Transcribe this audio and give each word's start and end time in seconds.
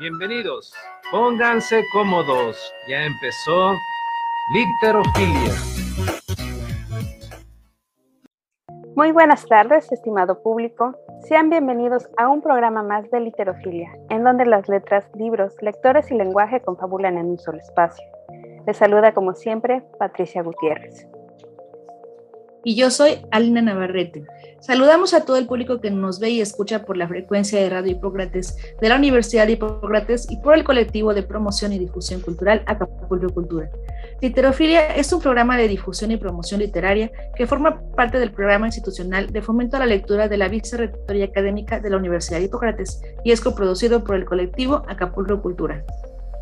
Bienvenidos. 0.00 0.72
Pónganse 1.10 1.82
cómodos. 1.92 2.72
Ya 2.88 3.04
empezó 3.04 3.72
Literofilia. 4.54 5.52
Muy 8.94 9.10
buenas 9.10 9.44
tardes, 9.46 9.90
estimado 9.90 10.40
público. 10.40 10.94
Sean 11.26 11.50
bienvenidos 11.50 12.08
a 12.16 12.28
un 12.28 12.42
programa 12.42 12.84
más 12.84 13.10
de 13.10 13.18
Literofilia, 13.18 13.90
en 14.08 14.22
donde 14.22 14.46
las 14.46 14.68
letras, 14.68 15.04
libros, 15.16 15.56
lectores 15.62 16.08
y 16.12 16.14
lenguaje 16.14 16.62
confabulan 16.62 17.18
en 17.18 17.26
un 17.26 17.38
solo 17.38 17.58
espacio. 17.58 18.06
Les 18.68 18.76
saluda 18.76 19.12
como 19.12 19.34
siempre 19.34 19.82
Patricia 19.98 20.42
Gutiérrez 20.44 21.08
y 22.64 22.74
yo 22.74 22.90
soy 22.90 23.18
Alina 23.30 23.62
Navarrete. 23.62 24.24
Saludamos 24.60 25.14
a 25.14 25.24
todo 25.24 25.36
el 25.36 25.46
público 25.46 25.80
que 25.80 25.90
nos 25.90 26.18
ve 26.18 26.30
y 26.30 26.40
escucha 26.40 26.84
por 26.84 26.96
la 26.96 27.06
frecuencia 27.06 27.60
de 27.60 27.70
Radio 27.70 27.92
Hipócrates 27.92 28.56
de 28.80 28.88
la 28.88 28.96
Universidad 28.96 29.46
de 29.46 29.52
Hipócrates 29.52 30.26
y 30.30 30.36
por 30.38 30.54
el 30.54 30.64
colectivo 30.64 31.14
de 31.14 31.22
promoción 31.22 31.72
y 31.72 31.78
difusión 31.78 32.20
cultural 32.20 32.62
Acapulco 32.66 33.32
Cultura. 33.32 33.70
Literofilia 34.20 34.96
es 34.96 35.12
un 35.12 35.20
programa 35.20 35.56
de 35.56 35.68
difusión 35.68 36.10
y 36.10 36.16
promoción 36.16 36.60
literaria 36.60 37.10
que 37.36 37.46
forma 37.46 37.80
parte 37.94 38.18
del 38.18 38.32
programa 38.32 38.66
institucional 38.66 39.32
de 39.32 39.42
fomento 39.42 39.76
a 39.76 39.80
la 39.80 39.86
lectura 39.86 40.28
de 40.28 40.38
la 40.38 40.48
Vicerrectoría 40.48 41.26
Académica 41.26 41.78
de 41.78 41.90
la 41.90 41.96
Universidad 41.96 42.38
de 42.38 42.46
Hipócrates 42.46 43.00
y 43.24 43.30
es 43.30 43.40
coproducido 43.40 44.02
por 44.02 44.16
el 44.16 44.24
colectivo 44.24 44.82
Acapulco 44.88 45.40
Cultura. 45.40 45.84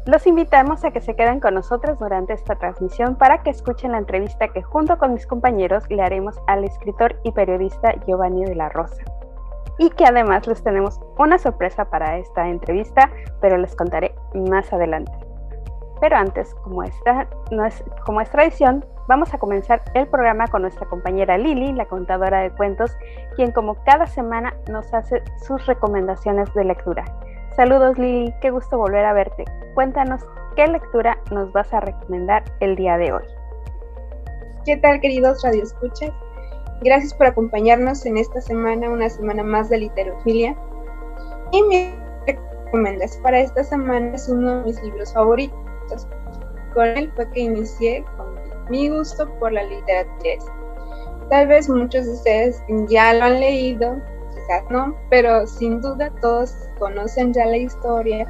Los 0.07 0.25
invitamos 0.29 0.85
a 0.85 0.93
que 0.93 1.01
se 1.01 1.17
queden 1.17 1.41
con 1.41 1.55
nosotros 1.55 1.99
durante 1.99 2.33
esta 2.33 2.55
transmisión 2.55 3.17
para 3.17 3.43
que 3.43 3.51
escuchen 3.51 3.91
la 3.91 3.99
entrevista 3.99 4.47
que 4.47 4.63
junto 4.63 4.99
con 4.99 5.15
mis 5.15 5.27
compañeros 5.27 5.83
le 5.91 6.01
haremos 6.01 6.41
al 6.47 6.63
escritor 6.63 7.19
y 7.25 7.33
periodista 7.33 7.93
Giovanni 8.07 8.45
de 8.45 8.55
la 8.55 8.69
Rosa. 8.69 9.03
Y 9.79 9.91
que 9.91 10.05
además 10.05 10.47
les 10.47 10.63
tenemos 10.63 11.01
una 11.19 11.39
sorpresa 11.39 11.87
para 11.87 12.19
esta 12.19 12.49
entrevista, 12.49 13.11
pero 13.41 13.59
les 13.59 13.75
contaré 13.75 14.15
más 14.33 14.73
adelante. 14.73 15.11
Pero 16.01 16.17
antes, 16.17 16.55
como, 16.63 16.85
es, 16.85 16.95
como 18.05 18.21
es 18.21 18.31
tradición, 18.31 18.85
vamos 19.09 19.35
a 19.35 19.39
comenzar 19.39 19.83
el 19.95 20.07
programa 20.07 20.47
con 20.47 20.63
nuestra 20.63 20.87
compañera 20.87 21.37
Lili, 21.37 21.73
la 21.73 21.87
contadora 21.87 22.43
de 22.43 22.51
cuentos, 22.53 22.97
quien 23.35 23.51
como 23.51 23.75
cada 23.83 24.07
semana 24.07 24.55
nos 24.71 24.95
hace 24.95 25.21
sus 25.45 25.67
recomendaciones 25.67 26.55
de 26.55 26.63
lectura. 26.63 27.05
Saludos 27.57 27.97
Lili, 27.97 28.35
qué 28.43 28.51
gusto 28.51 28.77
volver 28.77 29.07
a 29.07 29.15
verte. 29.15 29.47
Cuéntanos 29.75 30.21
qué 30.57 30.67
lectura 30.67 31.19
nos 31.31 31.51
vas 31.53 31.73
a 31.73 31.81
recomendar 31.81 32.45
el 32.61 32.77
día 32.77 32.99
de 32.99 33.15
hoy. 33.15 33.23
¿Qué 34.67 34.77
tal 34.77 35.01
queridos 35.01 35.43
radioescuchas? 35.43 36.13
Gracias 36.83 37.15
por 37.15 37.29
acompañarnos 37.29 38.05
en 38.05 38.19
esta 38.19 38.43
semana, 38.43 38.91
una 38.91 39.09
semana 39.09 39.43
más 39.43 39.71
de 39.71 39.79
literofilia. 39.79 40.55
Y 41.51 41.63
mi 41.63 41.95
recomendación 42.27 43.23
para 43.23 43.41
esta 43.41 43.65
semana 43.65 44.15
es 44.15 44.29
uno 44.29 44.59
de 44.59 44.65
mis 44.65 44.83
libros 44.83 45.15
favoritos. 45.15 46.07
Con 46.75 46.85
él 46.89 47.11
fue 47.17 47.31
que 47.31 47.41
inicié 47.41 48.05
con 48.19 48.35
mi 48.69 48.91
gusto 48.91 49.33
por 49.39 49.53
la 49.53 49.63
literatura. 49.63 50.31
Tal 51.31 51.47
vez 51.47 51.71
muchos 51.71 52.05
de 52.05 52.13
ustedes 52.13 52.63
ya 52.89 53.15
lo 53.15 53.25
han 53.25 53.41
leído, 53.41 53.97
¿no? 54.71 54.97
Pero 55.11 55.47
sin 55.47 55.81
duda 55.81 56.11
todos 56.21 56.55
conocen 56.79 57.33
ya 57.33 57.47
la 57.47 57.57
historia 57.57 58.27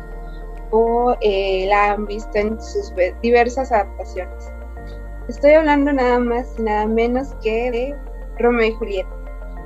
o 0.70 1.14
eh, 1.20 1.66
la 1.68 1.92
han 1.92 2.06
visto 2.06 2.30
en 2.34 2.60
sus 2.60 2.92
diversas 3.22 3.72
adaptaciones. 3.72 4.50
Estoy 5.28 5.52
hablando 5.52 5.92
nada 5.92 6.18
más 6.18 6.54
y 6.58 6.62
nada 6.62 6.86
menos 6.86 7.34
que 7.42 7.70
de 7.70 7.96
Romeo 8.38 8.68
y 8.68 8.72
Julieta, 8.72 9.10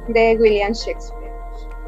de 0.09 0.37
William 0.41 0.73
Shakespeare. 0.73 1.31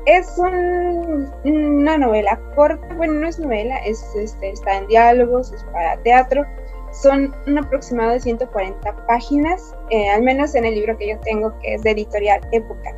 Es 0.06 0.36
una 0.36 1.98
novela 1.98 2.40
corta, 2.56 2.86
bueno, 2.96 3.14
no 3.14 3.28
es 3.28 3.38
novela, 3.38 3.76
es, 3.86 4.04
este, 4.16 4.50
está 4.50 4.78
en 4.78 4.88
diálogos, 4.88 5.52
es 5.52 5.62
para 5.72 5.96
teatro. 6.02 6.44
Son 6.90 7.34
un 7.46 7.58
aproximado 7.58 8.10
de 8.10 8.20
140 8.20 9.06
páginas, 9.06 9.74
eh, 9.90 10.10
al 10.10 10.22
menos 10.22 10.54
en 10.54 10.66
el 10.66 10.74
libro 10.74 10.98
que 10.98 11.10
yo 11.10 11.20
tengo, 11.20 11.56
que 11.60 11.74
es 11.74 11.82
de 11.82 11.92
editorial 11.92 12.40
Época 12.50 12.94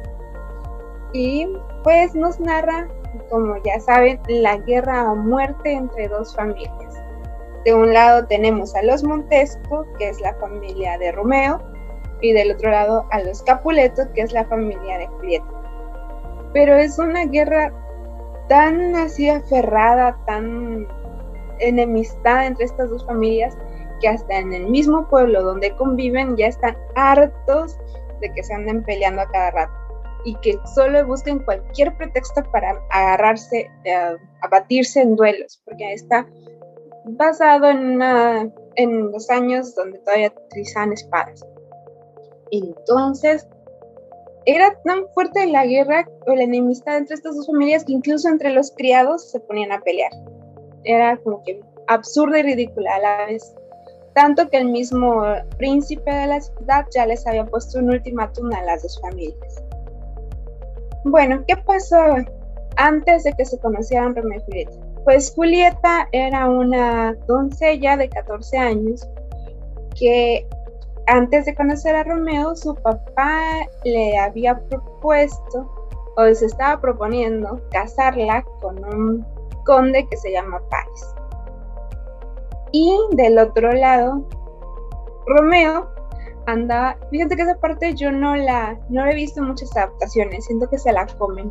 y 1.14 1.48
pues 1.84 2.14
nos 2.14 2.38
narra, 2.40 2.88
como 3.30 3.56
ya 3.64 3.78
saben, 3.80 4.20
la 4.28 4.58
guerra 4.58 5.02
a 5.02 5.14
muerte 5.14 5.72
entre 5.72 6.08
dos 6.08 6.34
familias. 6.34 6.94
De 7.64 7.72
un 7.72 7.94
lado 7.94 8.26
tenemos 8.26 8.74
a 8.74 8.82
los 8.82 9.04
Montesco, 9.04 9.86
que 9.96 10.08
es 10.08 10.20
la 10.20 10.34
familia 10.34 10.98
de 10.98 11.12
Romeo, 11.12 11.62
y 12.20 12.32
del 12.32 12.52
otro 12.52 12.70
lado 12.70 13.06
a 13.12 13.20
los 13.20 13.42
Capuleto, 13.42 14.02
que 14.12 14.22
es 14.22 14.32
la 14.32 14.44
familia 14.46 14.98
de 14.98 15.06
Julieta. 15.06 15.46
Pero 16.52 16.76
es 16.76 16.98
una 16.98 17.26
guerra 17.26 17.72
tan 18.48 18.96
así 18.96 19.28
aferrada, 19.28 20.18
tan 20.26 20.86
enemistad 21.60 22.46
entre 22.46 22.64
estas 22.64 22.90
dos 22.90 23.06
familias, 23.06 23.56
que 24.00 24.08
hasta 24.08 24.36
en 24.36 24.52
el 24.52 24.66
mismo 24.68 25.08
pueblo 25.08 25.42
donde 25.44 25.74
conviven 25.76 26.36
ya 26.36 26.48
están 26.48 26.76
hartos 26.96 27.78
de 28.20 28.32
que 28.32 28.42
se 28.42 28.52
anden 28.52 28.82
peleando 28.82 29.22
a 29.22 29.30
cada 29.30 29.50
rato 29.52 29.83
y 30.24 30.34
que 30.36 30.58
solo 30.74 31.06
busquen 31.06 31.38
cualquier 31.40 31.96
pretexto 31.96 32.42
para 32.50 32.80
agarrarse, 32.90 33.70
eh, 33.84 34.16
a 34.42 34.48
batirse 34.50 35.00
en 35.00 35.16
duelos, 35.16 35.60
porque 35.64 35.92
está 35.92 36.26
basado 37.04 37.68
en, 37.68 38.00
en 38.76 39.12
los 39.12 39.30
años 39.30 39.74
donde 39.74 39.98
todavía 39.98 40.32
utilizaban 40.46 40.92
espadas. 40.92 41.44
Entonces, 42.50 43.46
era 44.46 44.74
tan 44.84 45.06
fuerte 45.14 45.46
la 45.46 45.64
guerra 45.64 46.06
o 46.26 46.34
la 46.34 46.42
enemistad 46.42 46.98
entre 46.98 47.14
estas 47.14 47.36
dos 47.36 47.46
familias 47.46 47.84
que 47.84 47.92
incluso 47.92 48.28
entre 48.28 48.50
los 48.50 48.70
criados 48.72 49.30
se 49.30 49.40
ponían 49.40 49.72
a 49.72 49.80
pelear. 49.80 50.12
Era 50.84 51.16
como 51.18 51.42
que 51.44 51.60
absurda 51.86 52.38
y 52.38 52.42
ridícula 52.42 52.94
a 52.94 52.98
la 52.98 53.26
vez. 53.26 53.54
Tanto 54.14 54.48
que 54.48 54.58
el 54.58 54.66
mismo 54.66 55.24
príncipe 55.56 56.10
de 56.12 56.26
la 56.26 56.40
ciudad 56.40 56.84
ya 56.94 57.06
les 57.06 57.26
había 57.26 57.46
puesto 57.46 57.78
un 57.78 57.90
ultimátum 57.90 58.52
a 58.52 58.62
las 58.62 58.82
dos 58.82 59.00
familias. 59.00 59.63
Bueno, 61.04 61.44
¿qué 61.46 61.56
pasó 61.56 61.96
antes 62.76 63.24
de 63.24 63.32
que 63.34 63.44
se 63.44 63.58
conocieran 63.60 64.16
Romeo 64.16 64.38
y 64.38 64.44
Julieta? 64.44 64.72
Pues 65.04 65.32
Julieta 65.34 66.08
era 66.12 66.48
una 66.48 67.14
doncella 67.26 67.96
de 67.96 68.08
14 68.08 68.56
años 68.56 69.06
que 69.98 70.46
antes 71.06 71.44
de 71.44 71.54
conocer 71.54 71.94
a 71.94 72.04
Romeo, 72.04 72.56
su 72.56 72.74
papá 72.74 73.40
le 73.84 74.18
había 74.18 74.58
propuesto 74.68 75.70
o 76.16 76.34
se 76.34 76.46
estaba 76.46 76.80
proponiendo 76.80 77.60
casarla 77.70 78.42
con 78.62 78.82
un 78.84 79.26
conde 79.66 80.06
que 80.08 80.16
se 80.16 80.32
llama 80.32 80.62
Paris. 80.70 81.14
Y 82.72 82.98
del 83.12 83.38
otro 83.38 83.72
lado, 83.72 84.26
Romeo 85.26 85.93
anda, 86.46 86.96
fíjate 87.10 87.36
que 87.36 87.42
esa 87.42 87.56
parte 87.56 87.94
yo 87.94 88.12
no 88.12 88.36
la, 88.36 88.78
no 88.88 89.06
he 89.06 89.14
visto 89.14 89.42
muchas 89.42 89.74
adaptaciones, 89.76 90.44
siento 90.46 90.68
que 90.68 90.78
se 90.78 90.92
la 90.92 91.06
comen. 91.06 91.50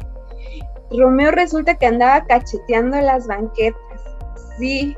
Romeo 0.92 1.32
resulta 1.32 1.76
que 1.76 1.88
andaba 1.88 2.24
cacheteando 2.26 3.00
las 3.02 3.28
banquetas, 3.28 3.80
sí, 4.58 4.96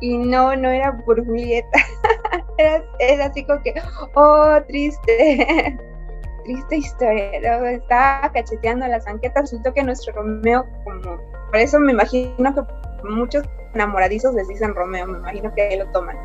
y 0.00 0.18
no, 0.18 0.54
no 0.56 0.70
era 0.70 0.96
por 1.04 1.24
Julieta, 1.24 1.78
era, 2.58 3.26
así 3.26 3.44
como 3.44 3.62
que, 3.62 3.74
oh, 4.14 4.58
triste, 4.68 5.78
triste 6.44 6.76
historia, 6.76 7.70
estaba 7.70 8.30
cacheteando 8.32 8.86
las 8.86 9.06
banquetas, 9.06 9.42
resulta 9.44 9.72
que 9.72 9.82
nuestro 9.82 10.14
Romeo, 10.14 10.66
como, 10.84 11.16
por 11.50 11.56
eso 11.56 11.80
me 11.80 11.92
imagino 11.92 12.54
que 12.54 12.62
muchos 13.08 13.44
enamoradizos 13.74 14.34
les 14.34 14.48
dicen 14.48 14.74
Romeo, 14.74 15.06
me 15.06 15.18
imagino 15.18 15.54
que 15.54 15.62
ahí 15.62 15.78
lo 15.78 15.86
toman 15.92 16.16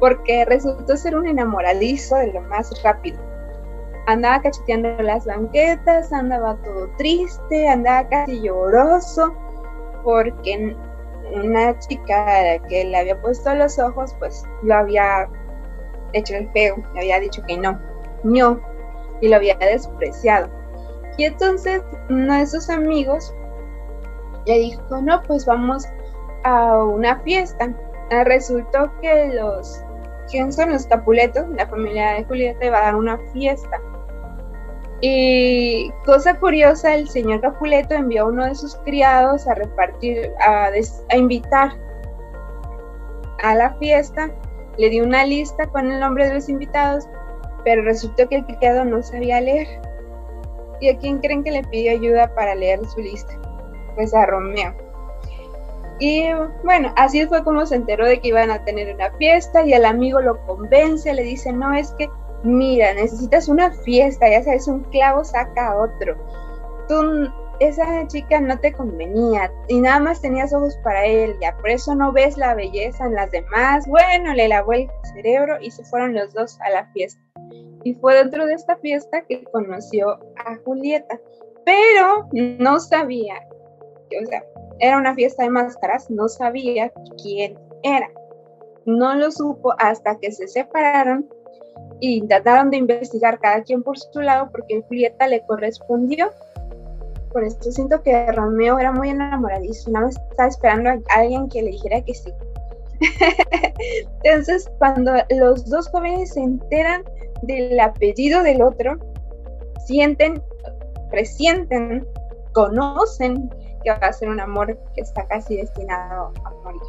porque 0.00 0.44
resultó 0.44 0.96
ser 0.96 1.16
un 1.16 1.26
enamoradizo 1.26 2.16
de 2.16 2.32
lo 2.32 2.40
más 2.42 2.70
rápido. 2.82 3.18
Andaba 4.06 4.40
cacheteando 4.40 4.90
las 5.02 5.26
banquetas, 5.26 6.12
andaba 6.12 6.56
todo 6.62 6.88
triste, 6.96 7.68
andaba 7.68 8.08
casi 8.08 8.40
lloroso, 8.40 9.34
porque 10.04 10.76
una 11.34 11.76
chica 11.80 12.58
que 12.68 12.84
le 12.84 12.96
había 12.96 13.20
puesto 13.20 13.54
los 13.54 13.78
ojos, 13.78 14.14
pues 14.18 14.44
lo 14.62 14.74
había 14.74 15.28
hecho 16.12 16.36
el 16.36 16.48
feo, 16.52 16.76
le 16.94 17.00
había 17.00 17.20
dicho 17.20 17.42
que 17.48 17.58
no, 17.58 17.80
no, 18.22 18.60
y 19.20 19.28
lo 19.28 19.36
había 19.36 19.56
despreciado. 19.56 20.48
Y 21.18 21.24
entonces 21.24 21.82
uno 22.10 22.38
de 22.38 22.46
sus 22.46 22.68
amigos 22.70 23.34
le 24.46 24.58
dijo, 24.58 25.00
no, 25.02 25.22
pues 25.22 25.46
vamos 25.46 25.86
a 26.44 26.82
una 26.84 27.18
fiesta. 27.20 27.74
Resultó 28.24 28.92
que 29.00 29.32
los 29.34 29.82
quién 30.30 30.52
son 30.52 30.70
los 30.70 30.86
Capuletos, 30.86 31.48
la 31.56 31.66
familia 31.66 32.12
de 32.12 32.24
Julieta 32.24 32.66
iba 32.66 32.78
a 32.78 32.82
dar 32.82 32.96
una 32.96 33.18
fiesta. 33.32 33.80
Y 35.00 35.90
cosa 36.06 36.38
curiosa, 36.38 36.94
el 36.94 37.08
señor 37.08 37.40
Capuleto 37.42 37.94
envió 37.94 38.22
a 38.22 38.26
uno 38.26 38.46
de 38.46 38.54
sus 38.54 38.76
criados 38.76 39.46
a 39.46 39.54
repartir, 39.54 40.32
a, 40.40 40.70
invitar 41.14 41.72
a 43.42 43.54
la 43.54 43.74
fiesta, 43.74 44.30
le 44.78 44.88
dio 44.88 45.04
una 45.04 45.24
lista 45.26 45.66
con 45.66 45.90
el 45.90 46.00
nombre 46.00 46.26
de 46.26 46.34
los 46.34 46.48
invitados, 46.48 47.06
pero 47.64 47.82
resultó 47.82 48.28
que 48.28 48.36
el 48.36 48.46
criado 48.46 48.84
no 48.84 49.02
sabía 49.02 49.40
leer. 49.40 49.68
¿Y 50.80 50.90
a 50.90 50.98
quién 50.98 51.18
creen 51.18 51.42
que 51.42 51.50
le 51.50 51.62
pidió 51.64 51.92
ayuda 51.92 52.34
para 52.34 52.54
leer 52.54 52.80
su 52.86 53.00
lista? 53.00 53.38
Pues 53.94 54.14
a 54.14 54.26
Romeo. 54.26 54.85
Y 55.98 56.28
bueno, 56.62 56.92
así 56.96 57.26
fue 57.26 57.42
como 57.42 57.64
se 57.64 57.76
enteró 57.76 58.06
de 58.06 58.20
que 58.20 58.28
iban 58.28 58.50
a 58.50 58.62
tener 58.64 58.94
una 58.94 59.10
fiesta 59.12 59.64
y 59.64 59.72
el 59.72 59.84
amigo 59.84 60.20
lo 60.20 60.38
convence, 60.46 61.12
le 61.12 61.22
dice, 61.22 61.52
no, 61.52 61.72
es 61.72 61.92
que, 61.92 62.08
mira, 62.42 62.92
necesitas 62.94 63.48
una 63.48 63.70
fiesta, 63.82 64.28
ya 64.28 64.42
sabes, 64.42 64.68
un 64.68 64.84
clavo 64.84 65.24
saca 65.24 65.68
a 65.68 65.76
otro. 65.76 66.16
Tú, 66.88 67.30
esa 67.60 68.06
chica 68.08 68.40
no 68.40 68.58
te 68.60 68.72
convenía 68.72 69.50
y 69.68 69.80
nada 69.80 69.98
más 69.98 70.20
tenías 70.20 70.52
ojos 70.52 70.76
para 70.84 71.06
él, 71.06 71.34
ya 71.40 71.56
por 71.56 71.70
eso 71.70 71.94
no 71.94 72.12
ves 72.12 72.36
la 72.36 72.54
belleza 72.54 73.06
en 73.06 73.14
las 73.14 73.30
demás. 73.30 73.86
Bueno, 73.86 74.34
le 74.34 74.48
lavó 74.48 74.74
el 74.74 74.90
cerebro 75.14 75.56
y 75.60 75.70
se 75.70 75.84
fueron 75.84 76.14
los 76.14 76.34
dos 76.34 76.58
a 76.60 76.70
la 76.70 76.86
fiesta. 76.92 77.22
Y 77.84 77.94
fue 77.94 78.16
dentro 78.16 78.46
de 78.46 78.54
esta 78.54 78.76
fiesta 78.76 79.22
que 79.22 79.44
conoció 79.44 80.18
a 80.44 80.56
Julieta, 80.64 81.18
pero 81.64 82.28
no 82.32 82.80
sabía, 82.80 83.36
o 84.22 84.26
sea, 84.26 84.44
era 84.78 84.98
una 84.98 85.14
fiesta 85.14 85.42
de 85.42 85.50
máscaras, 85.50 86.10
no 86.10 86.28
sabía 86.28 86.92
quién 87.22 87.58
era. 87.82 88.10
No 88.84 89.14
lo 89.14 89.30
supo 89.30 89.74
hasta 89.78 90.18
que 90.18 90.30
se 90.30 90.46
separaron 90.46 91.28
y 92.00 92.26
trataron 92.26 92.70
de 92.70 92.78
investigar 92.78 93.38
cada 93.38 93.62
quien 93.62 93.82
por 93.82 93.98
su 93.98 94.20
lado 94.20 94.50
porque 94.50 94.82
Julieta 94.82 95.26
le 95.26 95.44
correspondió. 95.46 96.30
Por 97.32 97.44
eso 97.44 97.70
siento 97.70 98.02
que 98.02 98.32
Romeo 98.32 98.78
era 98.78 98.92
muy 98.92 99.10
enamoradizo, 99.10 99.90
más 99.90 100.16
estaba 100.30 100.48
esperando 100.48 100.90
a 100.90 101.00
alguien 101.14 101.48
que 101.48 101.62
le 101.62 101.70
dijera 101.70 102.00
que 102.02 102.14
sí. 102.14 102.32
Entonces, 104.22 104.70
cuando 104.78 105.12
los 105.30 105.68
dos 105.68 105.88
jóvenes 105.88 106.32
se 106.32 106.40
enteran 106.40 107.04
del 107.42 107.78
apellido 107.78 108.42
del 108.42 108.62
otro, 108.62 108.96
sienten, 109.86 110.42
presienten, 111.10 112.06
conocen 112.52 113.50
que 113.86 114.00
va 114.00 114.08
a 114.08 114.12
ser 114.12 114.28
un 114.28 114.40
amor 114.40 114.76
que 114.94 115.00
está 115.00 115.26
casi 115.28 115.56
destinado 115.56 116.32
a 116.44 116.50
morir. 116.64 116.82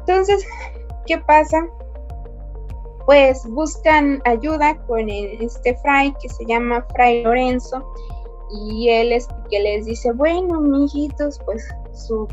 Entonces, 0.00 0.46
¿qué 1.06 1.18
pasa? 1.18 1.66
Pues 3.06 3.46
buscan 3.46 4.20
ayuda 4.26 4.76
con 4.86 5.08
este 5.08 5.74
fray 5.78 6.14
que 6.20 6.28
se 6.28 6.44
llama 6.44 6.86
Fray 6.92 7.22
Lorenzo 7.22 7.90
y 8.50 8.90
él 8.90 9.12
es 9.12 9.28
que 9.50 9.60
les 9.60 9.86
dice, 9.86 10.12
bueno, 10.12 10.60
mijitos, 10.60 11.40
pues 11.44 11.66
su, 11.92 12.28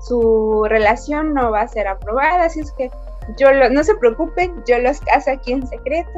su 0.00 0.64
relación 0.68 1.32
no 1.32 1.50
va 1.50 1.62
a 1.62 1.68
ser 1.68 1.88
aprobada, 1.88 2.44
así 2.44 2.60
es 2.60 2.72
que 2.72 2.90
yo 3.38 3.48
no 3.70 3.84
se 3.84 3.94
preocupen, 3.96 4.62
yo 4.66 4.78
los 4.78 5.00
caso 5.00 5.30
aquí 5.30 5.52
en 5.52 5.66
secreto. 5.66 6.10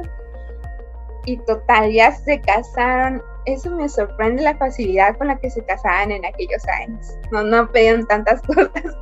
Y 1.26 1.38
total, 1.38 1.90
ya 1.90 2.12
se 2.12 2.40
casaron 2.40 3.22
eso 3.46 3.70
me 3.70 3.88
sorprende 3.88 4.42
la 4.42 4.56
facilidad 4.56 5.16
con 5.18 5.26
la 5.26 5.36
que 5.36 5.50
se 5.50 5.62
casaban 5.64 6.10
en 6.10 6.24
aquellos 6.24 6.66
años. 6.68 7.14
No, 7.30 7.42
no 7.42 7.70
pedían 7.70 8.06
tantas 8.06 8.40
cosas. 8.46 8.96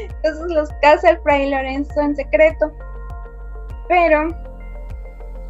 Entonces 0.00 0.46
los 0.48 0.68
casa 0.80 1.10
el 1.10 1.20
fray 1.22 1.50
Lorenzo 1.50 2.00
en 2.00 2.14
secreto. 2.14 2.72
Pero 3.88 4.28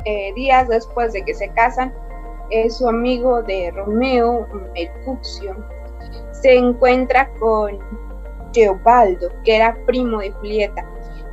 eh, 0.06 0.32
días 0.34 0.68
después 0.68 1.12
de 1.12 1.22
que 1.22 1.34
se 1.34 1.50
casan, 1.50 1.92
eh, 2.50 2.70
su 2.70 2.88
amigo 2.88 3.42
de 3.42 3.70
Romeo, 3.72 4.46
Mercucio, 4.74 5.54
se 6.32 6.56
encuentra 6.56 7.30
con 7.38 7.78
Teobaldo, 8.52 9.30
que 9.44 9.56
era 9.56 9.76
primo 9.84 10.20
de 10.20 10.30
Julieta. 10.32 10.84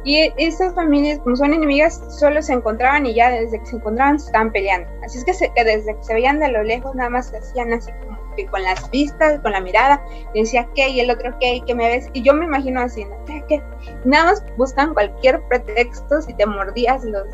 Y 0.07 0.31
esas 0.38 0.74
familias, 0.74 1.19
como 1.19 1.36
son 1.36 1.54
enemigas, 1.54 2.01
solo 2.18 2.42
se 2.42 2.54
encontraban 2.54 3.06
y 3.06 3.13
ya 3.13 3.30
desde 3.30 3.59
que 3.59 3.65
se 3.65 3.75
encontraban 3.75 4.18
se 4.18 4.27
estaban 4.27 4.54
peleando. 4.54 4.89
Así 5.04 5.18
es 5.18 5.25
que, 5.25 5.33
desde 5.65 5.98
que 5.98 6.01
se 6.01 6.13
veían 6.13 6.39
de 6.39 6.48
lo 6.48 6.63
lejos, 6.63 6.95
nada 6.95 7.09
más 7.09 7.27
se 7.27 7.38
hacían 7.38 7.74
así 7.74 7.92
como 8.06 8.18
que 8.38 8.45
con 8.45 8.63
las 8.63 8.89
vistas, 8.89 9.42
con 9.42 9.51
la 9.51 9.59
mirada, 9.59 10.01
y 10.33 10.44
decía, 10.44 10.65
¿qué? 10.75 10.88
Y 10.88 11.01
el 11.01 11.12
otro, 11.12 11.38
¿qué? 11.42 11.62
¿Qué 11.68 11.75
me 11.75 11.89
ves? 11.89 12.07
Y 12.13 12.21
yo 12.21 12.33
me 12.33 12.45
imagino 12.45 12.80
así, 12.80 13.04
¿no? 13.04 13.18
¿Qué? 13.50 13.62
Nada 14.06 14.27
más 14.27 14.45
buscan 14.56 14.94
cualquier 14.94 15.42
pretexto, 15.50 16.21
si 16.21 16.33
te 16.36 16.45
mordías 16.45 17.04
los, 17.04 17.27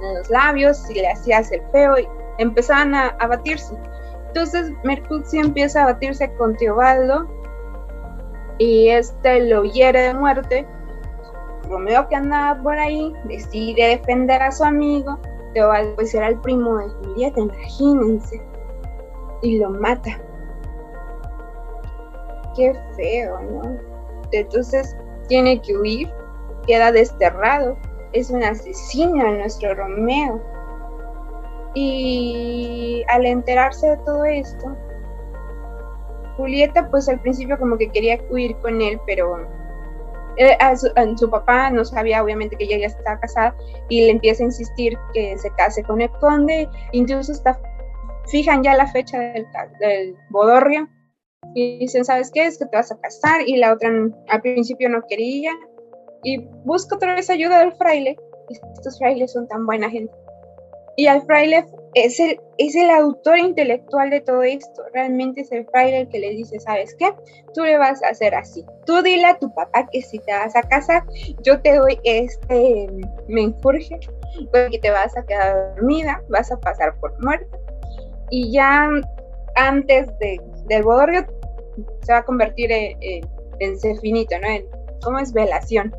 los 0.00 0.30
labios, 0.30 0.78
si 0.78 0.94
le 0.94 1.08
hacías 1.08 1.52
el 1.52 1.60
feo, 1.72 1.98
y 1.98 2.08
empezaban 2.38 2.94
a, 2.94 3.08
a 3.08 3.26
batirse. 3.26 3.74
Entonces 4.28 4.72
Mercutio 4.82 5.42
empieza 5.42 5.82
a 5.82 5.92
batirse 5.92 6.32
con 6.36 6.56
Teobaldo 6.56 7.28
y 8.56 8.88
este 8.88 9.40
lo 9.40 9.64
hiere 9.64 10.00
de 10.00 10.14
muerte 10.14 10.66
Romeo 11.68 12.08
que 12.08 12.16
andaba 12.16 12.60
por 12.62 12.78
ahí 12.78 13.12
decide 13.24 13.98
defender 13.98 14.42
a 14.42 14.52
su 14.52 14.64
amigo, 14.64 15.18
pues 15.96 16.14
era 16.14 16.28
el 16.28 16.40
primo 16.40 16.78
de 16.78 16.88
Julieta, 16.88 17.40
imagínense, 17.40 18.42
y 19.42 19.58
lo 19.58 19.70
mata. 19.70 20.20
Qué 22.56 22.74
feo, 22.96 23.40
¿no? 23.40 23.78
Entonces 24.32 24.96
tiene 25.28 25.60
que 25.60 25.76
huir, 25.76 26.12
queda 26.66 26.92
desterrado, 26.92 27.76
es 28.12 28.30
un 28.30 28.42
asesino 28.42 29.30
nuestro 29.32 29.74
Romeo. 29.74 30.40
Y 31.74 33.04
al 33.08 33.26
enterarse 33.26 33.90
de 33.90 33.96
todo 33.98 34.24
esto, 34.24 34.76
Julieta 36.36 36.88
pues 36.90 37.08
al 37.08 37.20
principio 37.20 37.58
como 37.58 37.76
que 37.76 37.90
quería 37.90 38.20
huir 38.30 38.56
con 38.58 38.80
él, 38.80 39.00
pero 39.06 39.46
eh, 40.36 40.56
su, 41.16 41.30
papá 41.30 41.70
no 41.70 41.84
sabía 41.84 42.22
obviamente 42.22 42.56
que 42.56 42.64
ella 42.64 42.78
ya 42.78 42.86
estaba 42.86 43.20
casada 43.20 43.56
y 43.88 44.02
le 44.02 44.10
empieza 44.10 44.42
a 44.42 44.46
insistir 44.46 44.96
que 45.12 45.36
se 45.38 45.50
case 45.50 45.82
con 45.82 46.00
el 46.00 46.10
conde, 46.20 46.68
incluso 46.92 47.32
está, 47.32 47.60
fijan 48.26 48.62
ya 48.62 48.74
la 48.76 48.86
fecha 48.86 49.18
del, 49.18 49.46
del 49.80 50.16
bodorrio 50.30 50.88
y 51.54 51.78
dicen, 51.78 52.04
¿sabes 52.04 52.30
qué? 52.32 52.46
Es 52.46 52.58
que 52.58 52.66
te 52.66 52.76
vas 52.76 52.90
a 52.90 53.00
casar 53.00 53.42
y 53.46 53.56
la 53.56 53.72
otra 53.72 53.90
al 54.28 54.42
principio 54.42 54.88
no 54.88 55.02
quería 55.08 55.52
y 56.22 56.38
busca 56.64 56.96
otra 56.96 57.14
vez 57.14 57.30
ayuda 57.30 57.60
del 57.60 57.72
fraile. 57.74 58.16
Estos 58.48 58.98
frailes 58.98 59.32
son 59.32 59.46
tan 59.48 59.66
buena 59.66 59.90
gente. 59.90 60.12
Y 60.96 61.06
al 61.06 61.22
fraile 61.22 61.66
es 61.94 62.18
el, 62.20 62.40
es 62.58 62.74
el 62.74 62.90
autor 62.90 63.38
intelectual 63.38 64.10
de 64.10 64.20
todo 64.20 64.42
esto. 64.42 64.82
Realmente 64.92 65.42
es 65.42 65.52
el 65.52 65.66
fraile 65.66 66.00
el 66.00 66.08
que 66.08 66.18
le 66.18 66.30
dice, 66.30 66.58
¿sabes 66.60 66.94
qué? 66.98 67.12
Tú 67.54 67.62
le 67.62 67.78
vas 67.78 68.02
a 68.02 68.08
hacer 68.08 68.34
así. 68.34 68.64
Tú 68.86 69.02
dile 69.02 69.26
a 69.26 69.38
tu 69.38 69.52
papá 69.54 69.86
que 69.90 70.02
si 70.02 70.18
te 70.20 70.32
vas 70.32 70.54
a 70.56 70.62
casar, 70.62 71.04
yo 71.42 71.60
te 71.60 71.76
doy 71.76 71.98
este 72.04 72.88
menjurje, 73.28 73.98
porque 74.52 74.78
te 74.80 74.90
vas 74.90 75.16
a 75.16 75.24
quedar 75.24 75.74
dormida, 75.76 76.22
vas 76.28 76.50
a 76.50 76.58
pasar 76.58 76.98
por 77.00 77.12
muerta. 77.22 77.58
Y 78.30 78.52
ya 78.52 78.88
antes 79.56 80.06
de, 80.18 80.40
del 80.66 80.82
bodorrio 80.82 81.26
se 82.02 82.12
va 82.12 82.18
a 82.18 82.24
convertir 82.24 82.72
en, 82.72 82.96
en, 83.00 83.28
en 83.60 83.78
cefinito, 83.78 84.38
¿no? 84.40 84.48
En, 84.48 84.66
¿Cómo 85.02 85.18
es 85.18 85.32
velación? 85.32 85.94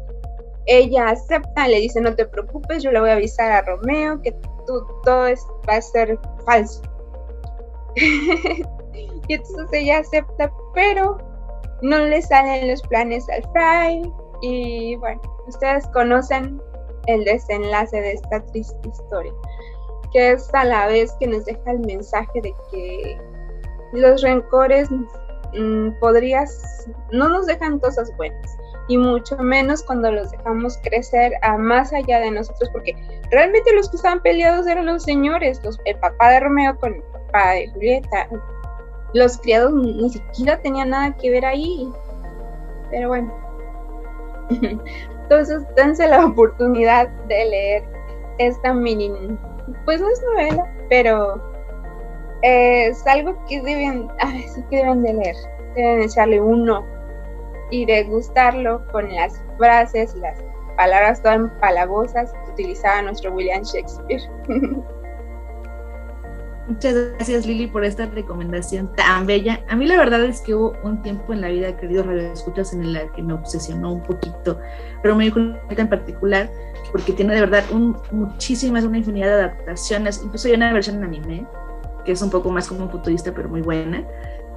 Ella 0.66 1.10
acepta, 1.10 1.68
le 1.68 1.80
dice, 1.80 2.02
no 2.02 2.16
te 2.16 2.26
preocupes, 2.26 2.82
yo 2.82 2.92
le 2.92 3.00
voy 3.00 3.12
a 3.12 3.14
avisar 3.14 3.52
a 3.52 3.62
Romeo 3.62 4.20
que 4.22 4.34
todo 4.66 5.28
es, 5.28 5.46
va 5.70 5.76
a 5.76 5.82
ser 5.82 6.20
falso. 6.46 6.82
y 7.96 9.34
entonces 9.34 9.68
ella 9.72 10.00
acepta, 10.00 10.52
pero 10.74 11.18
no 11.82 12.00
le 12.00 12.22
salen 12.22 12.70
los 12.70 12.82
planes 12.84 13.26
al 13.30 13.44
Fry. 13.52 14.14
Y 14.42 14.96
bueno, 14.98 15.22
ustedes 15.48 15.88
conocen 15.88 16.62
el 17.08 17.24
desenlace 17.24 18.02
de 18.02 18.14
esta 18.14 18.46
triste 18.48 18.90
historia, 18.90 19.34
que 20.12 20.32
es 20.32 20.54
a 20.54 20.66
la 20.66 20.88
vez 20.88 21.14
que 21.20 21.28
nos 21.28 21.46
deja 21.46 21.72
el 21.72 21.80
mensaje 21.80 22.42
de 22.42 22.54
que 22.72 23.18
los 23.94 24.22
rencores 24.22 24.90
mm, 24.92 25.90
podrías, 26.00 26.88
no 27.12 27.30
nos 27.30 27.46
dejan 27.46 27.80
cosas 27.80 28.12
buenas 28.18 28.58
y 28.88 28.98
mucho 28.98 29.38
menos 29.38 29.84
cuando 29.84 30.12
los 30.12 30.32
dejamos 30.32 30.78
crecer 30.84 31.34
a 31.42 31.58
más 31.58 31.92
allá 31.92 32.20
de 32.20 32.32
nosotros, 32.32 32.70
porque 32.72 32.96
realmente 33.32 33.74
los 33.74 33.90
que 33.90 33.98
estaban 33.98 34.22
peleados 34.22 34.68
eran 34.68 34.86
los 34.86 35.04
señores, 35.04 35.62
los, 35.64 35.80
el 35.86 35.98
papá 35.98 36.32
de 36.32 36.42
Romeo 36.42 36.78
con 36.78 36.94
el 36.94 37.02
papá 37.02 37.52
de 37.52 37.68
Julieta. 37.70 38.30
Los 39.14 39.38
criados 39.40 39.74
ni 39.74 40.10
siquiera 40.10 40.60
tenían 40.62 40.90
nada 40.90 41.16
que 41.18 41.32
ver 41.32 41.46
ahí. 41.46 41.90
Pero 42.92 43.08
bueno. 43.08 43.34
Entonces, 45.24 45.64
dense 45.76 46.08
la 46.08 46.26
oportunidad 46.26 47.08
de 47.28 47.46
leer 47.46 47.84
esta 48.38 48.74
mini. 48.74 49.12
Pues 49.86 50.00
no 50.00 50.10
es 50.10 50.22
novela, 50.22 50.72
pero 50.90 51.42
es 52.44 53.08
algo 53.08 53.36
que 53.48 53.62
deben, 53.62 54.08
ay, 54.20 54.44
sí 54.54 54.64
que 54.70 54.78
deben 54.78 55.02
de 55.02 55.14
leer. 55.14 55.36
Deben 55.76 56.04
echarle 56.04 56.40
uno 56.40 56.86
y 57.72 57.86
degustarlo 57.86 58.86
con 58.92 59.14
las 59.14 59.44
frases, 59.58 60.16
las 60.16 60.44
palabras 60.78 61.22
todas 61.22 61.38
empalagosas 61.38 62.34
que 62.34 62.52
utilizaba 62.52 63.02
nuestro 63.02 63.34
William 63.34 63.64
Shakespeare. 63.64 64.22
Muchas 66.68 66.96
gracias 66.96 67.46
Lili 67.46 67.68
por 67.68 67.86
esta 67.86 68.08
recomendación 68.08 68.92
tan 68.96 69.28
bella. 69.28 69.64
A 69.70 69.76
mí 69.76 69.86
la 69.86 69.98
verdad 69.98 70.24
es 70.24 70.42
que 70.42 70.56
hubo 70.56 70.76
un 70.84 71.00
tiempo 71.04 71.32
en 71.32 71.42
la 71.42 71.50
vida, 71.50 71.78
queridos 71.78 72.08
radioescuchas, 72.08 72.74
en 72.74 72.84
el 72.84 73.12
que 73.12 73.22
me 73.22 73.34
obsesionó 73.34 73.94
un 73.94 74.02
poquito, 74.02 74.60
pero 75.04 75.16
me 75.16 75.30
Julieta 75.30 75.84
en 75.84 75.90
particular, 75.90 76.50
porque 76.92 77.14
tiene 77.14 77.36
de 77.36 77.42
verdad 77.42 77.64
muchísimas, 78.12 78.84
una 78.84 78.98
infinidad 78.98 79.28
de 79.28 79.34
adaptaciones. 79.34 80.22
Incluso 80.24 80.48
hay 80.48 80.56
una 80.56 80.74
versión 80.74 80.96
en 80.98 81.04
anime, 81.04 81.46
que 82.04 82.14
es 82.14 82.22
un 82.24 82.32
poco 82.32 82.50
más 82.50 82.68
como 82.68 82.90
futurista, 82.90 83.32
pero 83.32 83.48
muy 83.48 83.62
buena. 83.62 84.04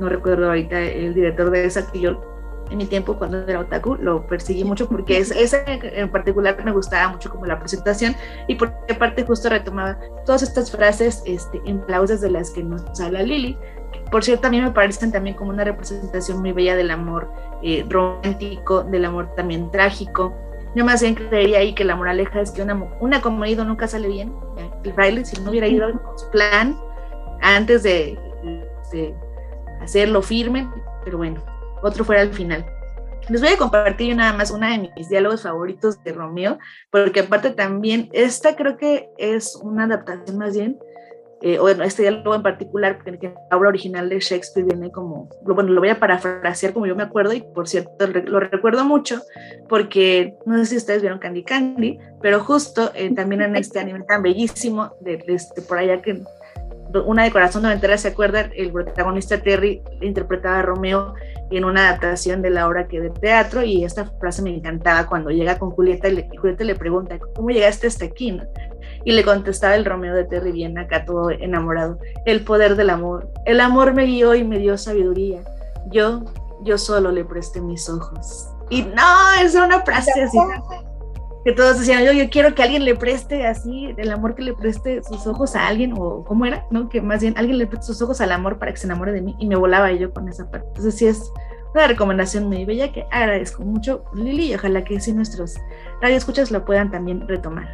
No 0.01 0.09
recuerdo 0.09 0.47
ahorita 0.47 0.81
el 0.81 1.13
director 1.13 1.51
de 1.51 1.67
esa, 1.67 1.93
que 1.93 2.01
yo 2.01 2.38
en 2.71 2.79
mi 2.79 2.87
tiempo 2.87 3.17
cuando 3.17 3.39
era 3.47 3.61
otaku, 3.61 3.97
lo 3.97 4.27
perseguí 4.27 4.65
mucho 4.65 4.89
porque 4.89 5.19
es, 5.19 5.31
ese 5.31 5.63
en 5.67 6.11
particular 6.11 6.63
me 6.65 6.73
gustaba 6.73 7.13
mucho 7.13 7.31
como 7.31 7.47
la 7.47 7.59
presentación 7.59 8.15
y 8.47 8.55
por 8.55 8.73
parte 8.99 9.25
justo 9.25 9.49
retomaba 9.49 9.99
todas 10.25 10.43
estas 10.43 10.71
frases 10.71 11.23
este, 11.27 11.61
en 11.65 11.79
clauses 11.81 12.21
de 12.21 12.31
las 12.31 12.51
que 12.51 12.63
nos 12.63 13.01
habla 13.01 13.23
Lili. 13.23 13.57
Por 14.11 14.25
cierto, 14.25 14.47
a 14.47 14.51
mí 14.51 14.61
me 14.61 14.71
parecen 14.71 15.13
también 15.13 15.37
como 15.37 15.51
una 15.51 15.65
representación 15.65 16.41
muy 16.41 16.53
bella 16.53 16.77
del 16.77 16.91
amor 16.91 17.31
eh, 17.63 17.85
romántico, 17.89 18.83
del 18.85 19.05
amor 19.05 19.35
también 19.35 19.71
trágico. 19.71 20.35
Yo 20.75 20.85
más 20.85 21.03
bien 21.03 21.15
creería 21.15 21.59
ahí 21.59 21.75
que 21.75 21.85
la 21.85 21.97
moraleja 21.97 22.41
es 22.41 22.51
que 22.51 22.63
una, 22.63 22.75
una 23.01 23.21
como 23.21 23.45
ido 23.45 23.65
nunca 23.65 23.87
sale 23.89 24.09
bien. 24.09 24.33
El 24.85 24.93
fraile, 24.93 25.25
si 25.25 25.41
no 25.41 25.51
hubiera 25.51 25.67
ido 25.67 25.91
con 26.01 26.19
su 26.19 26.31
plan 26.31 26.79
antes 27.41 27.83
de, 27.83 28.19
de 28.93 29.15
hacerlo 29.81 30.23
firme, 30.23 30.69
pero 31.05 31.19
bueno, 31.19 31.43
otro 31.83 32.05
fuera 32.05 32.23
al 32.23 32.33
final. 32.33 32.65
Les 33.29 33.43
voy 33.43 33.51
a 33.51 33.59
compartir 33.59 34.17
nada 34.17 34.33
más 34.33 34.51
una 34.51 34.71
de 34.71 34.91
mis 34.97 35.09
diálogos 35.11 35.43
favoritos 35.43 36.03
de 36.03 36.13
Romeo, 36.13 36.59
porque 36.91 37.21
aparte 37.21 37.51
también, 37.51 38.09
esta 38.13 38.57
creo 38.57 38.79
que 38.79 39.11
es 39.19 39.55
una 39.57 39.85
adaptación 39.85 40.39
más 40.39 40.57
bien, 40.57 40.79
eh, 41.41 41.59
bueno, 41.59 41.85
este 41.85 42.03
diálogo 42.03 42.35
en 42.35 42.43
particular, 42.43 42.99
porque 43.05 43.33
la 43.51 43.57
obra 43.57 43.69
original 43.69 44.09
de 44.09 44.19
Shakespeare 44.19 44.67
viene 44.67 44.91
como, 44.91 45.29
bueno, 45.43 45.71
lo 45.71 45.81
voy 45.81 45.91
a 45.91 46.01
parafrasear 46.01 46.73
como 46.73 46.87
yo 46.87 46.97
me 46.97 47.05
acuerdo, 47.05 47.33
y 47.33 47.43
por 47.43 47.69
cierto, 47.69 48.07
lo 48.07 48.41
recuerdo 48.41 48.85
mucho, 48.85 49.21
porque 49.69 50.35
no 50.47 50.59
sé 50.59 50.67
si 50.67 50.77
ustedes 50.79 51.03
vieron 51.03 51.21
Candy 51.21 51.45
Candy, 51.45 51.99
pero 52.21 52.41
justo 52.41 52.91
eh, 52.95 53.15
también 53.15 53.43
en 53.43 53.57
este 53.57 53.79
anime 53.79 54.03
tan 54.09 54.23
bellísimo, 54.23 54.95
de, 55.01 55.19
de, 55.19 55.35
este, 55.35 55.63
por 55.63 55.79
allá 55.79 56.03
que 56.03 56.23
una 57.05 57.25
de 57.25 57.31
Corazón 57.31 57.63
Noventera, 57.63 57.99
¿se 57.99 58.09
acuerdan? 58.09 58.51
El 58.55 58.73
protagonista 58.73 59.41
Terry 59.41 59.83
interpretaba 60.01 60.61
a 60.61 60.63
Romeo 60.63 61.15
en 61.51 61.65
una 61.65 61.89
adaptación 61.89 62.43
de 62.43 62.51
la 62.51 62.67
obra 62.67 62.89
que 62.89 63.01
de 63.01 63.11
teatro 63.11 63.63
y 63.63 63.85
esta 63.85 64.05
frase 64.05 64.43
me 64.43 64.55
encantaba 64.55 65.07
cuando 65.07 65.31
llega 65.31 65.59
con 65.59 65.71
Julieta 65.71 66.09
y, 66.09 66.29
Julieta 66.37 66.65
le 66.65 66.75
pregunta, 66.75 67.19
¿cómo 67.35 67.51
llegaste 67.51 67.87
hasta 67.87 68.05
aquí? 68.05 68.41
Y 69.05 69.13
le 69.13 69.25
contestaba 69.25 69.75
el 69.75 69.85
Romeo 69.85 70.15
de 70.15 70.25
Terry 70.25 70.53
bien 70.53 70.79
acá 70.79 71.05
todo 71.05 71.31
enamorado, 71.31 71.99
el 72.27 72.45
poder 72.45 72.77
del 72.77 72.91
amor. 72.91 73.31
El 73.45 73.61
amor 73.61 73.95
me 73.95 74.05
guió 74.05 74.35
y 74.35 74.45
me 74.45 74.59
dio 74.59 74.77
sabiduría. 74.77 75.43
Yo, 75.91 76.25
yo 76.63 76.79
solo 76.79 77.11
le 77.11 77.25
presté 77.25 77.61
mis 77.61 77.89
ojos. 77.89 78.49
Y 78.71 78.83
no, 78.83 79.43
es 79.43 79.55
una 79.55 79.81
frase 79.81 80.23
así 80.23 80.39
que 81.49 81.55
todos 81.55 81.79
decían, 81.79 82.05
yo, 82.05 82.13
yo 82.13 82.29
quiero 82.29 82.55
que 82.55 82.63
alguien 82.63 82.85
le 82.85 82.95
preste 82.95 83.47
así, 83.47 83.95
el 83.97 84.11
amor 84.11 84.35
que 84.35 84.43
le 84.43 84.53
preste 84.53 85.03
sus 85.03 85.27
ojos 85.27 85.57
a 85.57 85.67
alguien, 85.67 85.95
o 85.97 86.23
cómo 86.23 86.45
era, 86.45 86.67
¿no? 86.71 86.91
Que 86.91 87.01
más 87.01 87.23
bien 87.23 87.33
alguien 87.39 87.57
le 87.57 87.67
preste 87.67 87.87
sus 87.87 88.03
ojos 88.03 88.21
al 88.21 88.33
amor 88.33 88.59
para 88.59 88.71
que 88.71 88.77
se 88.77 88.87
enamore 88.87 89.13
de 89.13 89.23
mí, 89.23 89.35
y 89.39 89.47
me 89.47 89.57
volaba 89.57 89.91
yo 89.93 90.13
con 90.13 90.29
esa 90.29 90.51
parte. 90.51 90.69
Entonces 90.69 90.97
sí 90.97 91.07
es 91.07 91.33
una 91.75 91.87
recomendación 91.87 92.49
muy 92.49 92.67
bella 92.67 92.93
que 92.93 93.07
agradezco 93.11 93.63
mucho, 93.63 94.05
Lili, 94.13 94.53
y 94.53 94.55
ojalá 94.57 94.85
que 94.85 95.01
sí 95.01 95.15
nuestros 95.15 95.57
radioescuchas 96.03 96.51
lo 96.51 96.67
puedan 96.67 96.91
también 96.91 97.27
retomar. 97.27 97.67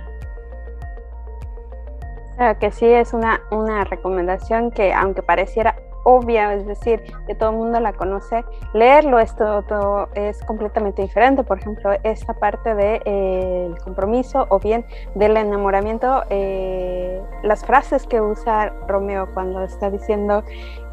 Claro 2.36 2.56
que 2.60 2.70
sí, 2.70 2.86
es 2.86 3.12
una, 3.12 3.40
una 3.50 3.82
recomendación 3.82 4.70
que 4.70 4.92
aunque 4.92 5.22
pareciera 5.22 5.74
obvia, 6.04 6.54
es 6.54 6.66
decir, 6.66 7.02
que 7.26 7.34
todo 7.34 7.50
el 7.50 7.56
mundo 7.56 7.80
la 7.80 7.92
conoce, 7.92 8.44
leerlo 8.72 9.18
esto 9.18 9.62
todo 9.62 10.08
es 10.14 10.42
completamente 10.44 11.02
diferente. 11.02 11.42
Por 11.42 11.58
ejemplo, 11.58 11.90
esta 12.02 12.34
parte 12.34 12.74
del 12.74 13.00
de, 13.00 13.02
eh, 13.04 13.74
compromiso 13.82 14.46
o 14.50 14.58
bien 14.60 14.84
del 15.14 15.36
enamoramiento, 15.36 16.22
eh, 16.30 17.20
las 17.42 17.64
frases 17.64 18.06
que 18.06 18.20
usa 18.20 18.72
Romeo 18.86 19.28
cuando 19.34 19.62
está 19.62 19.90
diciendo 19.90 20.44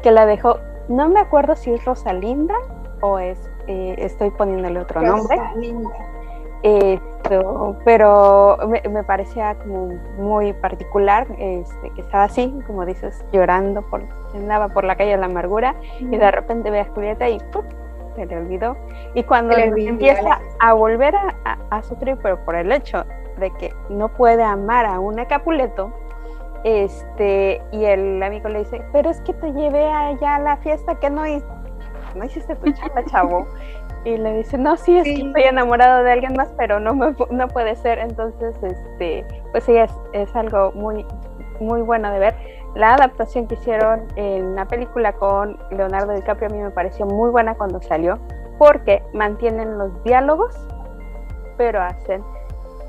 que 0.02 0.10
la 0.10 0.26
dejó, 0.26 0.58
no 0.88 1.08
me 1.08 1.20
acuerdo 1.20 1.54
si 1.54 1.72
es 1.72 1.84
Rosalinda 1.84 2.54
o 3.00 3.18
es, 3.18 3.38
eh, 3.66 3.94
estoy 3.98 4.30
poniéndole 4.30 4.80
otro 4.80 5.02
nombre. 5.02 5.36
Esto, 6.64 7.76
pero 7.84 8.56
me, 8.68 8.80
me, 8.88 9.02
parecía 9.02 9.56
como 9.56 9.98
muy 10.16 10.52
particular 10.52 11.26
este, 11.36 11.90
que 11.90 12.00
estaba 12.00 12.24
así, 12.24 12.56
como 12.68 12.86
dices, 12.86 13.24
llorando, 13.32 13.82
por, 13.82 14.04
andaba 14.34 14.68
por 14.68 14.84
la 14.84 14.96
calle 14.96 15.12
de 15.12 15.18
la 15.18 15.26
amargura 15.26 15.74
y 15.98 16.16
de 16.16 16.30
repente 16.30 16.70
ve 16.70 16.80
a 16.80 16.84
Julieta 16.86 17.28
y 17.28 17.38
se 18.16 18.26
le 18.26 18.36
olvidó. 18.36 18.76
Y 19.14 19.22
cuando 19.24 19.56
empieza 19.56 20.40
a 20.60 20.72
volver 20.74 21.14
a, 21.16 21.58
a, 21.70 21.82
sufrir, 21.82 22.16
pero 22.22 22.44
por 22.44 22.54
el 22.54 22.70
hecho 22.72 23.04
de 23.38 23.50
que 23.52 23.72
no 23.88 24.08
puede 24.08 24.42
amar 24.42 24.86
a 24.86 25.00
una 25.00 25.26
Capuleto, 25.26 25.92
este, 26.64 27.60
y 27.72 27.84
el 27.84 28.22
amigo 28.22 28.48
le 28.48 28.60
dice, 28.60 28.82
pero 28.92 29.10
es 29.10 29.20
que 29.22 29.32
te 29.34 29.52
llevé 29.52 29.90
allá 29.90 30.36
a 30.36 30.38
la 30.38 30.56
fiesta 30.58 30.94
que 30.94 31.10
no, 31.10 31.22
no 32.14 32.24
hiciste 32.24 32.54
tu 32.56 32.70
chamba, 32.72 33.04
chavo 33.10 33.46
y 34.04 34.16
le 34.16 34.34
dice, 34.34 34.58
no, 34.58 34.76
sí, 34.76 34.96
es 34.96 35.04
que 35.04 35.14
estoy 35.14 35.42
enamorado 35.42 36.02
de 36.02 36.12
alguien 36.12 36.34
más, 36.34 36.52
pero 36.56 36.80
no, 36.80 36.94
me, 36.94 37.14
no 37.30 37.48
puede 37.48 37.76
ser. 37.76 37.98
Entonces, 37.98 38.56
este, 38.62 39.24
pues 39.52 39.64
sí, 39.64 39.76
es, 39.76 39.92
es 40.12 40.34
algo 40.34 40.72
muy, 40.72 41.06
muy 41.60 41.82
bueno 41.82 42.10
de 42.10 42.18
ver. 42.18 42.34
La 42.74 42.94
adaptación 42.94 43.46
que 43.46 43.54
hicieron 43.54 44.06
en 44.16 44.54
la 44.54 44.64
película 44.64 45.12
con 45.12 45.58
Leonardo 45.70 46.14
DiCaprio 46.14 46.48
a 46.48 46.52
mí 46.52 46.58
me 46.58 46.70
pareció 46.70 47.04
muy 47.04 47.30
buena 47.30 47.54
cuando 47.54 47.82
salió, 47.82 48.18
porque 48.58 49.02
mantienen 49.12 49.76
los 49.76 50.02
diálogos, 50.04 50.56
pero 51.58 51.82
hacen 51.82 52.24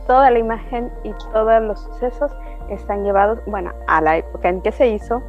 toda 0.07 0.31
la 0.31 0.39
imagen 0.39 0.91
y 1.03 1.13
todos 1.33 1.61
los 1.61 1.81
sucesos 1.81 2.31
están 2.69 3.03
llevados, 3.03 3.39
bueno, 3.45 3.71
a 3.87 4.01
la 4.01 4.17
época 4.17 4.49
en 4.49 4.61
que 4.61 4.71
se 4.71 4.87
hizo, 4.87 5.21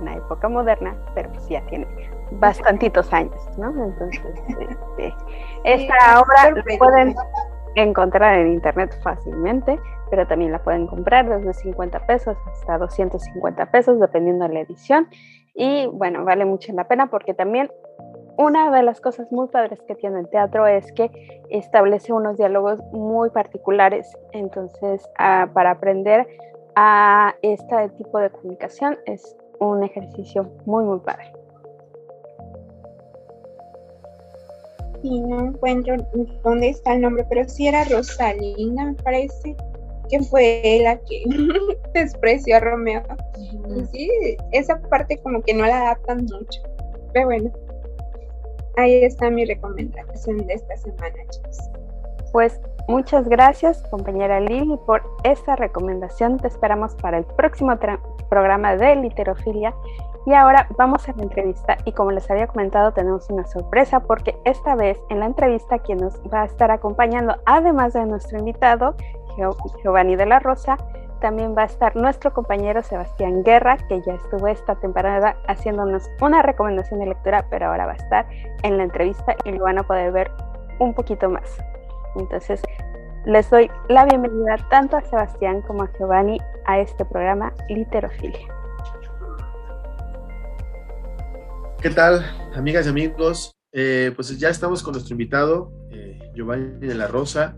una 0.00 0.14
época 0.14 0.48
moderna, 0.48 0.94
pero 1.14 1.30
pues 1.30 1.48
ya 1.48 1.60
tiene 1.66 1.86
bastantitos 2.32 3.12
años, 3.12 3.40
¿no? 3.56 3.68
Entonces, 3.68 4.20
este, 4.48 5.14
esta 5.64 6.20
obra 6.20 6.50
la 6.50 6.78
pueden 6.78 7.14
encontrar 7.74 8.38
en 8.38 8.52
internet 8.52 8.98
fácilmente, 9.02 9.78
pero 10.14 10.28
también 10.28 10.52
la 10.52 10.62
pueden 10.62 10.86
comprar 10.86 11.28
desde 11.28 11.52
50 11.52 12.06
pesos 12.06 12.36
hasta 12.46 12.78
250 12.78 13.66
pesos, 13.72 13.98
dependiendo 13.98 14.46
de 14.46 14.54
la 14.54 14.60
edición. 14.60 15.08
Y 15.56 15.86
bueno, 15.86 16.24
vale 16.24 16.44
mucho 16.44 16.72
la 16.72 16.86
pena 16.86 17.10
porque 17.10 17.34
también 17.34 17.68
una 18.38 18.70
de 18.70 18.84
las 18.84 19.00
cosas 19.00 19.32
muy 19.32 19.48
padres 19.48 19.80
que 19.88 19.96
tiene 19.96 20.20
el 20.20 20.28
teatro 20.28 20.68
es 20.68 20.92
que 20.92 21.10
establece 21.50 22.12
unos 22.12 22.36
diálogos 22.36 22.80
muy 22.92 23.30
particulares. 23.30 24.16
Entonces, 24.30 25.04
ah, 25.18 25.48
para 25.52 25.72
aprender 25.72 26.28
a 26.76 27.34
este 27.42 27.88
tipo 27.96 28.20
de 28.20 28.30
comunicación 28.30 28.96
es 29.06 29.36
un 29.58 29.82
ejercicio 29.82 30.48
muy, 30.64 30.84
muy 30.84 31.00
padre. 31.00 31.32
y 35.04 35.20
no 35.20 35.48
encuentro 35.48 35.96
dónde 36.42 36.70
está 36.70 36.94
el 36.94 37.02
nombre, 37.02 37.26
pero 37.28 37.46
sí 37.46 37.68
era 37.68 37.84
Rosalina, 37.84 38.86
me 38.86 38.94
parece, 38.94 39.54
que 40.08 40.20
fue 40.20 40.80
la 40.82 40.96
que 40.98 41.24
despreció 41.94 42.56
a 42.56 42.60
Romeo. 42.60 43.02
Y 43.76 43.84
sí, 43.86 44.36
esa 44.52 44.80
parte 44.82 45.18
como 45.18 45.42
que 45.42 45.54
no 45.54 45.64
la 45.64 45.82
adaptan 45.82 46.24
mucho. 46.24 46.62
Pero 47.12 47.26
bueno, 47.26 47.52
ahí 48.76 49.04
está 49.04 49.30
mi 49.30 49.44
recomendación 49.44 50.46
de 50.46 50.54
esta 50.54 50.76
semana, 50.76 51.14
chicos. 51.30 51.58
Pues 52.32 52.60
muchas 52.88 53.28
gracias, 53.28 53.82
compañera 53.90 54.40
Lili, 54.40 54.76
por 54.86 55.02
esta 55.22 55.56
recomendación. 55.56 56.38
Te 56.38 56.48
esperamos 56.48 56.94
para 56.96 57.18
el 57.18 57.24
próximo 57.24 57.78
programa 58.28 58.76
de 58.76 58.96
Literofilia 58.96 59.74
y 60.26 60.32
ahora 60.32 60.66
vamos 60.78 61.08
a 61.08 61.12
la 61.16 61.22
entrevista 61.22 61.76
y 61.84 61.92
como 61.92 62.10
les 62.10 62.30
había 62.30 62.46
comentado 62.46 62.92
tenemos 62.92 63.28
una 63.28 63.46
sorpresa 63.46 64.00
porque 64.00 64.34
esta 64.44 64.74
vez 64.74 64.98
en 65.10 65.20
la 65.20 65.26
entrevista 65.26 65.78
quien 65.78 65.98
nos 65.98 66.14
va 66.32 66.42
a 66.42 66.46
estar 66.46 66.70
acompañando, 66.70 67.36
además 67.44 67.92
de 67.92 68.06
nuestro 68.06 68.38
invitado, 68.38 68.96
Giovanni 69.36 70.16
de 70.16 70.26
la 70.26 70.38
Rosa, 70.38 70.76
también 71.20 71.54
va 71.56 71.62
a 71.62 71.66
estar 71.66 71.96
nuestro 71.96 72.34
compañero 72.34 72.82
Sebastián 72.82 73.42
Guerra, 73.44 73.78
que 73.88 74.02
ya 74.02 74.14
estuvo 74.14 74.46
esta 74.46 74.74
temporada 74.74 75.36
haciéndonos 75.48 76.10
una 76.20 76.42
recomendación 76.42 77.00
de 77.00 77.06
lectura, 77.06 77.46
pero 77.50 77.66
ahora 77.66 77.86
va 77.86 77.92
a 77.92 77.96
estar 77.96 78.26
en 78.62 78.76
la 78.76 78.84
entrevista 78.84 79.34
y 79.44 79.52
lo 79.52 79.64
van 79.64 79.78
a 79.78 79.82
poder 79.84 80.12
ver 80.12 80.30
un 80.78 80.92
poquito 80.92 81.30
más. 81.30 81.56
Entonces, 82.16 82.60
les 83.24 83.48
doy 83.48 83.70
la 83.88 84.04
bienvenida 84.04 84.58
tanto 84.68 84.98
a 84.98 85.00
Sebastián 85.00 85.62
como 85.62 85.84
a 85.84 85.90
Giovanni 85.98 86.38
a 86.66 86.80
este 86.80 87.04
programa 87.06 87.54
Literofilia. 87.70 88.46
¿Qué 91.80 91.90
tal, 91.90 92.24
amigas 92.54 92.84
y 92.86 92.90
amigos? 92.90 93.52
Eh, 93.72 94.12
pues 94.14 94.38
ya 94.38 94.50
estamos 94.50 94.82
con 94.82 94.92
nuestro 94.92 95.14
invitado, 95.14 95.72
eh, 95.90 96.18
Giovanni 96.34 96.86
de 96.86 96.94
la 96.94 97.08
Rosa, 97.08 97.54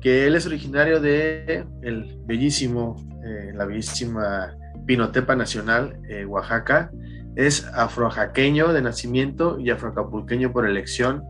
que 0.00 0.26
él 0.26 0.34
es 0.34 0.46
originario 0.46 1.00
de 1.00 1.64
el 1.82 2.18
bellísimo, 2.26 2.96
eh, 3.24 3.52
la 3.54 3.64
bellísima 3.64 4.54
Pinotepa 4.86 5.34
Nacional, 5.34 5.98
Oaxaca. 6.26 6.90
Es 7.34 7.66
afrojaqueño 7.74 8.72
de 8.72 8.82
nacimiento 8.82 9.58
y 9.58 9.70
afroacapulqueño 9.70 10.52
por 10.52 10.66
elección. 10.66 11.22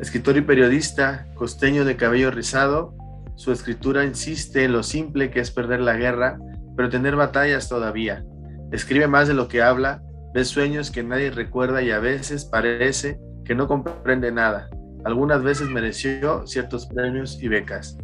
Escritor 0.00 0.36
y 0.36 0.40
periodista, 0.42 1.26
costeño 1.34 1.84
de 1.84 1.96
cabello 1.96 2.30
rizado, 2.30 2.94
su 3.36 3.52
escritura 3.52 4.04
insiste 4.04 4.64
en 4.64 4.72
lo 4.72 4.82
simple 4.82 5.30
que 5.30 5.40
es 5.40 5.50
perder 5.50 5.80
la 5.80 5.96
guerra, 5.96 6.38
pero 6.76 6.88
tener 6.88 7.16
batallas 7.16 7.68
todavía. 7.68 8.24
Escribe 8.70 9.08
más 9.08 9.28
de 9.28 9.34
lo 9.34 9.48
que 9.48 9.62
habla, 9.62 10.02
Ves 10.34 10.48
sueños 10.48 10.90
que 10.90 11.02
nadie 11.02 11.30
recuerda 11.30 11.82
y 11.82 11.90
a 11.90 11.98
veces 11.98 12.46
parece 12.46 13.20
que 13.44 13.54
no 13.54 13.68
comprende 13.68 14.32
nada. 14.32 14.70
Algunas 15.04 15.42
veces 15.42 15.68
mereció 15.68 16.46
ciertos 16.46 16.86
premios 16.86 17.42
y 17.42 17.48
becas. 17.48 17.98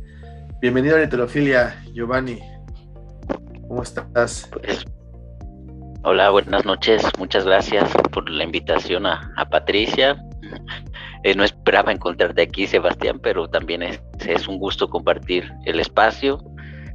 Bienvenido 0.60 0.96
a 0.96 1.00
Literofilia, 1.00 1.80
Giovanni. 1.94 2.40
¿Cómo 3.68 3.84
estás? 3.84 4.50
Pues, 4.52 4.84
hola, 6.02 6.30
buenas 6.30 6.64
noches. 6.64 7.02
Muchas 7.16 7.44
gracias 7.44 7.88
por 8.10 8.28
la 8.28 8.42
invitación 8.42 9.06
a, 9.06 9.32
Patricia. 9.48 10.20
Eh, 11.22 11.34
no 11.34 11.44
esperaba 11.44 11.92
encontrarte 11.92 12.42
aquí, 12.42 12.66
Sebastián, 12.66 13.20
pero 13.20 13.48
también 13.48 13.82
es, 13.82 14.48
un 14.48 14.58
gusto 14.58 14.88
compartir 14.88 15.52
el 15.66 15.80
espacio 15.80 16.42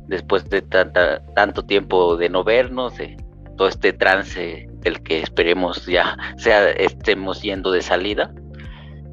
después 0.07 0.49
de 0.49 0.61
tanta, 0.61 1.21
tanto 1.35 1.65
tiempo 1.65 2.17
de 2.17 2.29
no 2.29 2.43
vernos, 2.43 2.97
de 2.97 3.17
todo 3.57 3.67
este 3.67 3.93
trance 3.93 4.67
del 4.79 5.01
que 5.03 5.19
esperemos 5.19 5.85
ya 5.85 6.17
sea 6.37 6.71
estemos 6.71 7.41
yendo 7.41 7.71
de 7.71 7.81
salida. 7.81 8.33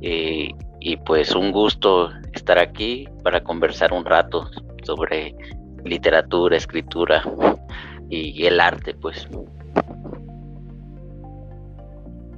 Eh, 0.02 0.50
y 0.80 0.96
pues 0.96 1.34
un 1.34 1.52
gusto 1.52 2.10
estar 2.32 2.58
aquí 2.58 3.08
para 3.22 3.42
conversar 3.42 3.92
un 3.92 4.04
rato 4.04 4.50
sobre 4.82 5.34
literatura, 5.84 6.56
escritura 6.56 7.22
y 8.08 8.44
el 8.46 8.60
arte, 8.60 8.94
pues. 8.94 9.28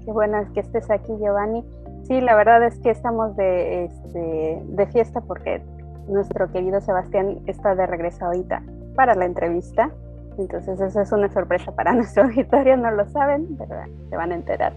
Qué 0.04 0.10
bueno 0.10 0.38
que 0.52 0.60
estés 0.60 0.90
aquí, 0.90 1.12
Giovanni. 1.20 1.64
Sí, 2.04 2.20
la 2.20 2.34
verdad 2.34 2.64
es 2.64 2.78
que 2.80 2.90
estamos 2.90 3.36
de, 3.36 3.84
este, 3.84 4.62
de 4.64 4.86
fiesta 4.88 5.20
porque 5.20 5.62
nuestro 6.08 6.50
querido 6.50 6.80
Sebastián 6.80 7.38
está 7.46 7.74
de 7.74 7.86
regreso 7.86 8.26
ahorita 8.26 8.62
para 8.96 9.14
la 9.14 9.24
entrevista. 9.24 9.90
Entonces, 10.38 10.80
eso 10.80 11.00
es 11.00 11.12
una 11.12 11.30
sorpresa 11.30 11.72
para 11.72 11.92
nuestro 11.94 12.24
auditorio, 12.24 12.76
no 12.76 12.90
lo 12.90 13.06
saben, 13.08 13.56
pero 13.56 13.76
se 14.08 14.16
van 14.16 14.32
a 14.32 14.34
enterar. 14.34 14.72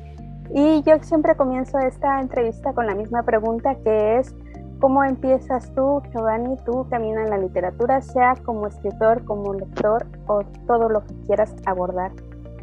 Y 0.53 0.83
yo 0.83 0.99
siempre 1.01 1.35
comienzo 1.35 1.79
esta 1.79 2.21
entrevista 2.21 2.73
con 2.73 2.85
la 2.85 2.95
misma 2.95 3.23
pregunta 3.23 3.75
que 3.83 4.19
es, 4.19 4.35
¿cómo 4.79 5.03
empiezas 5.03 5.73
tú, 5.73 6.01
Giovanni, 6.13 6.55
tu 6.65 6.87
camino 6.89 7.19
en 7.21 7.29
la 7.29 7.37
literatura, 7.37 8.01
sea 8.01 8.35
como 8.43 8.67
escritor, 8.67 9.23
como 9.25 9.53
lector 9.53 10.05
o 10.27 10.43
todo 10.67 10.89
lo 10.89 11.05
que 11.05 11.13
quieras 11.27 11.55
abordar 11.65 12.11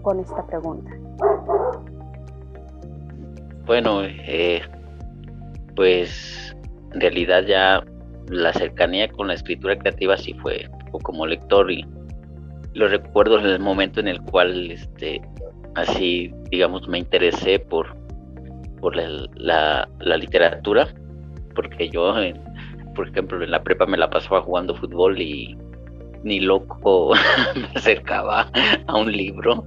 con 0.03 0.21
esta 0.21 0.47
pregunta? 0.47 0.91
Bueno, 3.67 4.03
eh, 4.05 4.63
pues 5.77 6.57
en 6.93 7.01
realidad 7.01 7.45
ya 7.45 7.85
la 8.29 8.53
cercanía 8.53 9.09
con 9.09 9.29
la 9.29 9.35
escritura 9.35 9.77
creativa 9.77 10.17
sí 10.17 10.35
fue 10.35 10.69
como 11.03 11.27
lector 11.27 11.71
y 11.71 11.85
lo 12.75 12.89
recuerdo 12.89 13.39
en 13.39 13.47
el 13.47 13.61
momento 13.61 14.01
en 14.01 14.09
el 14.09 14.21
cual 14.23 14.71
este 14.71 15.21
así 15.75 16.33
digamos 16.51 16.89
me 16.89 16.99
interesé 16.99 17.59
por 17.59 17.97
por 18.81 18.97
la, 18.97 19.89
la, 20.01 20.17
literatura 20.17 20.89
porque 21.55 21.89
yo 21.89 22.13
por 22.97 23.09
ejemplo 23.09 23.43
en 23.43 23.51
la 23.51 23.63
prepa 23.63 23.87
me 23.87 23.97
la 23.97 24.11
pasaba 24.11 24.43
jugando 24.43 24.75
fútbol 24.75 25.21
y 25.21 25.57
ni 26.25 26.41
loco 26.41 27.13
me 27.57 27.67
acercaba 27.75 28.51
a 28.87 28.97
un 28.97 29.13
libro. 29.13 29.67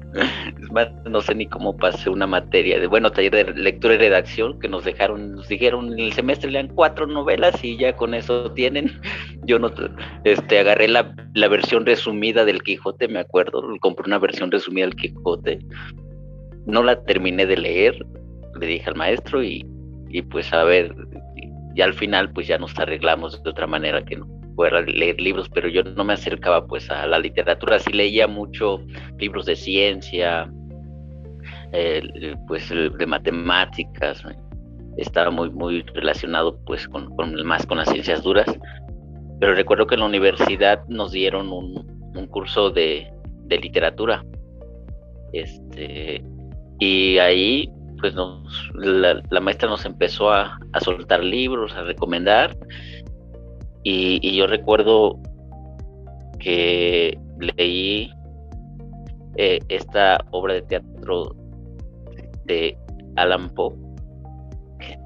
Es 0.62 0.72
más, 0.72 0.90
no 1.06 1.22
sé 1.22 1.36
ni 1.36 1.46
cómo 1.46 1.76
pasé 1.76 2.10
una 2.10 2.28
materia 2.28 2.80
de, 2.80 2.88
bueno, 2.88 3.12
taller 3.12 3.32
de 3.32 3.54
lectura 3.54 3.96
y 3.96 3.98
redacción 3.98 4.60
que 4.60 4.68
nos 4.68 4.84
dejaron, 4.84 5.34
nos 5.36 5.48
dijeron 5.48 5.94
en 5.94 6.00
el 6.00 6.14
semestre 6.14 6.52
lean 6.52 6.70
cuatro 6.70 7.08
novelas 7.08 7.64
y 7.64 7.78
ya 7.78 7.96
con 7.96 8.14
eso 8.14 8.52
tienen. 8.52 9.00
Yo 9.46 9.60
no, 9.60 9.72
este, 10.24 10.60
agarré 10.60 10.88
la, 10.88 11.14
la 11.34 11.48
versión 11.48 11.86
resumida 11.86 12.46
del 12.46 12.64
Quijote, 12.64 13.08
me 13.08 13.20
acuerdo, 13.20 13.62
compré 13.80 14.06
una 14.08 14.20
versión 14.20 14.52
resumida 14.52 14.86
del 14.86 14.96
Quijote. 14.96 15.60
No 16.66 16.82
la 16.82 17.02
terminé 17.04 17.46
de 17.46 17.58
leer, 17.58 18.06
le 18.60 18.66
dije 18.66 18.90
al 18.90 18.96
maestro 18.96 19.44
y, 19.44 19.66
y 20.10 20.22
pues 20.24 20.52
a 20.52 20.64
ver, 20.64 20.96
y 21.76 21.82
al 21.82 21.94
final 21.94 22.32
pues 22.32 22.48
ya 22.48 22.58
nos 22.58 22.78
arreglamos 22.80 23.44
de 23.44 23.50
otra 23.50 23.68
manera 23.68 24.04
que 24.04 24.16
no 24.16 24.36
fuera 24.56 24.82
leer 24.82 25.20
libros, 25.20 25.50
pero 25.54 25.68
yo 25.68 25.84
no 25.84 26.04
me 26.04 26.14
acercaba 26.14 26.66
pues 26.66 26.90
a 26.90 27.06
la 27.06 27.20
literatura, 27.20 27.80
sí 27.80 27.92
leía 27.92 28.28
mucho 28.28 28.82
libros 29.20 29.46
de 29.46 29.56
ciencia, 29.56 30.52
pues 32.48 32.70
de 32.70 33.06
matemáticas, 33.06 34.24
estaba 34.98 35.30
muy, 35.30 35.50
muy 35.50 35.82
relacionado 35.94 36.58
pues 36.66 36.88
con, 36.88 37.14
más 37.44 37.66
con 37.66 37.78
las 37.78 37.90
ciencias 37.90 38.24
duras, 38.24 38.48
pero 39.40 39.54
recuerdo 39.56 39.88
que 39.88 39.96
en 39.96 40.02
la 40.02 40.08
universidad 40.08 40.86
nos 40.88 41.12
dieron 41.12 41.52
un, 41.52 41.96
curso 42.28 42.70
de, 42.70 43.12
literatura, 43.50 44.24
este, 45.34 46.24
y 46.80 47.18
ahí 47.18 47.70
pues 48.00 48.14
nos, 48.14 48.72
la, 48.74 49.22
maestra 49.42 49.70
nos 49.70 49.86
empezó 49.86 50.32
a, 50.32 50.58
a 50.74 50.80
soltar 50.80 51.24
libros, 51.24 51.74
a 51.74 51.84
recomendar, 51.84 52.56
y, 53.86 54.36
yo 54.36 54.48
recuerdo 54.48 55.20
que 56.40 57.18
leí 57.40 58.12
eh, 59.38 59.60
esta 59.70 60.26
obra 60.32 60.56
de 60.56 60.62
teatro 60.64 61.36
de 62.46 62.76
Alan 63.16 63.50
Poe. 63.50 63.76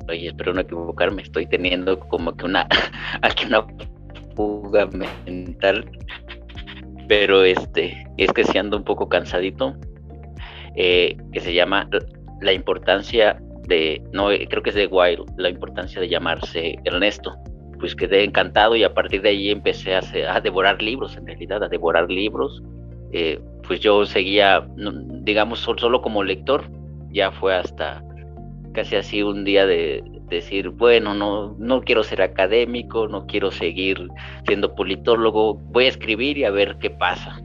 Oye, 0.08 0.28
espero 0.28 0.54
no 0.54 0.62
equivocarme, 0.62 1.22
estoy 1.22 1.46
teniendo 1.46 2.00
como 2.00 2.36
que 2.36 2.46
una, 2.46 2.68
aquí 3.22 3.46
una 3.46 3.68
fuga 4.36 4.88
mental, 5.26 5.86
pero 7.08 7.44
este, 7.44 8.08
es 8.18 8.32
que 8.32 8.46
si 8.46 8.58
ando 8.58 8.78
un 8.78 8.84
poco 8.86 9.10
cansadito, 9.10 9.76
eh, 10.76 11.18
que 11.34 11.42
se 11.42 11.54
llama 11.54 11.90
La 12.42 12.54
importancia 12.54 13.42
de, 13.68 14.02
no, 14.14 14.28
creo 14.28 14.64
que 14.64 14.70
es 14.70 14.76
de 14.76 14.88
Wild, 14.88 15.26
la 15.38 15.50
importancia 15.50 16.00
de 16.00 16.08
llamarse 16.08 16.78
Ernesto 16.86 17.36
pues 17.80 17.96
quedé 17.96 18.24
encantado 18.24 18.76
y 18.76 18.84
a 18.84 18.94
partir 18.94 19.22
de 19.22 19.30
ahí 19.30 19.50
empecé 19.50 19.96
a, 19.96 20.42
devorar 20.42 20.82
libros, 20.82 21.16
en 21.18 21.26
realidad, 21.26 21.64
a 21.64 21.70
devorar 21.70 22.10
libros. 22.10 22.62
Eh, 23.12 23.40
pues 23.68 23.80
yo 23.80 24.06
seguía, 24.06 24.68
digamos, 25.24 25.60
solo 25.60 26.02
como 26.02 26.24
lector, 26.24 26.66
ya 27.12 27.32
fue 27.32 27.56
hasta 27.56 28.04
casi 28.74 28.96
así 28.96 29.24
un 29.24 29.44
día 29.46 29.66
de 29.66 30.04
decir, 30.30 30.70
bueno, 30.70 31.14
no, 31.14 31.56
no 31.58 31.82
quiero 31.82 32.04
ser 32.04 32.22
académico, 32.22 33.08
no 33.08 33.26
quiero 33.26 33.52
seguir 33.52 34.08
siendo 34.46 34.76
politólogo, 34.76 35.56
voy 35.56 35.86
a 35.86 35.90
escribir 35.90 36.38
y 36.38 36.44
a 36.44 36.52
ver 36.52 36.78
qué 36.80 36.90
pasa. 36.90 37.42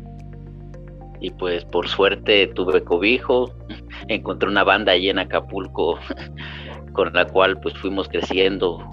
Y 1.20 1.30
pues 1.30 1.64
por 1.64 1.88
suerte 1.88 2.46
tuve 2.48 2.82
cobijo, 2.82 3.50
encontré 4.08 4.48
una 4.48 4.64
banda 4.64 4.92
allí 4.92 5.08
en 5.08 5.18
Acapulco 5.18 5.98
con 6.92 7.12
la 7.14 7.24
cual 7.26 7.58
pues 7.60 7.74
fuimos 7.78 8.08
creciendo 8.08 8.86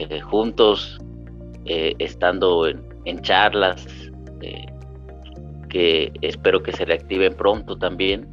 eh, 0.00 0.20
juntos, 0.20 0.96
eh, 1.64 1.94
estando 1.98 2.68
en, 2.68 3.20
charlas, 3.20 3.84
eh, 4.42 4.66
que 5.68 6.12
espero 6.22 6.62
que 6.62 6.72
se 6.72 6.84
reactiven 6.84 7.34
pronto 7.34 7.76
también. 7.76 8.28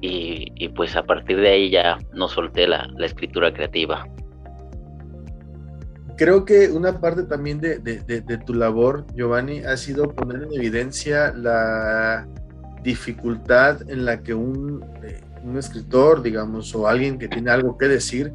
Y, 0.00 0.68
pues 0.70 0.96
a 0.96 1.04
partir 1.04 1.38
de 1.38 1.48
ahí 1.48 1.70
ya 1.70 1.98
no 2.12 2.28
solté 2.28 2.66
la, 2.66 2.88
escritura 3.00 3.52
creativa. 3.52 4.06
Creo 6.16 6.44
que 6.44 6.70
una 6.70 7.00
parte 7.00 7.24
también 7.24 7.60
de, 7.60 8.42
tu 8.46 8.54
labor, 8.54 9.04
Giovanni, 9.14 9.60
ha 9.60 9.76
sido 9.76 10.12
poner 10.12 10.44
en 10.44 10.54
evidencia 10.54 11.32
la 11.32 12.26
dificultad 12.82 13.88
en 13.90 14.04
la 14.04 14.22
que 14.22 14.34
un, 14.34 14.84
un 15.44 15.58
escritor, 15.58 16.22
digamos, 16.22 16.74
o 16.74 16.86
alguien 16.88 17.18
que 17.18 17.28
tiene 17.28 17.50
algo 17.50 17.78
que 17.78 17.86
decir, 17.88 18.32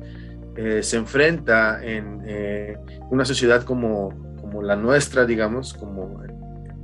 eh, 0.57 0.81
se 0.81 0.97
enfrenta 0.97 1.79
en 1.83 2.23
eh, 2.25 2.77
una 3.11 3.25
sociedad 3.25 3.61
como, 3.61 4.09
como, 4.41 4.63
la 4.63 4.75
nuestra, 4.75 5.23
digamos, 5.23 5.75
como 5.75 6.19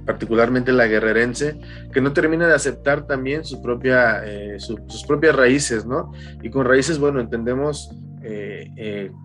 particularmente 0.06 0.72
la 0.72 0.86
guerrerense, 0.86 1.60
que 1.92 2.00
no 2.00 2.14
termina 2.14 2.48
de 2.48 2.54
aceptar 2.54 3.08
también 3.08 3.42
eh, 3.42 4.58
sus 4.60 5.04
propias 5.08 5.36
raíces, 5.36 5.88
¿no? 5.88 6.12
Y 6.44 6.52
con 6.52 6.66
raíces, 6.66 7.00
bueno, 7.00 7.20
entendemos, 7.20 7.90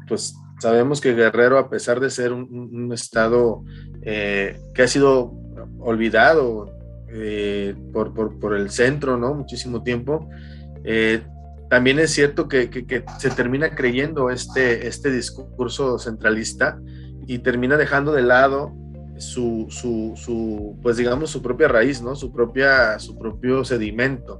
pues 0.09 0.35
sabemos 0.61 1.03
que 1.03 1.15
Guerrero, 1.15 1.59
a 1.59 1.69
pesar 1.69 2.01
de 2.01 2.09
ser 2.09 2.33
un, 2.33 2.91
estado 2.93 3.65
que 4.03 4.83
ha 4.83 4.89
sido 4.89 5.33
olvidado 5.79 6.73
por, 7.93 8.15
por, 8.15 8.39
por, 8.39 8.57
el 8.57 8.71
centro, 8.71 9.19
¿no? 9.19 9.35
Muchísimo 9.35 9.83
tiempo, 9.83 10.29
también 11.69 11.99
es 11.99 12.13
cierto 12.13 12.49
que, 12.49 13.05
se 13.19 13.31
termina 13.31 13.75
creyendo 13.75 14.31
este, 14.31 14.87
este 14.87 15.11
discurso 15.11 15.99
centralista 15.99 16.79
y 17.27 17.41
termina 17.41 17.77
dejando 17.77 18.13
de 18.13 18.23
lado 18.23 18.75
su, 19.19 19.67
su, 19.69 20.79
pues 20.83 20.97
digamos, 20.97 21.31
su 21.31 21.43
propia 21.43 21.69
raíz, 21.69 22.01
¿no? 22.01 22.15
Su, 22.15 22.33
propia, 22.33 22.99
su 22.99 23.19
propio 23.19 23.65
sedimento, 23.65 24.39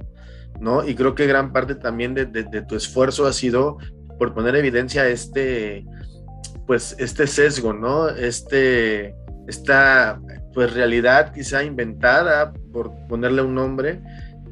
¿no? 0.59 0.87
Y 0.87 0.95
creo 0.95 1.15
que 1.15 1.27
gran 1.27 1.53
parte 1.53 1.75
también 1.75 2.13
de, 2.15 2.25
tu 2.67 2.75
esfuerzo 2.75 3.27
ha 3.27 3.33
sido 3.33 3.77
por 4.17 4.33
poner 4.33 4.55
evidencia 4.55 5.07
este, 5.07 5.85
pues, 6.65 6.95
este 6.97 7.27
sesgo, 7.27 7.73
¿no? 7.73 8.09
Este, 8.09 9.15
esta, 9.47 10.19
pues, 10.53 10.73
realidad 10.73 11.33
quizá 11.33 11.63
inventada, 11.63 12.53
por 12.73 12.91
ponerle 13.07 13.41
un 13.41 13.55
nombre, 13.55 14.01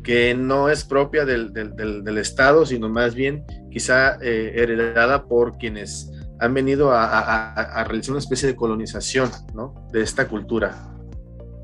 que 0.08 0.34
no 0.34 0.70
es 0.70 0.86
propia 0.86 1.26
del, 1.26 2.18
Estado, 2.18 2.66
sino 2.66 2.88
más 2.88 3.14
bien 3.14 3.44
quizá 3.70 4.16
eh, 4.22 4.54
heredada 4.56 5.26
por 5.26 5.58
quienes 5.58 6.10
han 6.40 6.54
venido 6.54 6.92
a, 6.94 7.84
realizar 7.86 8.12
una 8.12 8.20
especie 8.20 8.48
de 8.48 8.56
colonización 8.56 9.30
¿no? 9.54 9.74
de 9.92 10.02
esta 10.02 10.30
cultura. 10.30 10.74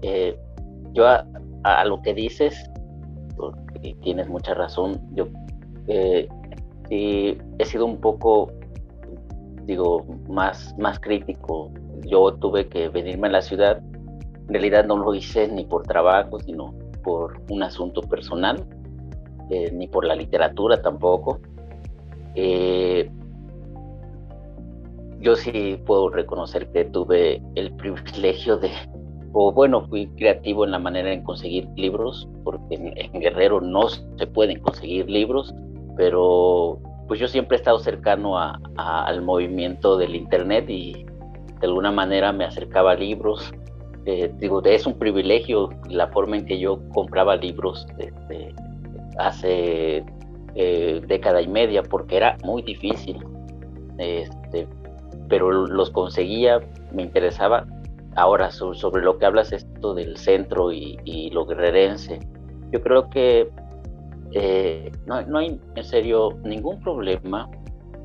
Eh, 0.01 0.38
yo 0.91 1.08
a, 1.08 1.86
lo 1.86 2.01
que 2.01 2.13
dices, 2.13 2.69
porque 3.38 3.95
tienes 4.01 4.27
mucha 4.27 4.53
razón, 4.53 4.99
yo 5.15 5.29
eh, 5.88 6.27
he 6.89 7.65
sido 7.65 7.86
un 7.86 8.01
poco, 8.01 8.51
digo, 9.63 10.06
más, 10.27 10.75
más 10.77 10.99
crítico. 10.99 11.71
Yo 12.01 12.34
tuve 12.34 12.67
que 12.67 12.89
venirme 12.89 13.29
a 13.29 13.32
la 13.32 13.41
ciudad, 13.41 13.77
en 13.77 14.49
realidad 14.49 14.86
no 14.86 14.97
lo 14.97 15.15
hice 15.15 15.47
ni 15.47 15.63
por 15.63 15.84
trabajo, 15.84 16.41
sino 16.41 16.83
por 17.04 17.42
un 17.50 17.63
asunto 17.63 18.02
personal, 18.02 18.66
eh, 19.50 19.72
ni 19.72 19.88
por 19.88 20.06
la 20.06 20.16
literatura 20.16 20.82
tampoco. 20.82 21.39
Eh, 22.36 23.10
yo 25.20 25.36
sí 25.36 25.80
puedo 25.86 26.10
reconocer 26.10 26.70
que 26.72 26.86
tuve 26.86 27.42
el 27.56 27.72
privilegio 27.76 28.58
de, 28.58 28.72
o 29.32 29.52
bueno, 29.52 29.82
fui 29.88 30.08
creativo 30.08 30.66
en 30.66 30.72
la 30.72 30.80
manera 30.80 31.12
en 31.12 31.24
conseguir 31.24 31.68
libros, 31.76 32.28
porque 32.44 32.76
en, 32.76 33.20
Guerrero 33.20 33.62
no 33.62 33.89
se 33.89 34.28
pueden 34.28 34.60
conseguir 34.60 35.10
libros, 35.10 35.54
pero 35.96 36.80
pues 37.08 37.20
yo 37.20 37.28
siempre 37.28 37.58
he 37.58 37.60
estado 37.60 37.80
cercano 37.80 38.38
al 38.38 39.22
movimiento 39.22 39.98
del 39.98 40.16
Internet 40.16 40.70
y 40.70 41.06
de 41.60 41.68
alguna 41.68 41.92
manera 41.92 42.32
me 42.32 42.46
acercaba 42.46 42.92
a 42.92 42.96
libros. 42.96 43.54
Eh, 44.06 44.34
digo, 44.38 44.62
es 44.63 44.86
un 44.86 44.96
privilegio 44.96 45.70
la 45.89 46.08
forma 46.08 46.38
en 46.38 46.46
que 46.46 46.60
yo 46.60 46.80
compraba 46.89 47.38
libros 47.38 47.88
desde 47.98 48.54
hace 49.18 50.04
eh, 50.56 51.02
década 51.08 51.42
y 51.42 51.48
media, 51.48 51.84
porque 51.84 52.18
era 52.18 52.38
muy 52.44 52.62
difícil. 52.62 53.24
Este, 53.98 54.68
pero 55.30 55.52
los 55.52 55.89
conseguía, 55.92 56.60
me 56.92 57.04
interesaba 57.04 57.66
Ahora, 58.16 58.52
sobre, 58.52 59.02
lo 59.02 59.18
que 59.18 59.26
hablas, 59.26 59.52
esto 59.52 59.96
del 59.96 60.18
centro 60.18 60.72
y, 60.72 61.32
lo 61.32 61.48
guerrerense, 61.48 62.20
yo 62.72 62.80
creo 62.80 63.10
que 63.10 63.50
eh, 64.34 64.92
no, 65.08 65.16
hay 65.39 65.60
en 65.76 65.84
serio 65.84 66.38
ningún 66.44 66.80
problema 66.82 67.50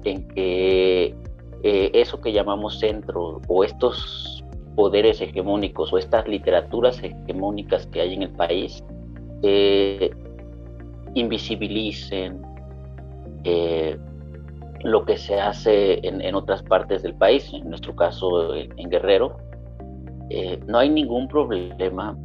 en 0.05 0.27
que 0.29 1.15
eso 1.63 2.23
que 2.23 2.33
llamamos 2.33 2.79
centro 2.79 3.43
o 3.49 3.65
estos 3.65 4.38
poderes 4.79 5.21
hegemónicos 5.21 5.93
o 5.93 5.99
estas 5.99 6.29
literaturas 6.29 7.03
hegemónicas 7.03 7.85
que 7.88 8.01
hay 8.01 8.14
en 8.14 8.23
el 8.23 8.31
país 8.31 8.85
eh, 9.43 10.09
invisibilicen 11.14 12.41
lo 14.85 15.05
que 15.05 15.17
se 15.17 15.41
hace 15.41 15.99
en, 16.07 16.33
otras 16.37 16.62
partes 16.62 17.03
del 17.03 17.14
país, 17.14 17.53
en 17.53 17.69
nuestro 17.69 17.97
caso 17.97 18.55
en 18.55 18.88
Guerrero, 18.88 19.38
eh, 20.31 20.61
no 20.69 20.79
hay 20.79 20.91
ningún 20.91 21.27
problema 21.27 22.17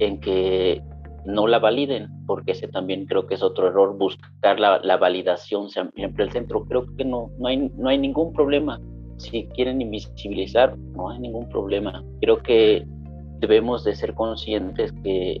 en 0.00 0.18
que 0.18 0.82
no 1.24 1.46
la 1.46 1.60
validen, 1.60 2.08
porque 2.26 2.52
ese 2.52 2.66
también 2.66 3.06
creo 3.06 3.28
que 3.28 3.34
es 3.34 3.42
otro 3.42 3.68
error, 3.68 3.96
buscar 3.96 4.58
la, 4.58 4.80
la 4.82 4.96
validación 4.96 5.68
siempre 5.68 6.24
el 6.24 6.32
centro. 6.32 6.64
Creo 6.64 6.86
que 6.96 7.04
no, 7.04 7.30
no, 7.38 7.46
hay, 7.46 7.70
no 7.76 7.88
hay 7.88 7.98
ningún 7.98 8.32
problema. 8.32 8.80
Si 9.18 9.46
quieren 9.54 9.80
invisibilizar, 9.80 10.76
no 10.78 11.10
hay 11.10 11.20
ningún 11.20 11.48
problema. 11.48 12.04
Creo 12.20 12.38
que 12.38 12.84
debemos 13.40 13.84
de 13.84 13.94
ser 13.94 14.14
conscientes 14.14 14.92
que 15.02 15.40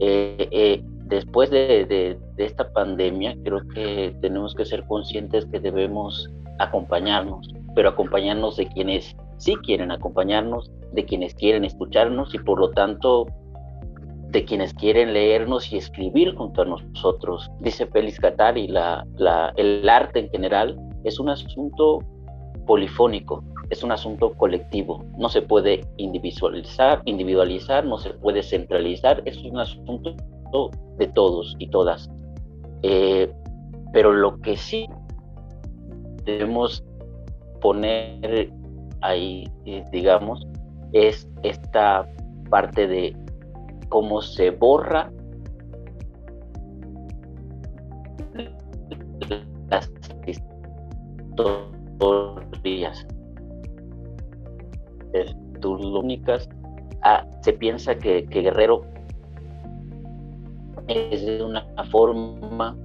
eh, 0.00 0.48
eh, 0.50 0.82
después 1.06 1.50
de, 1.50 1.84
de, 1.86 2.18
de, 2.36 2.44
esta 2.44 2.72
pandemia, 2.72 3.36
creo 3.44 3.66
que 3.68 4.16
tenemos 4.20 4.54
que 4.54 4.64
ser 4.64 4.84
conscientes 4.86 5.44
que 5.46 5.60
debemos 5.60 6.30
acompañarnos, 6.58 7.48
pero 7.74 7.90
acompañarnos 7.90 8.56
de 8.56 8.66
quienes 8.66 9.16
sí 9.38 9.56
quieren 9.56 9.90
acompañarnos, 9.90 10.70
de 10.92 11.04
quienes 11.04 11.34
quieren 11.34 11.64
escucharnos 11.64 12.34
y 12.34 12.38
por 12.38 12.60
lo 12.60 12.70
tanto 12.70 13.26
de 14.30 14.44
quienes 14.44 14.72
quieren 14.74 15.12
leernos 15.12 15.72
y 15.72 15.76
escribir 15.76 16.34
junto 16.34 16.62
a 16.62 16.64
nosotros. 16.64 17.50
Dice 17.60 17.86
Félix 17.86 18.20
Catari, 18.20 18.68
la, 18.68 19.04
la, 19.16 19.52
el 19.56 19.88
arte 19.88 20.20
en 20.20 20.30
general 20.30 20.78
es 21.04 21.18
un 21.18 21.30
asunto 21.30 21.98
polifónico, 22.66 23.42
es 23.70 23.82
un 23.82 23.92
asunto 23.92 24.32
colectivo, 24.34 25.04
no 25.16 25.28
se 25.28 25.42
puede 25.42 25.86
individualizar, 25.96 27.02
individualizar, 27.04 27.84
no 27.84 27.98
se 27.98 28.10
puede 28.10 28.42
centralizar, 28.42 29.22
es 29.24 29.38
un 29.38 29.58
asunto 29.58 30.16
de 30.98 31.06
todos 31.08 31.54
y 31.58 31.68
todas. 31.68 32.10
Eh, 32.82 33.32
pero 33.92 34.12
lo 34.12 34.40
que 34.40 34.56
sí 34.56 34.88
debemos 36.24 36.84
poner 37.60 38.52
ahí, 39.02 39.48
eh, 39.64 39.84
digamos, 39.92 40.46
es 40.92 41.28
esta 41.42 42.08
parte 42.50 42.86
de 42.86 43.16
cómo 43.88 44.20
se 44.22 44.50
borra 44.50 45.10
las 49.70 49.90
historias. 50.26 51.79
Únicas. 55.92 56.48
Ah, 57.02 57.26
se 57.42 57.52
piensa 57.52 57.94
que, 57.96 58.24
que 58.26 58.42
Guerrero 58.42 58.84
es 60.88 61.24
de 61.24 61.42
una 61.42 61.64
forma 61.90 62.76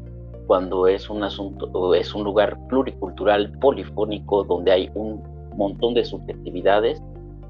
cuando 0.48 0.88
es 0.88 1.10
un 1.10 1.24
asunto, 1.24 1.94
es 1.94 2.14
un 2.14 2.24
lugar 2.24 2.58
pluricultural, 2.68 3.52
polifónico, 3.60 4.44
donde 4.44 4.72
hay 4.72 4.92
un 4.94 5.22
montón 5.56 5.94
de 5.94 6.06
subjetividades. 6.06 7.02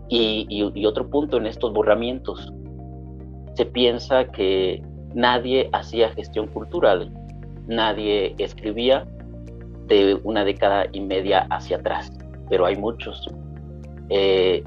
Y, 0.07 0.85
otro 0.85 1.09
punto 1.09 1.37
en 1.37 1.47
estos 1.47 1.73
borramientos, 1.73 2.53
se 3.55 3.65
piensa 3.65 4.25
que 4.25 4.83
nadie 5.13 5.69
hacía 5.73 6.09
gestión 6.09 6.47
cultural, 6.47 7.11
nadie 7.67 8.35
escribía 8.37 9.07
de 9.87 10.19
una 10.23 10.43
década 10.43 10.85
y 10.91 11.01
media 11.01 11.47
hacia 11.49 11.77
atrás, 11.77 12.11
pero 12.49 12.65
hay 12.65 12.75
muchos. 12.75 13.27
Eh, 14.09 14.63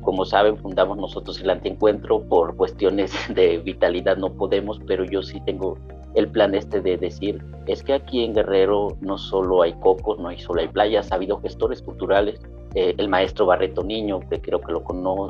como 0.00 0.24
saben, 0.24 0.56
fundamos 0.56 0.96
nosotros 0.96 1.40
el 1.40 1.50
antiencuentro 1.50 2.22
por 2.22 2.56
cuestiones 2.56 3.12
de 3.34 3.58
vitalidad, 3.58 4.16
no 4.16 4.32
podemos, 4.32 4.80
pero 4.86 5.04
yo 5.04 5.22
sí 5.22 5.40
tengo 5.44 5.78
el 6.14 6.28
plan 6.28 6.54
este 6.54 6.80
de 6.80 6.96
decir, 6.96 7.44
es 7.66 7.82
que 7.82 7.92
aquí 7.92 8.24
en 8.24 8.34
Guerrero 8.34 8.96
no 9.00 9.16
solo 9.16 9.62
hay 9.62 9.72
cocos, 9.74 10.18
no 10.18 10.28
hay 10.28 10.38
solo 10.38 10.60
hay 10.60 10.68
playas, 10.68 11.12
ha 11.12 11.14
habido 11.14 11.40
gestores 11.40 11.82
culturales, 11.82 12.40
eh, 12.74 12.94
el 12.98 13.08
maestro 13.08 13.46
Barreto 13.46 13.84
Niño, 13.84 14.20
que 14.28 14.40
creo 14.40 14.60
que 14.60 14.72
lo, 14.72 14.82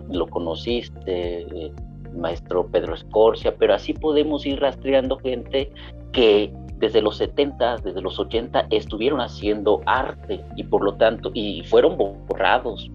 lo 0.09 0.27
conociste, 0.29 1.43
el 1.43 1.73
maestro 2.17 2.67
Pedro 2.67 2.95
Escorcia, 2.95 3.55
pero 3.57 3.75
así 3.75 3.93
podemos 3.93 4.47
ir 4.47 4.61
rastreando 4.61 5.19
gente 5.19 5.71
que 6.13 6.53
desde 6.77 7.03
los 7.03 7.17
70, 7.19 7.77
desde 7.79 8.01
los 8.01 8.19
80 8.19 8.67
estuvieron 8.71 9.21
haciendo 9.21 9.83
arte 9.87 10.45
y 10.57 10.65
por 10.65 10.83
lo 10.83 10.95
tanto, 10.95 11.31
y 11.35 11.63
fueron 11.65 11.97
borrados. 11.97 12.91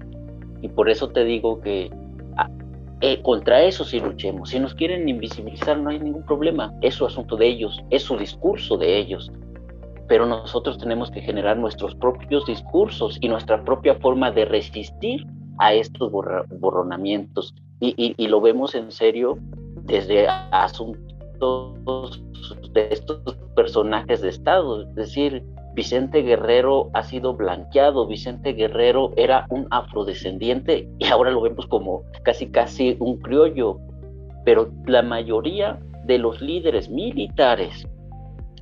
Y 0.61 0.69
por 0.69 0.89
eso 0.89 1.09
te 1.09 1.23
digo 1.23 1.61
que 1.61 1.91
ah, 2.37 2.49
eh, 3.01 3.21
contra 3.21 3.61
eso 3.63 3.85
sí 3.85 3.99
luchemos. 3.99 4.49
Si 4.49 4.59
nos 4.59 4.73
quieren 4.73 5.07
invisibilizar 5.07 5.77
no 5.77 5.91
hay 5.91 5.99
ningún 5.99 6.25
problema, 6.25 6.73
es 6.81 6.95
su 6.95 7.05
asunto 7.05 7.37
de 7.37 7.47
ellos, 7.47 7.83
es 7.91 8.03
su 8.03 8.17
discurso 8.17 8.77
de 8.77 8.97
ellos 8.97 9.31
pero 10.07 10.25
nosotros 10.25 10.77
tenemos 10.77 11.09
que 11.09 11.21
generar 11.21 11.57
nuestros 11.57 11.95
propios 11.95 12.45
discursos 12.45 13.17
y 13.21 13.29
nuestra 13.29 13.63
propia 13.63 13.95
forma 13.95 14.31
de 14.31 14.45
resistir 14.45 15.25
a 15.57 15.73
estos 15.73 16.11
borronamientos. 16.11 17.55
Y, 17.79 18.27
lo 18.27 18.41
vemos 18.41 18.73
en 18.75 18.91
serio 18.91 19.37
desde 19.83 20.27
asuntos 20.51 21.04
de 22.73 22.87
estos 22.91 23.21
personajes 23.55 24.21
de 24.21 24.29
Estado. 24.29 24.83
Es 24.83 24.95
decir, 24.95 25.43
Vicente 25.75 26.21
Guerrero 26.21 26.89
ha 26.93 27.03
sido 27.03 27.35
blanqueado, 27.35 28.07
Vicente 28.07 28.53
Guerrero 28.53 29.11
era 29.17 29.45
un 29.49 29.67
afrodescendiente 29.71 30.87
y 30.99 31.05
ahora 31.07 31.31
lo 31.31 31.41
vemos 31.41 31.67
como 31.67 32.03
casi 32.23 32.47
casi 32.47 32.95
un 32.99 33.17
criollo, 33.17 33.79
pero 34.45 34.71
la 34.85 35.01
mayoría 35.01 35.77
de 36.05 36.17
los 36.17 36.39
líderes 36.41 36.89
militares 36.89 37.85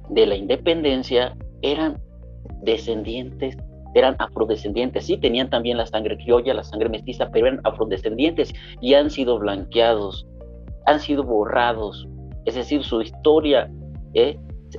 de 0.10 0.26
la 0.26 0.36
independencia 0.36 1.36
eran 1.62 2.02
descendientes, 2.64 3.58
eran 3.94 4.16
afrodescendientes. 4.18 5.06
Sí, 5.06 5.18
tenían 5.18 5.52
también 5.52 5.78
la 5.78 5.86
sangre 5.86 6.18
criolla, 6.18 6.56
la 6.56 6.64
sangre 6.64 6.90
mestiza, 6.90 7.30
pero 7.32 7.46
eran 7.48 7.62
afrodescendientes 7.64 8.54
y 8.82 8.96
han 8.96 9.12
sido 9.12 9.38
blanqueados, 9.38 10.26
han 10.88 11.00
sido 11.00 11.24
borrados. 11.24 12.08
Es 12.46 12.56
decir, 12.56 12.84
su 12.84 13.02
historia 13.02 13.70
eh, 14.14 14.38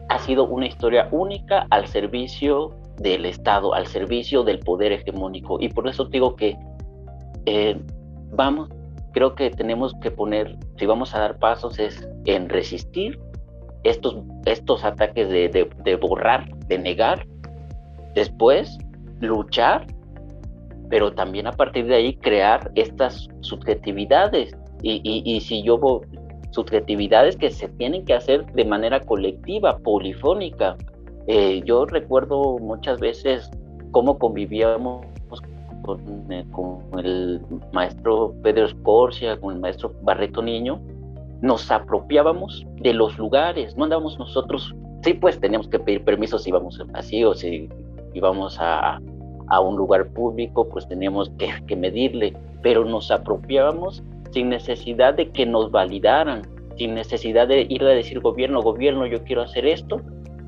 ha 0.08 0.18
sido 0.18 0.46
una 0.46 0.66
historia 0.66 1.08
única 1.10 1.66
al 1.70 1.86
servicio 1.86 2.70
del 2.98 3.26
Estado, 3.26 3.74
al 3.74 3.86
servicio 3.86 4.42
del 4.44 4.60
poder 4.60 4.92
hegemónico. 4.92 5.58
Y 5.60 5.68
por 5.68 5.88
eso 5.88 6.04
digo 6.04 6.36
que 6.36 6.56
eh, 7.46 7.80
vamos, 8.32 8.68
creo 9.12 9.34
que 9.34 9.50
tenemos 9.50 9.94
que 10.00 10.10
poner, 10.10 10.56
si 10.76 10.86
vamos 10.86 11.14
a 11.14 11.20
dar 11.20 11.38
pasos, 11.38 11.78
es 11.78 12.06
en 12.26 12.48
resistir 12.48 13.18
estos, 13.84 14.16
estos 14.46 14.84
ataques 14.84 15.28
de, 15.28 15.96
borrar 16.00 16.48
de 16.66 16.78
negar, 16.78 17.26
después 18.14 18.78
luchar, 19.20 19.86
pero 20.88 21.12
también 21.12 21.46
a 21.46 21.52
partir 21.52 21.86
de 21.86 21.96
ahí 21.96 22.16
crear 22.16 22.70
estas 22.74 23.28
subjetividades. 23.40 24.56
Y, 24.82 25.00
y, 25.24 25.40
si 25.40 25.62
yo 25.62 25.78
subjetividades 26.54 27.36
que 27.36 27.50
se 27.50 27.68
tienen 27.68 28.04
que 28.04 28.14
hacer 28.14 28.46
de 28.52 28.64
manera 28.64 29.00
colectiva, 29.00 29.78
polifónica. 29.78 30.76
Eh, 31.26 31.62
yo 31.64 31.84
recuerdo 31.84 32.58
muchas 32.58 33.00
veces 33.00 33.50
cómo 33.90 34.18
convivíamos 34.18 35.04
con, 35.82 36.32
eh, 36.32 36.44
con, 36.52 36.80
el 36.98 37.40
maestro 37.72 38.34
Pedro 38.42 38.66
Escorcia, 38.66 39.38
con 39.38 39.54
el 39.54 39.60
maestro 39.60 39.92
Barreto 40.02 40.42
Niño, 40.42 40.80
nos 41.42 41.70
apropiábamos 41.70 42.64
de 42.76 42.94
los 42.94 43.18
lugares, 43.18 43.76
no 43.76 43.84
andábamos 43.84 44.18
nosotros, 44.18 44.74
sí, 45.02 45.14
pues 45.14 45.38
teníamos 45.40 45.68
que 45.68 45.78
pedir 45.78 46.04
permiso 46.04 46.38
si 46.38 46.50
íbamos 46.50 46.80
así 46.94 47.24
o 47.24 47.34
si 47.34 47.68
íbamos 48.14 48.58
a, 48.60 48.98
a 49.48 49.60
un 49.60 49.76
lugar 49.76 50.06
público, 50.08 50.68
pues 50.68 50.88
teníamos 50.88 51.30
que, 51.38 51.50
que, 51.66 51.76
medirle, 51.76 52.34
pero 52.62 52.84
nos 52.84 53.10
apropiábamos 53.10 54.02
sin 54.34 54.48
necesidad 54.48 55.14
de 55.14 55.30
que 55.30 55.46
nos 55.46 55.70
validaran, 55.70 56.42
sin 56.76 56.94
necesidad 56.94 57.46
de 57.48 57.66
ir 57.70 57.84
a 57.84 57.90
decir 57.90 58.20
gobierno, 58.20 58.60
gobierno, 58.60 59.06
yo 59.06 59.22
quiero 59.22 59.42
hacer 59.42 59.64
esto. 59.64 60.00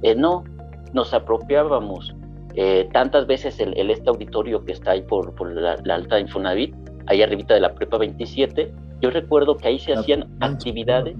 Eh, 0.03 0.14
no, 0.14 0.44
nos 0.92 1.14
apropiábamos. 1.14 2.14
Eh, 2.57 2.88
tantas 2.92 3.27
veces 3.27 3.61
el, 3.61 3.90
este 3.90 4.09
auditorio 4.09 4.64
que 4.64 4.72
está 4.72 4.92
ahí 4.92 5.03
por, 5.03 5.35
por 5.35 5.53
la, 5.53 5.77
alta 5.94 6.18
Infonavit, 6.18 6.75
ahí 7.07 7.22
arribita 7.22 7.55
de 7.55 7.61
la 7.61 7.75
prepa 7.75 7.99
27, 7.99 8.72
yo 9.03 9.11
recuerdo 9.11 9.57
que 9.57 9.68
ahí 9.68 9.79
se 9.79 9.92
hacían 9.92 10.27
actividades, 10.40 11.16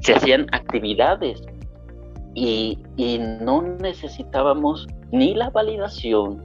se 0.00 0.14
hacían 0.14 0.46
actividades 0.52 1.42
y, 2.34 2.78
y 2.96 3.18
no 3.18 3.62
necesitábamos 3.62 4.86
ni 5.10 5.34
la 5.34 5.50
validación, 5.50 6.44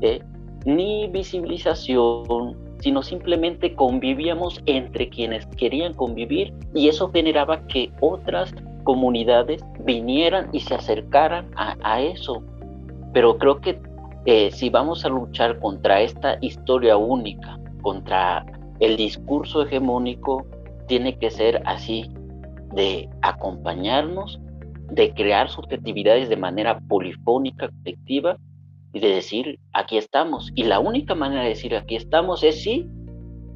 eh, 0.00 0.20
ni 0.66 1.06
visibilización, 1.06 2.56
sino 2.82 3.02
simplemente 3.02 3.76
convivíamos 3.76 4.60
entre 4.66 5.08
quienes 5.08 5.46
querían 5.56 5.94
convivir 5.94 6.52
y 6.74 6.88
eso 6.88 7.10
generaba 7.12 7.64
que 7.68 7.92
otras 8.00 8.52
comunidades 8.82 9.64
vinieran 9.84 10.48
y 10.52 10.60
se 10.60 10.74
acercaran 10.74 11.48
a, 11.54 12.00
eso. 12.00 12.42
Pero 13.12 13.38
creo 13.38 13.60
que 13.60 13.80
eh, 14.26 14.50
si 14.50 14.68
vamos 14.68 15.04
a 15.04 15.10
luchar 15.10 15.60
contra 15.60 16.00
esta 16.00 16.38
historia 16.40 16.96
única, 16.96 17.56
contra 17.82 18.44
el 18.80 18.96
discurso 18.96 19.62
hegemónico, 19.62 20.44
tiene 20.88 21.16
que 21.16 21.30
ser 21.30 21.62
así, 21.64 22.10
de 22.74 23.08
acompañarnos, 23.20 24.40
de 24.90 25.14
crear 25.14 25.48
subjetividades 25.48 26.28
de 26.28 26.36
manera 26.36 26.80
polifónica, 26.80 27.68
colectiva, 27.68 28.38
y 28.92 29.00
de 29.00 29.08
decir, 29.08 29.58
aquí 29.72 29.96
estamos. 29.96 30.50
Y 30.54 30.64
la 30.64 30.80
única 30.80 31.14
manera 31.14 31.42
de 31.42 31.50
decir, 31.50 31.74
aquí 31.74 31.96
estamos 31.96 32.42
es 32.42 32.62
si 32.62 32.86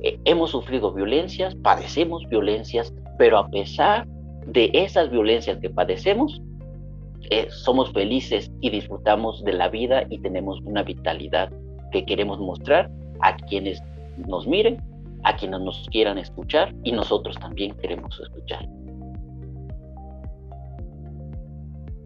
eh, 0.03 0.19
hemos 0.25 0.51
sufrido 0.51 0.93
violencias, 0.93 1.55
padecemos 1.57 2.27
violencias, 2.29 2.95
pero 3.19 3.39
a 3.39 3.49
pesar 3.49 4.07
de 4.47 4.71
esas 4.73 5.11
violencias 5.11 5.59
que 5.59 5.71
padecemos, 5.71 6.41
eh, 7.31 7.49
somos 7.51 7.93
felices 7.93 8.51
y 8.61 8.71
disfrutamos 8.71 9.43
de 9.45 9.53
la 9.53 9.69
vida 9.69 10.05
y 10.09 10.19
tenemos 10.19 10.61
una 10.63 10.83
vitalidad 10.83 11.51
que 11.91 12.05
queremos 12.05 12.39
mostrar 12.39 12.91
a 13.21 13.37
quienes 13.37 13.83
nos 14.29 14.47
miren, 14.47 14.81
a 15.25 15.37
quienes 15.37 15.61
nos 15.61 15.87
quieran 15.91 16.19
escuchar 16.19 16.75
y 16.85 16.93
nosotros 16.93 17.37
también 17.39 17.75
queremos 17.77 18.19
escuchar. 18.21 18.67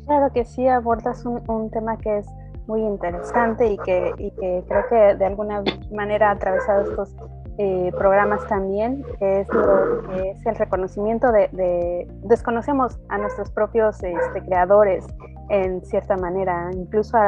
Claro 0.07 0.33
que 0.33 0.45
sí, 0.45 0.67
abordas 0.67 1.25
un, 1.25 1.43
un 1.49 1.71
tema 1.71 1.97
que 1.99 2.19
es 2.19 2.27
muy 2.71 2.83
interesante 2.83 3.67
y 3.67 3.77
que, 3.79 4.15
que 4.17 4.65
creo 4.69 4.85
que 4.89 5.17
de 5.17 5.25
alguna 5.27 5.63
manera 5.91 6.29
ha 6.29 6.33
atravesado 6.33 6.83
estos 6.83 7.17
eh, 7.59 7.91
programas 7.99 8.47
también, 8.47 9.05
que 9.19 9.41
es, 9.41 9.49
es 10.15 10.47
el 10.47 10.55
reconocimiento 10.55 11.33
de, 11.33 12.07
desconocemos 12.23 12.99
a 13.09 13.19
nuestros 13.19 13.51
propios 13.51 14.03
este, 14.03 14.43
creadores 14.47 15.05
en 15.49 15.85
cierta 15.85 16.17
manera, 16.17 16.71
incluso 16.73 17.19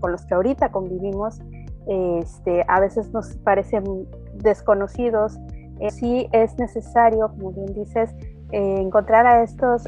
con 0.00 0.12
los 0.12 0.26
que 0.26 0.34
ahorita 0.34 0.70
convivimos, 0.70 1.40
este, 1.86 2.62
a 2.68 2.78
veces 2.78 3.10
nos 3.12 3.34
parecen 3.38 4.06
desconocidos. 4.34 5.38
Eh, 5.80 5.90
sí 5.90 6.28
es 6.32 6.56
necesario, 6.58 7.28
como 7.30 7.50
bien 7.52 7.74
dices, 7.74 8.14
eh, 8.52 8.76
encontrar 8.78 9.26
a 9.26 9.42
estos 9.42 9.84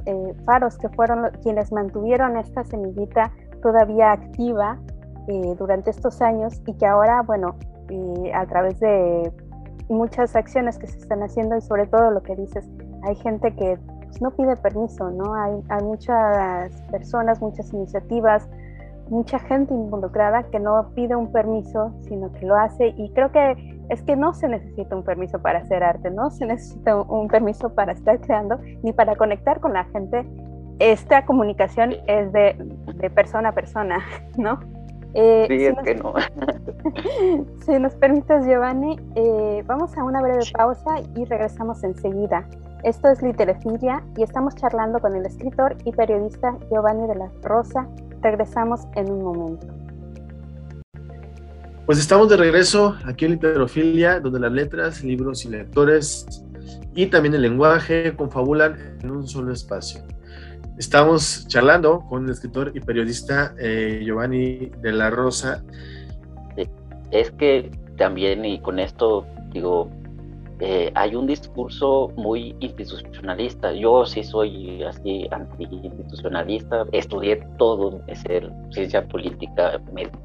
faros 0.47 0.79
que 0.79 0.88
fueron 0.88 1.31
quienes 1.43 1.71
mantuvieron 1.71 2.38
esta 2.38 2.64
semillita 2.64 3.31
todavía 3.64 4.12
activa 4.12 4.79
eh, 5.27 5.55
durante 5.59 5.91
estos 5.91 6.21
años 6.21 6.61
y 6.67 6.75
que 6.75 6.87
ahora, 6.87 7.23
bueno, 7.23 7.57
eh, 7.89 8.33
a 8.35 8.47
través 8.47 8.81
de 8.81 9.33
muchas 9.89 10.35
acciones 10.37 10.79
que 10.79 10.87
se 10.87 10.99
están 10.99 11.23
haciendo 11.23 11.57
y 11.57 11.61
sobre 11.61 11.87
todo 11.87 12.11
lo 12.11 12.23
que 12.23 12.37
dices, 12.37 12.69
hay 13.03 13.15
gente 13.17 13.55
que 13.55 13.79
pues, 14.05 14.21
no 14.21 14.31
pide 14.31 14.57
permiso, 14.57 15.11
¿no? 15.11 15.35
Hay, 15.35 15.63
hay 15.69 15.85
muchas 15.85 16.71
personas, 16.91 17.41
muchas 17.41 17.73
iniciativas, 17.73 18.49
mucha 19.09 19.39
gente 19.39 19.75
involucrada 19.75 20.45
que 20.45 20.59
no 20.59 20.91
pide 20.95 21.15
un 21.15 21.31
permiso, 21.31 21.93
sino 22.03 22.33
que 22.33 22.47
lo 22.47 22.57
hace 22.57 22.89
y 22.97 23.11
creo 23.11 23.31
que 23.31 23.79
es 23.91 24.03
que 24.03 24.17
no 24.17 24.33
se 24.33 24.49
necesita 24.49 24.97
un 24.97 25.03
permiso 25.03 25.41
para 25.41 25.59
hacer 25.59 25.83
arte, 25.83 26.11
no 26.11 26.31
se 26.31 26.47
necesita 26.47 26.97
un 26.97 27.29
permiso 27.29 27.75
para 27.75 27.93
estar 27.93 28.19
creando 28.21 28.59
ni 28.83 28.93
para 28.93 29.17
conectar 29.17 29.61
con 29.61 29.75
la 29.75 29.85
gente. 29.85 30.27
Esta 30.79 31.25
comunicación 31.27 31.95
es 32.07 32.33
de, 32.33 32.57
de 32.95 33.11
persona 33.11 33.51
a 33.51 33.53
persona, 33.53 33.99
¿no? 34.39 34.59
Eh, 35.14 35.46
sí, 35.48 35.64
es 35.66 35.74
que 35.85 35.94
no. 35.94 36.14
si 37.64 37.79
nos 37.79 37.94
permites, 37.94 38.44
Giovanni, 38.46 38.98
eh, 39.14 39.62
vamos 39.66 39.96
a 39.96 40.05
una 40.05 40.20
breve 40.20 40.44
pausa 40.53 40.96
y 41.14 41.24
regresamos 41.24 41.85
enseguida. 41.85 42.48
Esto 42.83 43.09
es 43.09 43.22
Literefilia 43.22 44.03
y 44.16 44.22
estamos 44.22 44.55
charlando 44.57 44.98
con 44.98 45.14
el 45.14 45.24
escritor 45.24 45.77
y 45.85 45.92
periodista 45.92 46.59
Giovanni 46.70 47.07
de 47.07 47.14
la 47.14 47.31
Rosa. 47.42 47.88
Regresamos 48.20 48.81
en 48.96 49.11
un 49.11 49.22
momento. 49.22 49.66
Pues 51.87 51.98
estamos 51.98 52.29
de 52.29 52.37
regreso 52.37 52.96
aquí 53.05 53.27
en 53.27 53.33
Literofilia, 53.33 54.18
donde 54.20 54.40
las 54.40 54.53
letras, 54.53 55.05
libros 55.05 55.44
y 55.44 55.50
lectores 55.50 56.27
y 56.94 57.07
también 57.07 57.35
el 57.35 57.42
lenguaje 57.42 58.14
confabulan 58.16 58.98
en 59.03 59.11
un 59.11 59.27
solo 59.27 59.53
espacio. 59.53 60.00
Estamos 60.77 61.47
charlando 61.47 62.01
con 62.09 62.25
el 62.25 62.33
escritor 62.33 62.73
y 62.75 62.81
periodista 62.81 63.55
eh, 63.61 64.03
Giovanni 64.05 64.73
de 64.81 64.93
la 64.93 65.09
Rosa. 65.09 65.63
Es 67.13 67.31
que 67.31 67.71
también, 67.97 68.45
y 68.45 68.59
con 68.59 68.81
esto 68.81 69.25
digo, 69.53 69.89
eh, 70.59 70.91
hay 70.97 71.15
un 71.15 71.29
discurso 71.29 72.11
muy 72.17 72.57
institucionalista. 72.59 73.73
Yo 73.73 74.05
sí 74.05 74.25
soy 74.25 74.83
así 74.83 75.29
anti-institucionalista. 75.31 76.87
Estudié 76.91 77.37
todo, 77.57 78.03
ser 78.25 78.51
ciencia 78.71 79.07
política. 79.07 79.81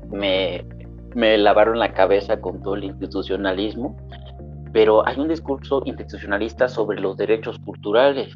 Me, 0.10 0.66
me 1.14 1.38
lavaron 1.38 1.78
la 1.78 1.94
cabeza 1.94 2.42
con 2.42 2.64
todo 2.64 2.74
el 2.74 2.86
institucionalismo. 2.86 3.96
Pero 4.74 5.06
hay 5.08 5.20
un 5.20 5.28
discurso 5.28 5.84
institucionalista 5.86 6.68
sobre 6.68 7.00
los 7.00 7.18
derechos 7.18 7.60
culturales. 7.60 8.36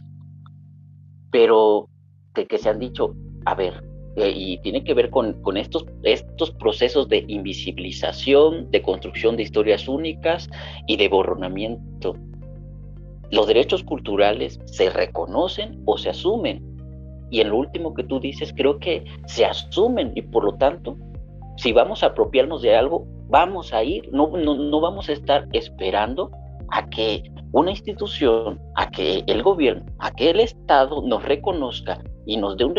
Pero 1.31 1.89
que, 2.33 2.57
se 2.57 2.69
han 2.69 2.79
dicho, 2.79 3.15
a 3.45 3.55
ver, 3.55 3.83
eh, 4.15 4.31
y 4.35 4.57
tiene 4.59 4.83
que 4.83 4.93
ver 4.93 5.09
con, 5.09 5.33
con, 5.41 5.57
estos, 5.57 5.85
estos 6.03 6.51
procesos 6.51 7.07
de 7.07 7.25
invisibilización, 7.27 8.69
de 8.71 8.81
construcción 8.81 9.37
de 9.37 9.43
historias 9.43 9.87
únicas 9.87 10.49
y 10.87 10.97
de 10.97 11.07
borronamiento. 11.07 12.15
Los 13.31 13.47
derechos 13.47 13.83
culturales 13.83 14.59
se 14.65 14.89
reconocen 14.89 15.81
o 15.85 15.97
se 15.97 16.09
asumen. 16.09 16.61
Y 17.31 17.41
en 17.41 17.49
lo 17.49 17.57
último 17.57 17.93
que 17.95 18.03
tú 18.03 18.19
dices, 18.19 18.53
creo 18.55 18.77
que 18.77 19.05
se 19.25 19.45
asumen 19.45 20.11
y 20.15 20.21
por 20.21 20.43
lo 20.43 20.53
tanto, 20.53 20.97
si 21.57 21.71
vamos 21.71 22.03
a 22.03 22.07
apropiarnos 22.07 22.61
de 22.61 22.75
algo, 22.75 23.07
vamos 23.29 23.73
a 23.73 23.83
ir, 23.83 24.07
no, 24.11 24.27
no, 24.37 24.55
no 24.55 24.81
vamos 24.81 25.09
a 25.09 25.13
estar 25.13 25.47
esperando 25.53 26.29
a 26.69 26.87
que 26.89 27.23
una 27.53 27.69
institución, 27.69 28.59
a 28.75 28.89
que 28.89 29.23
el 29.27 29.43
gobierno, 29.43 29.85
a 29.99 30.11
que 30.11 30.31
el 30.31 30.39
Estado 30.39 31.03
nos 31.03 31.23
reconozca 31.23 31.99
y 32.25 32.37
nos 32.37 32.57
dé 32.57 32.65
un 32.65 32.75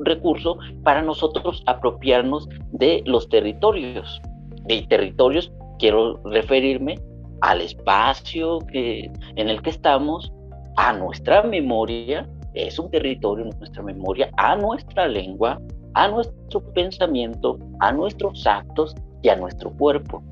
recurso 0.00 0.58
para 0.82 1.00
nosotros 1.00 1.62
apropiarnos 1.66 2.48
de 2.72 3.02
los 3.06 3.28
territorios. 3.28 4.20
De 4.64 4.82
territorios 4.88 5.52
quiero 5.78 6.20
referirme 6.24 6.98
al 7.40 7.60
espacio 7.60 8.58
que, 8.72 9.10
en 9.36 9.48
el 9.48 9.62
que 9.62 9.70
estamos, 9.70 10.32
a 10.76 10.92
nuestra 10.92 11.42
memoria, 11.42 12.28
es 12.54 12.78
un 12.78 12.90
territorio 12.90 13.44
nuestra 13.58 13.82
memoria, 13.82 14.28
a 14.38 14.56
nuestra 14.56 15.06
lengua, 15.06 15.60
a 15.94 16.08
nuestro 16.08 16.60
pensamiento, 16.72 17.58
a 17.80 17.92
nuestros 17.92 18.44
actos 18.46 18.94
y 19.22 19.28
a 19.28 19.36
nuestro 19.36 19.70
cuerpo. 19.70 20.22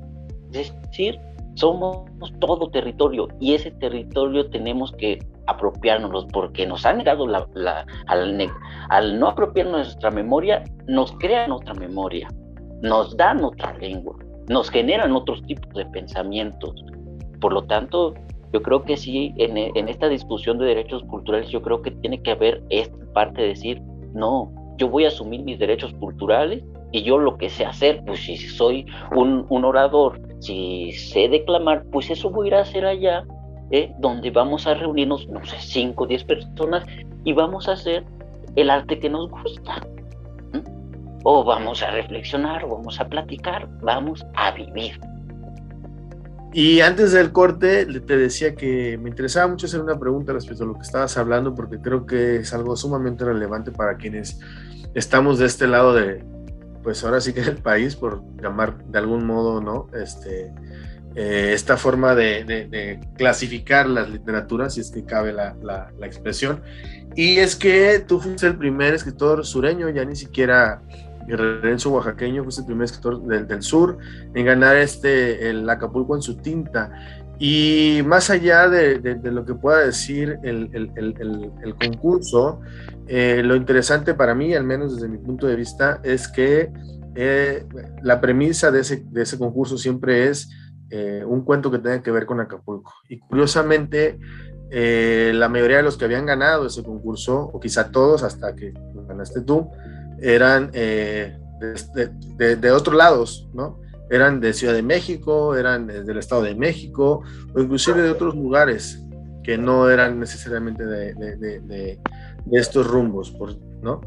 Es 0.51 0.73
decir, 0.81 1.19
somos 1.55 2.05
todo 2.39 2.69
territorio 2.69 3.27
y 3.39 3.53
ese 3.53 3.71
territorio 3.71 4.49
tenemos 4.49 4.91
que 4.93 5.19
apropiárnoslo 5.47 6.27
porque 6.27 6.65
nos 6.65 6.85
han 6.85 6.97
negado 6.97 7.27
la, 7.27 7.47
al, 8.07 8.51
al, 8.89 9.19
no 9.19 9.27
apropiar 9.27 9.67
nuestra 9.67 10.11
memoria, 10.11 10.63
nos 10.87 11.11
crean 11.13 11.51
otra 11.51 11.73
memoria, 11.73 12.27
nos 12.81 13.15
dan 13.17 13.43
otra 13.43 13.73
lengua, 13.77 14.15
nos 14.49 14.69
generan 14.69 15.13
otros 15.13 15.41
tipos 15.43 15.73
de 15.73 15.85
pensamientos. 15.87 16.73
Por 17.39 17.53
lo 17.53 17.63
tanto, 17.63 18.13
yo 18.53 18.61
creo 18.61 18.83
que 18.83 18.97
sí, 18.97 19.33
en, 19.37 19.57
en 19.57 19.89
esta 19.89 20.09
discusión 20.09 20.57
de 20.57 20.65
derechos 20.65 21.03
culturales, 21.03 21.49
yo 21.49 21.61
creo 21.61 21.81
que 21.81 21.91
tiene 21.91 22.21
que 22.21 22.31
haber 22.31 22.63
esta 22.69 22.97
parte 23.13 23.41
de 23.41 23.47
decir, 23.49 23.81
no, 24.13 24.51
yo 24.77 24.89
voy 24.89 25.05
a 25.05 25.09
asumir 25.09 25.43
mis 25.43 25.59
derechos 25.59 25.93
culturales 25.93 26.63
y 26.91 27.03
yo 27.03 27.17
lo 27.17 27.37
que 27.37 27.49
sé 27.49 27.65
hacer, 27.65 28.03
pues 28.05 28.21
si 28.21 28.37
soy 28.37 28.85
un, 29.15 29.45
un 29.49 29.65
orador, 29.65 30.21
si 30.39 30.91
sé 30.91 31.29
declamar, 31.29 31.83
pues 31.91 32.09
eso 32.09 32.29
voy 32.29 32.47
a 32.47 32.49
ir 32.49 32.55
a 32.55 32.61
hacer 32.61 32.85
allá, 32.85 33.25
¿eh? 33.71 33.93
donde 33.99 34.31
vamos 34.31 34.67
a 34.67 34.73
reunirnos, 34.73 35.27
no 35.27 35.43
sé, 35.45 35.57
5 35.59 36.03
o 36.03 36.07
10 36.07 36.23
personas 36.25 36.85
y 37.23 37.33
vamos 37.33 37.67
a 37.67 37.73
hacer 37.73 38.03
el 38.55 38.69
arte 38.69 38.99
que 38.99 39.09
nos 39.09 39.29
gusta. 39.29 39.85
O 41.27 41.43
vamos 41.43 41.81
a 41.81 41.89
reflexionar, 41.89 42.63
o 42.65 42.69
vamos 42.69 42.99
a 42.99 43.07
platicar, 43.07 43.67
vamos 43.81 44.23
a 44.35 44.51
vivir. 44.51 44.99
Y 46.53 46.81
antes 46.81 47.11
del 47.11 47.31
corte, 47.31 47.85
te 47.85 48.15
decía 48.15 48.55
que 48.55 48.97
me 49.01 49.09
interesaba 49.09 49.47
mucho 49.47 49.65
hacer 49.65 49.81
una 49.81 49.99
pregunta 49.99 50.33
respecto 50.33 50.63
a 50.63 50.67
lo 50.67 50.75
que 50.75 50.83
estabas 50.83 51.17
hablando, 51.17 51.55
porque 51.55 51.79
creo 51.79 52.05
que 52.05 52.37
es 52.37 52.53
algo 52.53 52.77
sumamente 52.77 53.25
relevante 53.25 53.71
para 53.71 53.97
quienes 53.97 54.39
estamos 54.93 55.39
de 55.39 55.47
este 55.47 55.67
lado 55.67 55.95
de, 55.95 56.23
pues 56.85 57.03
ahora 57.03 57.19
sí 57.19 57.33
que 57.33 57.41
el 57.41 57.57
país, 57.57 57.95
por 57.95 58.21
llamar 58.39 58.77
de 58.85 58.99
algún 58.99 59.25
modo, 59.25 59.59
¿no? 59.59 59.87
Este, 59.99 60.53
eh, 61.15 61.51
esta 61.51 61.77
forma 61.77 62.13
de, 62.13 62.99
clasificar 63.17 63.89
las 63.89 64.07
literaturas, 64.07 64.75
si 64.75 64.81
es 64.81 64.91
que 64.91 65.03
cabe 65.03 65.33
la, 65.33 65.55
la, 65.63 66.05
expresión. 66.05 66.61
Y 67.15 67.37
es 67.37 67.55
que 67.55 68.03
tú 68.07 68.19
fuiste 68.19 68.45
el 68.45 68.55
primer 68.55 68.93
escritor 68.93 69.43
sureño, 69.47 69.89
ya 69.89 70.05
ni 70.05 70.15
siquiera 70.15 70.83
guerrerense 71.27 71.89
oaxaqueño, 71.89 72.43
fuiste 72.43 72.61
el 72.61 72.67
primer 72.67 72.85
escritor 72.85 73.19
del, 73.23 73.47
del, 73.47 73.63
sur 73.63 73.97
en 74.35 74.45
ganar 74.45 74.75
este, 74.75 75.49
el 75.49 75.67
Acapulco 75.67 76.15
en 76.15 76.21
su 76.21 76.37
tinta. 76.37 76.91
Y 77.37 78.01
más 78.05 78.29
allá 78.29 78.69
de, 78.69 79.19
lo 79.23 79.45
que 79.45 79.55
pueda 79.55 79.85
decir 79.85 80.39
el, 80.43 81.73
concurso, 81.79 82.61
eh, 83.07 83.41
lo 83.43 83.55
interesante 83.55 84.13
para 84.13 84.33
mí, 84.33 84.53
al 84.53 84.63
menos 84.63 84.95
desde 84.95 85.09
mi 85.09 85.17
punto 85.17 85.47
de 85.47 85.55
vista, 85.55 85.99
es 86.03 86.27
que 86.27 86.71
eh, 87.15 87.65
la 88.03 88.21
premisa 88.21 88.71
de 88.71 88.79
ese, 88.79 89.37
concurso 89.37 89.77
siempre 89.77 90.29
es 90.29 90.49
eh, 90.89 91.23
un 91.25 91.43
cuento 91.43 91.69
que 91.69 91.79
tenga 91.79 92.01
que 92.01 92.11
ver 92.11 92.25
con 92.25 92.39
Acapulco. 92.39 92.93
Y 93.09 93.19
curiosamente, 93.19 94.17
la 94.71 95.49
mayoría 95.49 95.77
de 95.77 95.83
los 95.83 95.97
que 95.97 96.05
habían 96.05 96.25
ganado 96.25 96.67
ese 96.67 96.83
concurso, 96.83 97.49
o 97.53 97.59
quizá 97.59 97.91
todos 97.91 98.23
hasta 98.23 98.55
que 98.55 98.73
ganaste 99.07 99.41
tú, 99.41 99.69
eran 100.21 100.71
de, 100.71 101.37
otros 102.71 102.95
lados, 102.95 103.49
¿no? 103.53 103.79
Eran 104.09 104.39
de 104.39 104.53
Ciudad 104.53 104.73
de 104.73 104.83
México, 104.83 105.55
eran 105.55 105.87
del 105.87 106.17
Estado 106.17 106.43
de 106.43 106.55
México, 106.55 107.23
o 107.53 107.59
inclusive 107.59 108.01
de 108.01 108.11
otros 108.11 108.35
lugares 108.35 109.01
que 109.43 109.57
no 109.57 109.89
eran 109.89 110.19
necesariamente 110.19 110.85
de, 110.85 111.99
de 112.45 112.59
estos 112.59 112.87
rumbos, 112.87 113.35
¿no? 113.81 114.01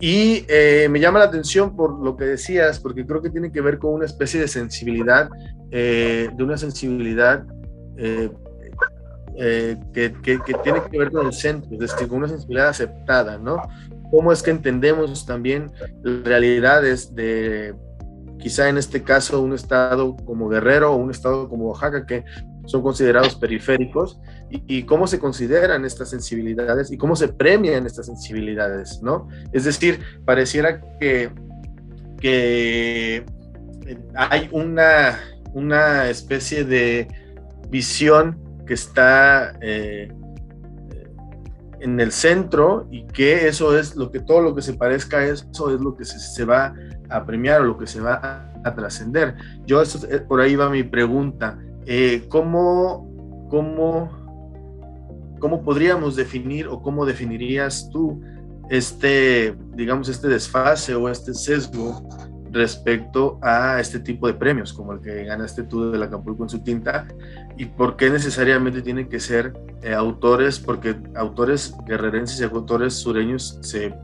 Y 0.00 0.44
eh, 0.48 0.86
me 0.90 1.00
llama 1.00 1.18
la 1.18 1.24
atención 1.24 1.74
por 1.74 1.98
lo 1.98 2.16
que 2.16 2.24
decías, 2.24 2.78
porque 2.78 3.04
creo 3.04 3.20
que 3.20 3.30
tiene 3.30 3.50
que 3.50 3.60
ver 3.60 3.78
con 3.78 3.94
una 3.94 4.04
especie 4.04 4.40
de 4.40 4.46
sensibilidad, 4.46 5.28
eh, 5.70 6.30
de 6.32 6.44
una 6.44 6.56
sensibilidad 6.56 7.44
eh, 7.96 8.30
que, 9.92 10.12
que, 10.22 10.38
tiene 10.62 10.82
que 10.90 10.98
ver 10.98 11.10
con 11.10 11.26
el 11.26 11.32
centro, 11.32 11.70
es 11.72 11.78
decir, 11.78 12.08
con 12.08 12.18
una 12.18 12.28
sensibilidad 12.28 12.68
aceptada, 12.68 13.38
¿no? 13.38 13.60
¿Cómo 14.10 14.32
es 14.32 14.42
que 14.42 14.50
entendemos 14.50 15.26
también 15.26 15.70
realidades 16.02 17.14
de, 17.14 17.74
quizá 18.38 18.68
en 18.68 18.78
este 18.78 19.02
caso, 19.02 19.42
un 19.42 19.52
estado 19.52 20.16
como 20.24 20.48
Guerrero 20.48 20.92
o 20.92 20.96
un 20.96 21.10
estado 21.10 21.48
como 21.48 21.66
Oaxaca, 21.66 22.06
que 22.06 22.24
son 22.66 22.82
considerados 22.82 23.34
periféricos 23.34 24.20
y, 24.50 24.82
cómo 24.82 25.06
se 25.06 25.18
consideran 25.18 25.84
estas 25.84 26.10
sensibilidades 26.10 26.90
y 26.90 26.98
cómo 26.98 27.16
se 27.16 27.28
premian 27.28 27.86
estas 27.86 28.06
sensibilidades, 28.06 29.00
¿no? 29.02 29.28
Es 29.52 29.64
decir, 29.64 30.00
pareciera 30.24 30.80
que, 31.00 31.30
que 32.20 33.24
hay 34.14 34.48
una, 34.52 35.18
una 35.54 36.10
especie 36.10 36.64
de 36.64 37.08
visión 37.70 38.38
que 38.66 38.74
está 38.74 39.54
eh, 39.62 40.12
en 41.80 42.00
el 42.00 42.12
centro 42.12 42.86
y 42.90 43.06
que 43.06 43.48
eso 43.48 43.78
es 43.78 43.96
lo 43.96 44.10
que 44.10 44.20
todo 44.20 44.42
lo 44.42 44.54
que 44.54 44.62
se 44.62 44.74
parezca 44.74 45.18
a 45.18 45.26
eso 45.26 45.74
es 45.74 45.80
lo 45.80 45.96
que 45.96 46.04
se, 46.04 46.44
va 46.44 46.74
a 47.10 47.24
premiar 47.24 47.60
o 47.62 47.64
lo 47.64 47.78
que 47.78 47.86
se 47.86 48.00
va 48.00 48.50
a, 48.64 48.74
trascender. 48.74 49.34
Yo, 49.66 49.82
eh, 49.82 50.18
por 50.28 50.40
ahí 50.40 50.54
va 50.56 50.68
mi 50.68 50.82
pregunta. 50.82 51.58
Eh, 51.86 52.26
¿cómo, 52.28 53.46
cómo, 53.48 54.10
cómo 55.40 55.62
podríamos 55.62 56.16
definir 56.16 56.66
o 56.68 56.82
cómo 56.82 57.06
definirías 57.06 57.88
tú 57.90 58.20
este, 58.68 59.56
digamos, 59.74 60.08
este 60.08 60.28
desfase 60.28 60.94
o 60.94 61.08
este 61.08 61.34
sesgo 61.34 62.06
respecto 62.50 63.38
a 63.42 63.80
este 63.80 64.00
tipo 64.00 64.26
de 64.26 64.34
premios, 64.34 64.72
como 64.72 64.92
el 64.92 65.00
que 65.00 65.24
ganaste 65.24 65.64
tú 65.64 65.90
del 65.90 66.02
Acapulco 66.02 66.44
en 66.44 66.48
su 66.48 66.60
tinta, 66.60 67.06
y 67.56 67.66
por 67.66 67.96
qué 67.96 68.10
necesariamente 68.10 68.82
tienen 68.82 69.08
que 69.08 69.20
ser 69.20 69.52
eh, 69.82 69.94
autores, 69.94 70.58
porque 70.58 70.96
autores 71.14 71.74
guerrerenses 71.86 72.40
y 72.40 72.44
autores 72.44 72.94
sureños 72.94 73.58
se, 73.62 73.94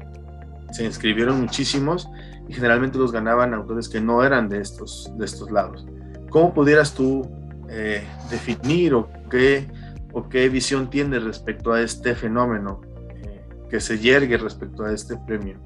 se 0.73 0.85
inscribieron 0.85 1.40
muchísimos 1.40 2.09
y 2.49 2.53
generalmente 2.53 2.99
los 2.99 3.13
ganaban 3.13 3.55
autores 3.55 3.89
que 3.89 4.01
no 4.01 4.23
eran 4.23 4.49
de 4.49 4.61
estos, 4.61 5.11
de 5.17 5.25
estos 5.25 5.51
lados. 5.51 5.87
¿Cómo 6.31 6.53
pudieras 6.53 6.95
tú 6.95 7.23
eh, 7.71 8.03
definir 8.31 8.95
o 8.95 9.09
qué, 9.31 9.67
o 10.13 10.29
qué 10.29 10.49
visión 10.49 10.91
tiene 10.91 11.19
respecto 11.19 11.73
a 11.73 11.81
este 11.81 12.15
fenómeno 12.15 12.81
eh, 13.23 13.43
que 13.71 13.81
se 13.81 13.99
yergue 13.99 14.37
respecto 14.37 14.85
a 14.85 14.93
este 14.93 15.17
premio? 15.27 15.59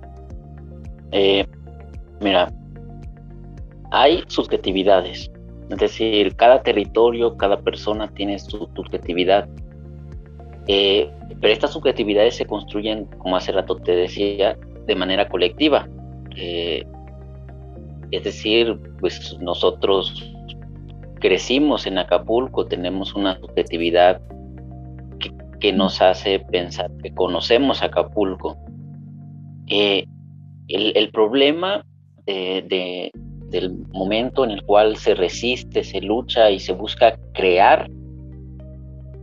Eh, 1.11 1.47
mira, 2.21 2.53
hay 3.91 4.23
subjetividades, 4.29 5.31
es 5.71 5.79
decir, 5.79 6.37
cada 6.37 6.62
territorio, 6.62 7.37
cada 7.37 7.61
persona 7.61 8.09
tiene 8.09 8.38
su 8.38 8.69
subjetividad, 8.77 9.49
pero 10.67 11.53
estas 11.53 11.73
subjetividades 11.73 12.37
se 12.37 12.45
construyen, 12.45 13.07
como 13.19 13.37
hace 13.37 13.53
rato 13.53 13.77
te 13.77 13.93
decía, 13.93 14.55
de 14.87 14.95
manera 14.95 15.29
colectiva. 15.29 15.88
Es 16.38 18.24
decir, 18.24 18.79
pues 19.01 19.37
nosotros 19.40 20.33
crecimos 21.20 21.87
en 21.87 21.98
Acapulco, 21.98 22.66
tenemos 22.66 23.14
una 23.14 23.38
subjetividad 23.38 24.20
que, 25.61 25.72
nos 25.72 26.01
hace 26.01 26.38
pensar 26.38 26.88
que 27.03 27.12
conocemos 27.12 27.83
Acapulco. 27.83 28.57
Eh, 29.66 30.05
el, 30.68 31.11
problema 31.11 31.85
del 32.27 33.79
momento 33.90 34.44
en 34.44 34.53
el 34.53 34.62
cual 34.62 34.96
se 34.96 35.14
resiste, 35.14 35.83
se 35.83 36.01
lucha 36.01 36.51
y 36.51 36.61
se 36.61 36.72
busca 36.72 37.18
crear 37.33 37.90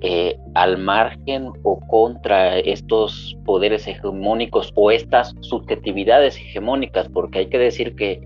eh, 0.08 0.38
al 0.54 0.78
margen 0.78 1.52
o 1.64 1.80
contra 1.88 2.60
estos 2.60 3.36
poderes 3.44 3.88
hegemónicos 3.88 4.72
o 4.76 4.92
estas 4.92 5.34
subjetividades 5.40 6.38
hegemónicas, 6.38 7.10
porque 7.10 7.40
hay 7.40 7.46
que 7.48 7.58
decir 7.58 7.96
que, 7.96 8.22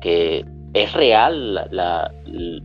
que 0.00 0.44
es 0.74 0.92
real 0.94 1.70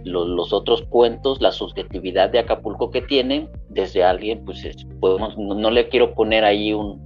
los 0.04 0.54
otros 0.54 0.82
cuentos, 0.90 1.40
la 1.40 1.52
subjetividad 1.52 2.32
de 2.32 2.40
Acapulco 2.40 2.90
que 2.90 3.04
tienen, 3.04 3.48
desde 3.70 4.04
alguien, 4.04 4.44
pues 4.44 4.66
podemos, 5.00 5.38
no, 5.38 5.70
le 5.70 5.88
quiero 5.88 6.16
poner 6.16 6.44
ahí 6.44 6.74
un, 6.74 7.00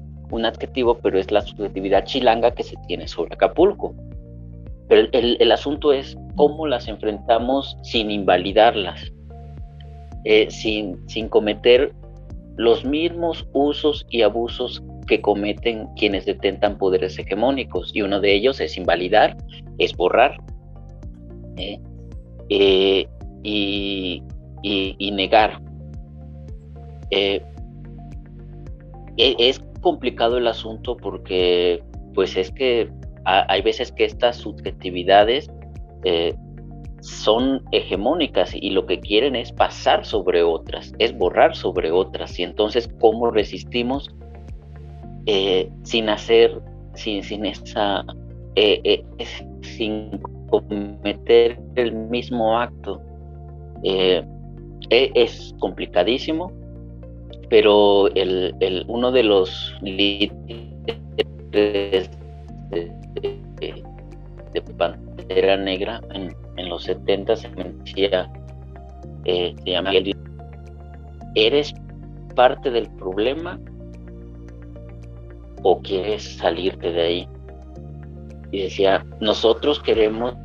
adjetivo, 0.46 1.00
pero 1.00 1.20
es 1.20 1.32
la 1.32 1.42
subjetividad 1.42 2.06
chilanga 2.06 2.52
que 2.52 2.64
se 2.64 2.78
tiene 2.88 3.10
sobre 3.10 3.34
Acapulco. 3.34 3.94
Pero 4.88 5.10
el, 5.12 5.52
asunto 5.52 5.92
es 5.92 6.18
cómo 6.38 6.66
las 6.66 6.88
enfrentamos 6.88 7.78
sin 7.84 8.10
invalidarlas, 8.10 9.12
eh, 10.26 10.48
sin, 10.50 10.98
sin 11.08 11.30
cometer 11.30 11.94
los 12.58 12.84
mismos 12.86 13.48
usos 13.54 14.06
y 14.10 14.22
abusos 14.22 14.84
que 15.08 15.22
cometen 15.22 15.88
quienes 15.96 16.26
detentan 16.26 16.78
poderes 16.78 17.18
hegemónicos. 17.20 17.92
Y 17.94 18.02
uno 18.02 18.20
de 18.20 18.34
ellos 18.34 18.60
es 18.60 18.78
invalidar, 18.78 19.38
es 19.78 19.96
borrar, 19.96 20.38
¿eh? 21.58 21.80
Eh, 22.50 23.08
y, 23.44 24.24
negar. 25.12 25.62
Eh, 27.12 27.42
e, 29.18 29.36
es 29.38 29.62
complicado 29.82 30.38
el 30.38 30.48
asunto 30.48 30.98
porque 30.98 31.84
pues 32.16 32.36
es 32.36 32.50
que 32.52 32.90
hay 33.26 33.62
veces 33.62 33.92
que 33.92 34.06
estas 34.06 34.38
subjetividades 34.38 35.50
son 37.06 37.62
hegemónicas 37.72 38.56
y 38.56 38.72
lo 38.72 38.88
que 38.88 39.00
quieren 39.00 39.36
es 39.36 39.52
pasar 39.52 40.06
sobre 40.06 40.42
otras, 40.42 40.92
es 40.98 41.16
borrar 41.16 41.56
sobre 41.56 41.92
otras. 41.92 42.40
Y 42.40 42.44
entonces, 42.44 42.90
¿cómo 43.00 43.30
resistimos 43.30 44.10
eh, 45.28 45.70
sin 45.84 46.10
hacer, 46.10 46.60
sin, 46.96 47.22
sin 47.22 47.46
esa, 47.46 48.04
eh, 48.56 48.82
eh, 48.84 49.06
sin 49.62 50.20
cometer 50.50 51.60
el 51.76 51.94
mismo 51.94 52.58
acto? 52.60 53.02
es 54.90 55.54
complicadísimo, 55.60 56.52
pero 57.52 58.08
el, 58.16 58.84
uno 58.88 59.12
de 59.12 59.22
los 59.22 59.76
líderes 59.84 60.32
de, 62.72 63.84
de 64.54 64.62
Pantera 64.76 65.58
Negra 65.58 66.02
en 66.58 66.70
los 66.70 66.84
70 66.84 67.36
se 67.36 67.50
decía, 67.50 68.32
eh, 69.26 69.56
se 69.64 69.72
llama, 69.72 69.92
¿eres 71.36 71.74
parte 72.36 72.70
del 72.72 72.90
problema 72.92 73.60
o 75.64 75.82
quieres 75.82 76.38
salirte 76.38 76.92
de 76.92 77.02
ahí? 77.02 77.28
Y 78.52 78.64
decía, 78.64 79.06
nosotros 79.20 79.80
queremos 79.82 80.36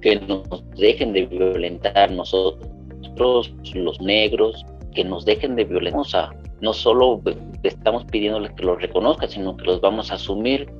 que 0.00 0.16
nos 0.20 0.48
dejen 0.76 1.12
de 1.12 1.26
violentar, 1.26 2.10
nosotros 2.12 3.52
los 3.74 4.00
negros, 4.00 4.64
que 4.94 5.04
nos 5.04 5.24
dejen 5.24 5.56
de 5.56 5.64
violentar. 5.64 6.36
no 6.60 6.72
solo 6.72 7.20
estamos 7.62 8.04
pidiéndoles 8.06 8.52
que 8.52 8.64
los 8.64 8.80
reconozcan, 8.80 9.28
sino 9.28 9.56
que 9.56 9.64
los 9.64 9.80
vamos 9.80 10.10
a 10.10 10.14
asumir, 10.14 10.72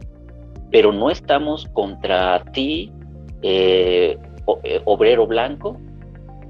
pero 0.71 0.93
no 0.93 1.11
estamos 1.11 1.67
contra 1.73 2.43
ti 2.53 2.93
eh, 3.43 4.19
eh, 4.65 4.81
obrero 4.85 5.27
blanco, 5.27 5.79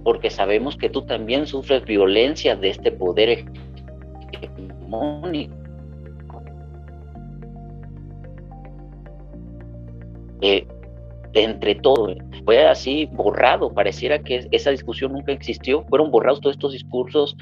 porque 0.04 0.30
sabemos 0.30 0.76
que 0.76 0.88
tú 0.88 1.02
también 1.02 1.46
sufres 1.46 1.84
violencia 1.84 2.56
de 2.56 2.70
este 2.70 2.92
poder 2.92 3.44
hegemónico. 4.32 5.54
Eh, 10.40 10.66
entre 11.34 11.74
todo, 11.74 12.14
fue 12.44 12.66
así 12.66 13.06
borrado, 13.12 13.72
pareciera 13.74 14.20
que 14.20 14.48
esa 14.50 14.70
discusión 14.70 15.12
nunca 15.12 15.32
existió, 15.32 15.84
fueron 15.88 16.10
borrados 16.10 16.40
todos 16.40 16.56
estos 16.56 16.72
discursos 16.72 17.36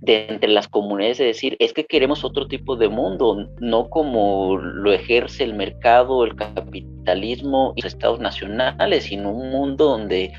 de 0.00 0.28
entre 0.28 0.50
las 0.50 0.66
comunidades 0.68 1.18
de 1.18 1.26
decir, 1.26 1.56
es 1.58 1.72
que 1.74 1.84
queremos 1.84 2.24
otro 2.24 2.48
tipo 2.48 2.76
de 2.76 2.88
mundo, 2.88 3.48
no 3.60 3.90
como 3.90 4.56
lo 4.56 4.92
ejerce 4.92 5.44
el 5.44 5.54
mercado, 5.54 6.24
el 6.24 6.34
capitalismo 6.36 7.74
y 7.76 7.82
los 7.82 7.92
estados 7.92 8.18
nacionales, 8.18 9.04
sino 9.04 9.30
un 9.30 9.50
mundo 9.50 9.86
donde 9.86 10.32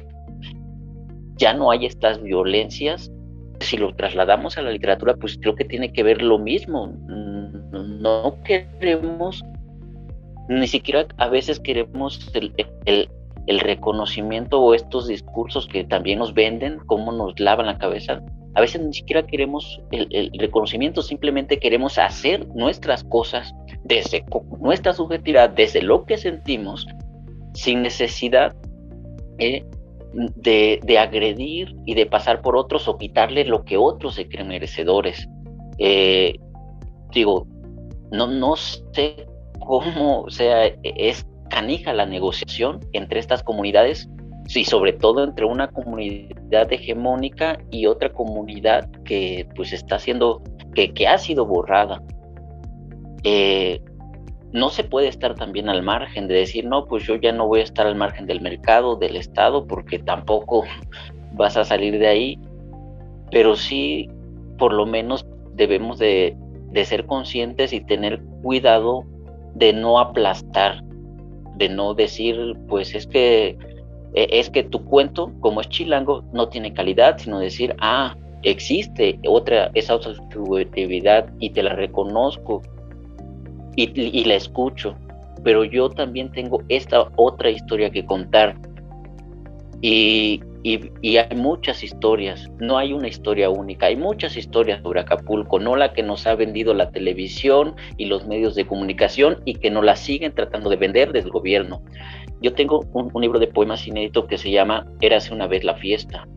ya 1.38 1.53
no 1.53 1.70
hay 1.70 1.86
estas 1.86 2.22
violencias. 2.22 3.12
Si 3.59 3.78
lo 3.78 3.93
trasladamos 3.95 4.57
a 4.57 4.64
la 4.64 4.72
literatura, 4.72 5.16
pues 5.16 5.38
creo 5.39 5.55
que 5.55 5.66
tiene 5.66 5.93
que 5.93 6.01
ver 6.01 6.24
lo 6.24 6.39
mismo. 6.39 6.88
No 7.72 8.38
queremos, 8.43 9.43
ni 10.49 10.68
siquiera 10.68 11.05
a 11.18 11.30
veces 11.30 11.59
queremos 11.59 12.32
el, 12.34 12.51
el 13.45 13.59
reconocimiento 13.59 14.59
o 14.59 14.74
estos 14.74 15.07
discursos 15.07 15.68
que 15.68 15.84
también 15.84 16.18
nos 16.18 16.34
venden, 16.34 16.80
cómo 16.88 17.12
nos 17.12 17.39
lavan 17.39 17.68
la 17.68 17.78
cabeza 17.78 18.24
a 18.54 18.62
veces 18.62 18.82
ni 18.82 18.93
siquiera 18.93 19.26
queremos 19.26 19.82
el, 19.91 20.32
reconocimiento, 20.38 21.02
simplemente 21.02 21.60
queremos 21.60 21.97
hacer 21.97 22.47
nuestras 22.49 23.04
cosas 23.04 23.54
desde 23.84 24.26
nuestra 24.60 24.93
subjetividad, 24.93 25.49
desde 25.49 25.82
lo 25.82 26.06
que 26.06 26.18
sentimos, 26.18 26.86
sin 27.54 27.82
necesidad 27.82 28.56
eh, 29.38 29.66
de, 30.14 30.97
agredir 30.99 31.76
y 31.86 31.95
de 31.95 32.06
pasar 32.06 32.41
por 32.41 32.58
otros 32.58 32.88
o 32.88 32.97
quitarle 32.97 33.45
lo 33.45 33.64
que 33.64 33.78
otros 33.78 34.16
se 34.16 34.28
creen 34.28 34.49
merecedores. 34.49 35.30
Eh, 35.78 36.36
digo, 37.14 37.47
no, 38.12 38.28
no 38.28 38.56
sé 38.58 39.28
cómo, 39.60 40.24
o 40.24 40.30
sea, 40.30 40.66
es 40.84 41.26
canija 41.49 41.93
la 41.93 42.06
negociación 42.06 42.80
entre 42.93 43.20
estas 43.20 43.43
comunidades 43.43 44.10
Sí, 44.48 44.66
sobre 44.66 44.94
todo 44.94 45.24
entre 45.24 45.46
una 45.46 45.70
comunidad 45.70 46.72
hegemónica 46.72 47.58
y 47.70 47.86
otra 47.86 48.12
comunidad 48.12 48.89
que 49.06 49.48
pues 49.56 49.72
está 49.72 49.98
siendo, 50.00 50.42
que, 50.74 50.94
que 50.94 51.08
ha 51.08 51.18
sido 51.18 51.46
borrada. 51.46 52.02
Eh, 53.24 53.82
no 54.52 54.70
se 54.70 54.84
puede 54.84 55.08
estar 55.08 55.36
también 55.36 55.70
al 55.70 55.84
margen 55.84 56.28
de 56.28 56.36
decir, 56.36 56.66
no, 56.66 56.86
pues 56.86 57.06
yo 57.06 57.16
ya 57.16 57.32
no 57.32 57.48
voy 57.48 57.62
a 57.62 57.64
estar 57.64 57.88
al 57.88 57.96
margen 57.96 58.26
del 58.26 58.42
mercado, 58.42 58.98
del 58.98 59.16
Estado, 59.16 59.66
porque 59.66 60.00
tampoco 60.00 60.66
vas 61.34 61.56
a 61.56 61.64
salir 61.64 61.98
de 61.98 62.08
ahí, 62.08 62.39
pero 63.32 63.56
sí, 63.56 64.10
por 64.58 64.74
lo 64.74 64.86
menos 64.86 65.26
debemos 65.54 66.00
de, 66.00 66.36
de 66.72 66.86
ser 66.86 67.06
conscientes 67.06 67.72
y 67.72 67.82
tener 67.82 68.22
cuidado 68.42 69.06
de 69.56 69.72
no 69.74 70.00
aplastar, 70.00 70.84
de 71.56 71.70
no 71.70 71.94
decir, 71.94 72.58
pues 72.68 72.94
es 72.94 73.08
que 73.08 73.58
eh, 74.14 74.28
es 74.32 74.49
que 74.49 74.64
tu 74.64 74.84
cuento, 74.86 75.32
como 75.39 75.62
es 75.62 75.70
chilango, 75.70 76.24
no 76.34 76.47
tiene 76.49 76.74
calidad, 76.74 77.18
sino 77.18 77.39
decir, 77.39 77.76
ah, 77.80 78.16
existe 78.43 79.20
otra, 79.28 79.72
esa 79.74 79.95
otra 79.95 80.14
subjetividad 80.32 81.28
y 81.39 81.51
te 81.51 81.64
la 81.64 81.74
reconozco 81.74 82.62
y, 83.76 84.26
la 84.26 84.36
escucho, 84.36 84.95
pero 85.43 85.64
yo 85.64 85.89
también 85.89 86.32
tengo 86.32 86.62
esta 86.68 87.07
otra 87.16 87.49
historia 87.49 87.89
que 87.89 88.05
contar. 88.05 88.55
Y, 89.82 90.41
y, 90.64 91.18
hay 91.18 91.36
muchas 91.36 91.84
historias, 91.84 92.49
no 92.59 92.78
hay 92.78 92.93
una 92.93 93.07
historia 93.07 93.49
única, 93.49 93.88
hay 93.88 93.95
muchas 93.95 94.38
historias 94.38 94.82
sobre 94.84 94.99
Acapulco, 94.99 95.59
no 95.59 95.76
la 95.76 95.93
que 95.93 96.03
nos 96.03 96.28
ha 96.28 96.36
vendido 96.36 96.74
la 96.74 96.91
televisión 96.91 97.76
y 97.97 98.05
los 98.05 98.28
medios 98.28 98.53
de 98.53 98.68
comunicación 98.68 99.41
y 99.45 99.55
que 99.55 99.72
nos 99.72 99.84
la 99.84 99.95
siguen 99.95 100.34
tratando 100.34 100.70
de 100.70 100.76
vender 100.76 101.12
desde 101.12 101.28
el 101.28 101.34
gobierno. 101.34 101.82
Yo 102.41 102.53
tengo 102.53 102.86
un, 102.93 103.09
libro 103.22 103.39
de 103.39 103.47
poemas 103.47 103.88
inédito 103.88 104.28
que 104.28 104.38
se 104.38 104.51
llama 104.51 104.86
Érase 104.99 105.34
una 105.34 105.47
vez 105.47 105.64
la 105.64 105.76
fiesta, 105.76 106.28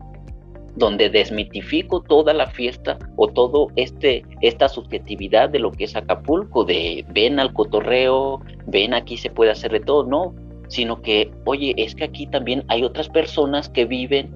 donde 0.75 1.09
desmitifico 1.09 2.01
toda 2.01 2.33
la 2.33 2.47
fiesta 2.47 2.97
o 3.17 3.27
todo 3.27 3.67
este 3.75 4.23
esta 4.41 4.69
subjetividad 4.69 5.49
de 5.49 5.59
lo 5.59 5.71
que 5.71 5.83
es 5.83 5.95
Acapulco, 5.95 6.63
de 6.63 7.05
ven 7.09 7.39
al 7.39 7.53
cotorreo, 7.53 8.41
ven 8.65 8.93
aquí 8.93 9.17
se 9.17 9.29
puede 9.29 9.51
hacer 9.51 9.71
de 9.71 9.79
todo, 9.81 10.03
no, 10.03 10.33
sino 10.67 11.01
que 11.01 11.31
oye, 11.45 11.73
es 11.77 11.95
que 11.95 12.05
aquí 12.05 12.27
también 12.27 12.63
hay 12.67 12.83
otras 12.83 13.09
personas 13.09 13.69
que 13.69 13.85
viven, 13.85 14.33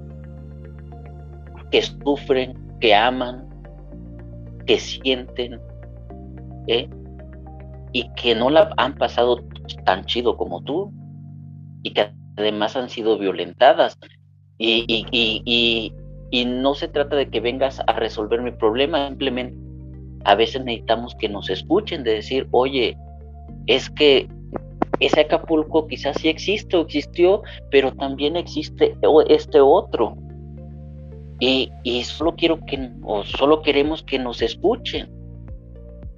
que 1.72 1.82
sufren, 1.82 2.58
que 2.80 2.96
aman, 2.96 3.48
que 4.66 4.80
sienten, 4.80 5.60
¿eh? 6.68 6.90
y 7.92 8.10
que 8.16 8.36
no 8.36 8.50
la 8.50 8.72
han 8.78 8.96
pasado 8.96 9.44
tan 9.86 10.06
chido 10.06 10.38
como 10.38 10.62
tú 10.62 10.92
y 11.84 11.92
que 11.92 12.12
además 12.38 12.76
han 12.76 12.90
sido 12.90 13.18
violentadas. 13.18 13.98
Y, 14.58 14.86
y, 14.88 15.94
y, 16.32 16.46
no 16.46 16.76
se 16.76 16.90
trata 16.90 17.16
de 17.16 17.30
que 17.30 17.40
vengas 17.40 17.82
a 17.88 17.94
resolver 17.94 18.42
mi 18.42 18.52
problema, 18.52 19.08
simplemente 19.08 19.58
a 20.26 20.36
veces 20.36 20.64
necesitamos 20.66 21.16
que 21.16 21.30
nos 21.30 21.50
escuchen, 21.50 22.04
de 22.04 22.16
decir, 22.16 22.48
oye, 22.52 22.98
es 23.68 23.90
que 23.90 24.28
ese 25.00 25.22
Acapulco 25.22 25.88
quizás 25.88 26.18
sí 26.20 26.30
existe 26.30 26.78
o 26.78 26.82
existió, 26.82 27.42
pero 27.72 27.94
también 27.94 28.36
existe 28.36 28.96
este 29.28 29.62
otro. 29.62 30.18
Y, 31.40 31.72
y, 31.84 32.04
solo 32.04 32.36
quiero 32.36 32.60
que, 32.66 32.92
o 33.04 33.24
solo 33.24 33.62
queremos 33.62 34.04
que 34.04 34.20
nos 34.20 34.42
escuchen. 34.42 35.10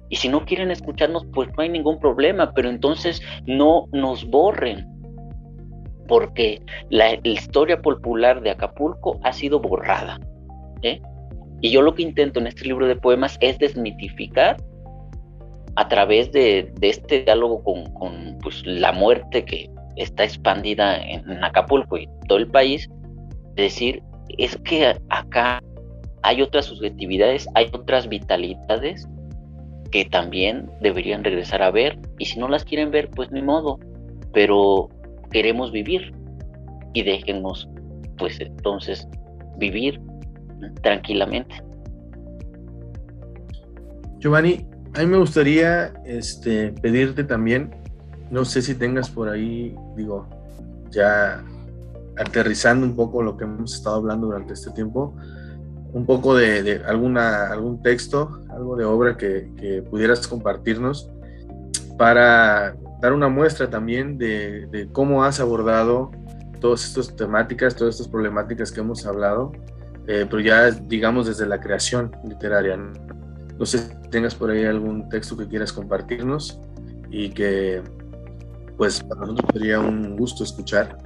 Y 0.08 0.16
si 0.16 0.28
no 0.28 0.44
quieren 0.44 0.70
escucharnos, 0.70 1.24
pues 1.32 1.48
no 1.56 1.62
hay 1.62 1.68
ningún 1.68 2.00
problema, 2.00 2.52
pero 2.52 2.68
entonces 2.68 3.22
no 3.46 3.86
nos 3.92 4.24
borren 4.28 4.92
porque 6.12 6.60
la, 6.90 7.18
historia 7.22 7.80
popular 7.80 8.42
de 8.42 8.50
Acapulco 8.50 9.18
ha 9.22 9.32
sido 9.32 9.60
borrada. 9.60 10.20
¿eh? 10.82 11.00
Y 11.62 11.70
yo 11.70 11.80
lo 11.80 11.94
que 11.94 12.02
intento 12.02 12.38
en 12.38 12.48
este 12.48 12.66
libro 12.66 12.86
de 12.86 12.96
poemas 12.96 13.38
es 13.40 13.58
desmitificar 13.58 14.56
a 15.76 15.88
través 15.88 16.32
de, 16.32 16.72
este 16.80 17.22
diálogo 17.24 17.62
con, 17.62 18.38
pues, 18.42 18.62
la 18.66 18.92
muerte 18.92 19.44
que 19.44 19.70
está 19.96 20.24
expandida 20.24 20.96
en, 20.96 21.42
Acapulco 21.44 21.98
y 21.98 22.08
todo 22.28 22.38
el 22.38 22.48
país, 22.48 22.88
decir, 23.54 24.02
es 24.38 24.56
que 24.58 24.94
acá 25.08 25.60
hay 26.22 26.42
otras 26.42 26.66
subjetividades, 26.66 27.48
hay 27.54 27.68
otras 27.72 28.08
vitalidades 28.08 29.08
que 29.90 30.04
también 30.04 30.70
deberían 30.80 31.24
regresar 31.24 31.62
a 31.62 31.70
ver, 31.70 31.98
y 32.18 32.26
si 32.26 32.38
no 32.38 32.48
las 32.48 32.64
quieren 32.64 32.90
ver, 32.90 33.10
pues 33.10 33.30
ni 33.30 33.42
modo, 33.42 33.78
pero 34.32 34.88
queremos 35.30 35.72
vivir 35.72 36.14
y 36.94 37.02
déjenos 37.02 37.68
pues 38.18 38.40
entonces 38.40 39.08
vivir 39.58 40.00
tranquilamente. 40.82 41.54
Giovanni, 44.20 44.64
a 44.94 45.00
mí 45.00 45.06
me 45.06 45.16
gustaría 45.16 45.94
este, 46.04 46.72
pedirte 46.82 47.24
también, 47.24 47.74
no 48.30 48.44
sé 48.44 48.62
si 48.62 48.74
tengas 48.74 49.10
por 49.10 49.28
ahí, 49.28 49.74
digo, 49.96 50.26
ya 50.90 51.42
aterrizando 52.16 52.86
un 52.86 52.94
poco 52.94 53.22
lo 53.22 53.36
que 53.36 53.44
hemos 53.44 53.74
estado 53.74 53.96
hablando 53.96 54.26
durante 54.26 54.52
este 54.52 54.70
tiempo, 54.70 55.14
un 55.92 56.06
poco 56.06 56.34
de, 56.34 56.82
alguna, 56.86 57.46
algún 57.46 57.82
texto, 57.82 58.42
algo 58.50 58.76
de 58.76 58.84
obra 58.84 59.16
que, 59.16 59.84
pudieras 59.90 60.26
compartirnos 60.26 61.10
para 61.98 62.74
dar 63.00 63.12
una 63.12 63.28
muestra 63.28 63.68
también 63.68 64.18
de, 64.18 64.88
cómo 64.92 65.24
has 65.24 65.40
abordado 65.40 66.10
todas 66.60 66.84
estas 66.84 67.16
temáticas, 67.16 67.74
todas 67.74 67.94
estas 67.94 68.08
problemáticas 68.08 68.70
que 68.70 68.80
hemos 68.80 69.06
hablado, 69.06 69.52
eh, 70.06 70.26
pero 70.28 70.40
ya 70.40 70.70
digamos 70.70 71.26
desde 71.26 71.46
la 71.46 71.60
creación 71.60 72.12
literaria. 72.24 72.76
No 72.76 72.92
sé 73.66 73.78
si 73.78 74.10
tengas 74.10 74.34
por 74.34 74.50
ahí 74.50 74.64
algún 74.64 75.08
texto 75.08 75.36
que 75.36 75.46
quieras 75.46 75.72
compartirnos 75.72 76.60
y 77.10 77.30
que 77.30 77.82
pues 78.76 79.02
para 79.02 79.20
nosotros 79.20 79.50
sería 79.52 79.78
un 79.78 80.16
gusto 80.16 80.44
escuchar. 80.44 80.98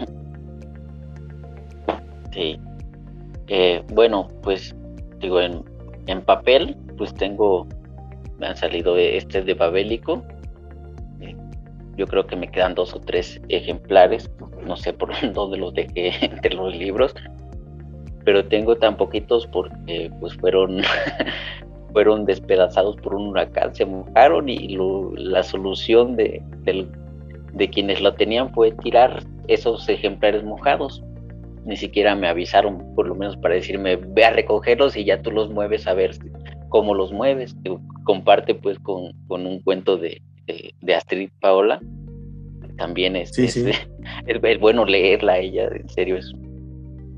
Sí. 2.33 2.59
Eh, 3.49 3.83
bueno, 3.93 4.29
pues 4.43 4.75
digo, 5.21 5.41
en, 5.41 5.63
en, 6.07 6.23
papel, 6.23 6.77
pues 6.97 7.15
tengo, 7.15 7.67
me 8.39 8.47
han 8.47 8.57
salido 8.57 8.97
este 8.97 9.43
de 9.43 9.55
Babélico. 9.55 10.25
Eh, 11.21 11.37
yo 11.97 12.07
creo 12.07 12.27
que 12.27 12.37
me 12.37 12.51
quedan 12.51 12.75
dos 12.75 12.95
o 12.95 13.01
tres 13.01 13.41
ejemplares, 13.49 14.31
no 14.65 14.77
sé 14.77 14.93
por 14.93 15.11
dónde 15.33 15.59
los 15.59 15.75
dejé 15.75 16.13
entre 16.25 16.55
los 16.55 16.75
libros, 16.75 17.15
pero 18.25 18.45
tengo 18.47 18.77
tan 18.77 18.97
poquitos 18.97 19.47
porque 19.47 20.11
pues 20.21 20.35
fueron 20.35 20.83
fueron 21.97 22.27
despedazados 22.27 22.95
por 22.97 23.15
un 23.15 23.29
huracán, 23.29 23.75
se 23.75 23.87
mojaron 23.87 24.51
y 24.51 24.77
la 25.17 25.43
solución 25.43 26.15
de, 26.15 26.43
de 27.55 27.71
quienes 27.71 28.03
lo 28.03 28.13
tenían 28.13 28.53
fue 28.53 28.71
tirar 28.73 29.23
esos 29.49 29.89
ejemplares 29.89 30.45
mojados. 30.45 31.03
Ni 31.65 31.75
siquiera 31.75 32.15
me 32.15 32.29
avisaron, 32.29 32.95
por 32.95 33.09
lo 33.09 33.15
menos 33.15 33.39
para 33.39 33.55
decirme, 33.55 33.97
ve 33.97 34.27
a 34.27 34.31
recogerlos 34.31 34.95
y 34.95 35.07
ya 35.07 35.23
tú 35.23 35.31
los 35.31 35.51
mueves 35.51 35.87
a 35.87 35.95
ver 35.95 36.11
cómo 36.69 36.95
los 36.95 37.15
mueves. 37.15 37.57
Comparte 38.05 38.55
pues 38.55 38.79
con, 38.81 39.15
un 39.31 39.61
cuento 39.61 39.97
de, 39.97 40.21
de, 40.83 40.95
Astrid 40.95 41.31
Paola. 41.41 41.81
También 42.77 43.17
es, 43.17 43.39
es, 43.39 44.61
bueno 44.61 44.85
leerla 44.85 45.39
ella, 45.39 45.71
en 45.75 45.89
serio 45.89 46.19
es 46.19 46.31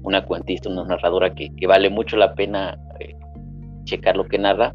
una 0.05 0.25
cuentista, 0.25 0.69
una 0.69 0.85
narradora 0.85 1.35
que, 1.35 1.49
que 1.57 1.67
vale 1.67 1.91
mucho 1.91 2.17
la 2.17 2.33
pena 2.37 2.79
eh, 3.01 3.18
checar 3.89 4.17
lo 4.17 4.25
que 4.25 4.39
narra. 4.39 4.75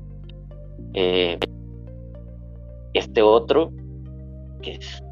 Eh, 0.94 1.38
este 2.94 3.22
otro, 3.22 3.72
que 4.62 4.74
es, 4.74 5.04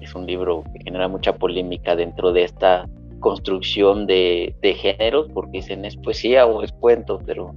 es, 0.00 0.14
un 0.14 0.26
libro 0.26 0.64
que 0.72 0.84
genera 0.84 1.08
mucha 1.08 1.36
polémica 1.36 1.94
dentro 1.94 2.32
de 2.32 2.44
esta 2.44 2.88
construcción 3.20 4.06
de, 4.06 4.54
de 4.62 4.74
géneros, 4.74 5.28
porque 5.32 5.58
dicen 5.58 5.84
es 5.84 5.96
poesía 5.96 6.46
o 6.46 6.62
es 6.62 6.72
cuento, 6.72 7.20
pero 7.24 7.54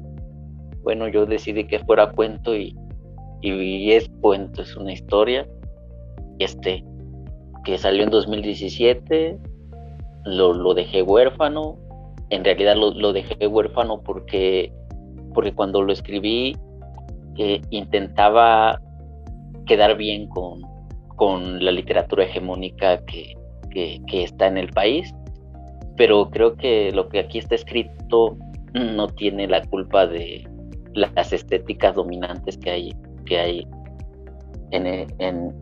bueno, 0.84 1.08
yo 1.08 1.26
decidí 1.26 1.66
que 1.66 1.80
fuera 1.80 2.12
cuento 2.12 2.56
y, 2.56 2.76
y 3.42 3.92
es 3.92 4.10
cuento, 4.22 4.62
es 4.62 4.76
una 4.76 4.94
historia. 4.94 5.48
Este, 6.40 6.84
que 7.66 7.78
salió 7.78 8.04
en 8.04 8.10
2017, 8.10 9.38
lo, 10.26 10.74
dejé 10.74 11.02
huérfano. 11.02 11.78
En 12.30 12.44
realidad 12.44 12.76
lo, 12.76 13.14
dejé 13.14 13.48
huérfano 13.48 14.02
porque 14.02 14.72
porque 15.34 15.54
cuando 15.54 15.82
lo 15.82 15.94
escribí 15.94 16.56
eh, 17.38 17.62
intentaba 17.70 18.80
quedar 19.66 19.96
bien 19.96 20.28
con, 20.28 20.62
con 21.16 21.64
la 21.64 21.72
literatura 21.72 22.26
hegemónica 22.26 23.04
que, 23.06 23.36
que, 23.72 24.24
está 24.24 24.48
en 24.48 24.58
el 24.58 24.70
país, 24.70 25.14
pero 25.96 26.30
creo 26.30 26.56
que 26.56 26.92
lo 26.92 27.08
que 27.08 27.20
aquí 27.20 27.38
está 27.38 27.56
escrito 27.56 28.38
no 28.74 29.08
tiene 29.08 29.48
la 29.48 29.62
culpa 29.68 30.08
de 30.08 30.48
las 30.94 31.32
estéticas 31.32 31.96
dominantes 31.96 32.58
que 32.58 32.70
hay, 32.72 32.96
que 33.26 33.40
hay 33.40 33.68
en, 34.72 35.08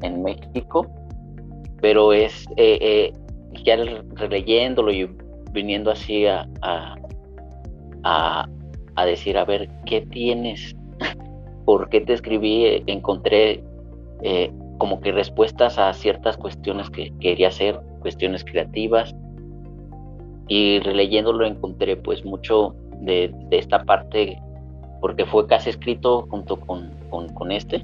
en, 0.02 0.24
México, 0.24 0.88
pero 1.82 2.14
es 2.14 2.46
eh, 2.56 2.80
eh, 2.82 3.14
ya 3.64 3.78
releyéndolo 4.16 4.92
y 4.92 5.10
viniendo 5.52 5.92
así 5.92 6.26
a 6.26 6.48
decir, 9.06 9.38
a 9.38 9.46
ver, 9.46 9.70
¿qué 9.86 10.02
tienes? 10.02 10.76
¿Por 11.66 11.90
qué 11.90 12.02
te 12.02 12.14
escribí? 12.14 12.84
Encontré 12.88 13.64
eh, 14.24 14.52
como 14.78 15.00
que 15.02 15.12
respuestas 15.12 15.78
a 15.78 15.94
ciertas 15.94 16.38
cuestiones 16.38 16.90
que 16.90 17.12
quería 17.20 17.50
hacer, 17.50 17.80
cuestiones 18.02 18.44
creativas. 18.44 19.16
Y 20.48 20.80
releyéndolo 20.80 21.46
encontré 21.46 21.98
pues 21.98 22.24
mucho 22.24 22.74
de, 23.02 23.34
esta 23.52 23.84
parte, 23.84 24.42
porque 25.02 25.26
fue 25.26 25.46
casi 25.46 25.72
escrito 25.72 26.26
junto 26.30 26.58
con, 26.58 26.90
con, 27.10 27.52
este, 27.52 27.82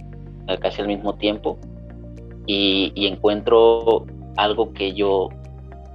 casi 0.61 0.81
al 0.81 0.87
mismo 0.87 1.15
tiempo. 1.15 1.57
Y, 2.45 2.91
y 2.95 3.07
encuentro 3.07 4.05
algo 4.37 4.73
que 4.73 4.93
yo 4.93 5.29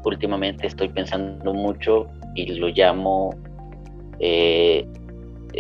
últimamente 0.05 0.67
estoy 0.67 0.89
pensando 0.89 1.53
mucho 1.53 2.07
y 2.35 2.47
lo 2.55 2.69
llamo 2.69 3.31
eh, 4.21 4.87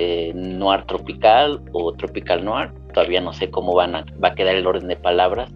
eh, 0.00 0.32
noir 0.32 0.84
tropical 0.84 1.60
o 1.72 1.92
tropical 1.92 2.44
noir, 2.44 2.70
todavía 2.94 3.20
no 3.20 3.32
sé 3.32 3.50
cómo 3.50 3.74
van 3.74 3.96
a, 3.96 4.04
va 4.22 4.28
a 4.28 4.34
quedar 4.36 4.54
el 4.54 4.64
orden 4.64 4.86
de 4.86 4.94
palabras, 4.94 5.52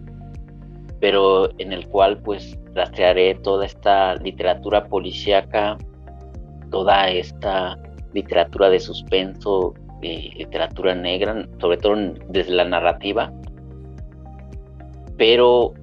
pero 0.99 1.49
en 1.59 1.71
el 1.71 1.87
cual 1.87 2.21
pues 2.21 2.59
rastrearé 2.73 3.35
toda 3.35 3.65
esta 3.65 4.15
literatura 4.15 4.83
policíaca, 4.89 5.77
toda 6.71 7.09
esta 7.09 7.79
literatura 8.13 8.69
de 8.69 8.81
suspenso, 8.81 9.75
literatura 10.01 10.93
negra, 10.93 11.47
sobre 11.61 11.77
todo 11.77 11.95
desde 12.27 12.51
la 12.51 12.65
narrativa, 12.65 13.31
pero 15.15 15.73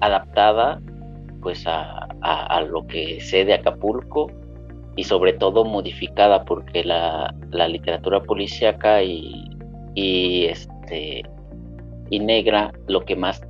adaptada 0.00 0.80
pues 1.42 1.64
a, 1.64 2.08
a 2.22 2.60
lo 2.62 2.84
que 2.88 3.20
sé 3.20 3.44
de 3.44 3.54
Acapulco 3.54 4.32
y 4.98 5.04
sobre 5.04 5.32
todo 5.32 5.64
modificada 5.64 6.44
porque 6.44 6.82
la, 6.82 7.32
literatura 7.68 8.20
policíaca 8.20 9.00
y, 9.00 9.48
y, 9.94 10.46
este, 10.46 11.22
y 12.10 12.18
negra 12.18 12.72
lo 12.88 13.04
que 13.04 13.14
más 13.14 13.40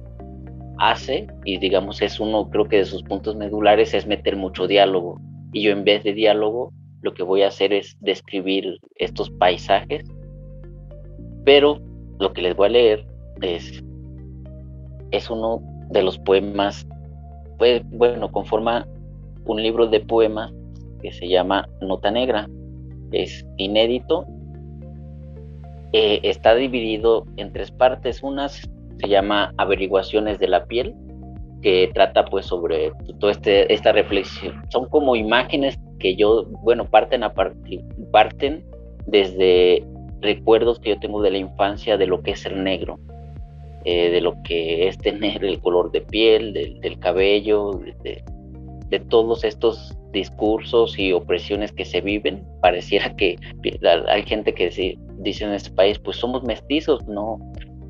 hace 0.76 1.26
y 1.46 1.56
digamos 1.56 2.02
es 2.02 2.20
uno 2.20 2.50
creo 2.50 2.68
que 2.68 2.76
de 2.76 2.84
sus 2.84 3.02
puntos 3.02 3.34
medulares 3.34 3.94
es 3.94 4.06
meter 4.06 4.36
mucho 4.36 4.66
diálogo. 4.66 5.22
Y 5.54 5.62
yo 5.62 5.70
en 5.72 5.84
vez 5.84 6.04
de 6.04 6.12
diálogo 6.12 6.70
lo 7.00 7.14
que 7.14 7.22
voy 7.22 7.40
a 7.40 7.48
hacer 7.48 7.72
es 7.72 7.96
describir 8.00 8.78
estos 8.96 9.30
paisajes. 9.30 10.04
Pero 11.46 11.80
lo 12.18 12.30
que 12.34 12.42
les 12.42 12.54
voy 12.56 12.66
a 12.66 12.72
leer 12.72 13.06
es 13.40 13.82
es 15.12 15.30
uno 15.30 15.62
de 15.88 16.02
los 16.02 16.18
poemas 16.18 16.86
pues 17.56 17.80
bueno 17.86 18.30
conforma 18.30 18.86
un 19.46 19.62
libro 19.62 19.86
de 19.86 20.00
poemas 20.00 20.52
que 21.00 21.12
se 21.12 21.28
llama 21.28 21.68
Nota 21.80 22.10
Negra. 22.10 22.48
Es 23.12 23.46
inédito. 23.56 24.26
Eh, 25.92 26.20
está 26.22 26.54
dividido 26.54 27.24
en 27.36 27.52
tres 27.52 27.70
partes. 27.70 28.22
Una 28.22 28.48
se 28.48 29.08
llama 29.08 29.52
Averiguaciones 29.56 30.38
de 30.38 30.48
la 30.48 30.66
piel, 30.66 30.94
que 31.62 31.90
trata 31.94 32.24
pues 32.24 32.46
sobre 32.46 32.92
toda 33.20 33.32
este, 33.32 33.72
esta 33.72 33.92
reflexión. 33.92 34.62
Son 34.70 34.88
como 34.88 35.16
imágenes 35.16 35.78
que 35.98 36.16
yo, 36.16 36.46
bueno, 36.62 36.84
parten, 36.84 37.22
a 37.22 37.32
parten 38.12 38.64
desde 39.06 39.84
recuerdos 40.20 40.78
que 40.80 40.90
yo 40.90 40.98
tengo 40.98 41.22
de 41.22 41.30
la 41.30 41.38
infancia 41.38 41.96
de 41.96 42.06
lo 42.06 42.22
que 42.22 42.32
es 42.32 42.40
ser 42.40 42.56
negro, 42.56 42.98
eh, 43.84 44.10
de 44.10 44.20
lo 44.20 44.34
que 44.42 44.88
es 44.88 44.98
tener 44.98 45.44
el 45.44 45.60
color 45.60 45.90
de 45.90 46.00
piel, 46.00 46.52
del, 46.52 46.98
cabello, 46.98 47.72
de, 48.02 48.22
de, 48.88 49.00
todos 49.00 49.44
estos 49.44 49.96
discursos 50.12 50.98
y 50.98 51.12
opresiones 51.12 51.72
que 51.72 51.84
se 51.84 52.00
viven. 52.00 52.46
Pareciera 52.60 53.14
que 53.16 53.36
hay 54.08 54.22
gente 54.22 54.54
que 54.54 54.68
dice 55.18 55.44
en 55.44 55.52
este 55.52 55.70
país, 55.70 55.98
pues 55.98 56.16
somos 56.16 56.42
mestizos, 56.44 57.06
no, 57.06 57.38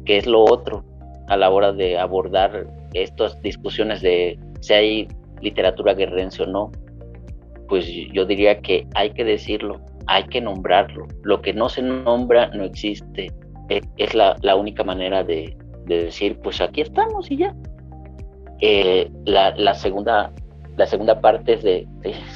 que 0.04 0.18
es 0.18 0.26
lo 0.26 0.42
otro 0.44 0.84
a 1.28 1.36
la 1.36 1.50
hora 1.50 1.72
de 1.72 1.98
abordar 1.98 2.66
estas 2.94 3.40
discusiones 3.42 4.00
de 4.00 4.38
si 4.60 4.72
hay 4.72 5.08
literatura 5.40 5.94
guerrerense 5.94 6.42
o 6.42 6.46
no. 6.46 6.72
Pues 7.68 7.86
yo 8.12 8.24
diría 8.24 8.60
que 8.60 8.86
hay 8.94 9.10
que 9.10 9.24
decirlo, 9.24 9.80
hay 10.06 10.24
que 10.24 10.40
nombrarlo. 10.40 11.06
Lo 11.22 11.42
que 11.42 11.52
no 11.52 11.68
se 11.68 11.82
nombra 11.82 12.48
no 12.48 12.64
existe. 12.64 13.30
E, 13.68 13.82
es 13.98 14.14
la, 14.14 14.56
única 14.56 14.82
manera 14.82 15.22
de, 15.22 15.54
decir, 15.86 16.38
pues 16.42 16.60
aquí 16.62 16.80
estamos 16.80 17.30
y 17.30 17.36
ya. 17.36 17.54
Eh, 18.60 19.10
la, 19.26 19.54
la 19.56 19.74
segunda 19.74 20.32
la 20.78 20.86
segunda 20.86 21.20
parte 21.20 21.56
de, 21.56 21.86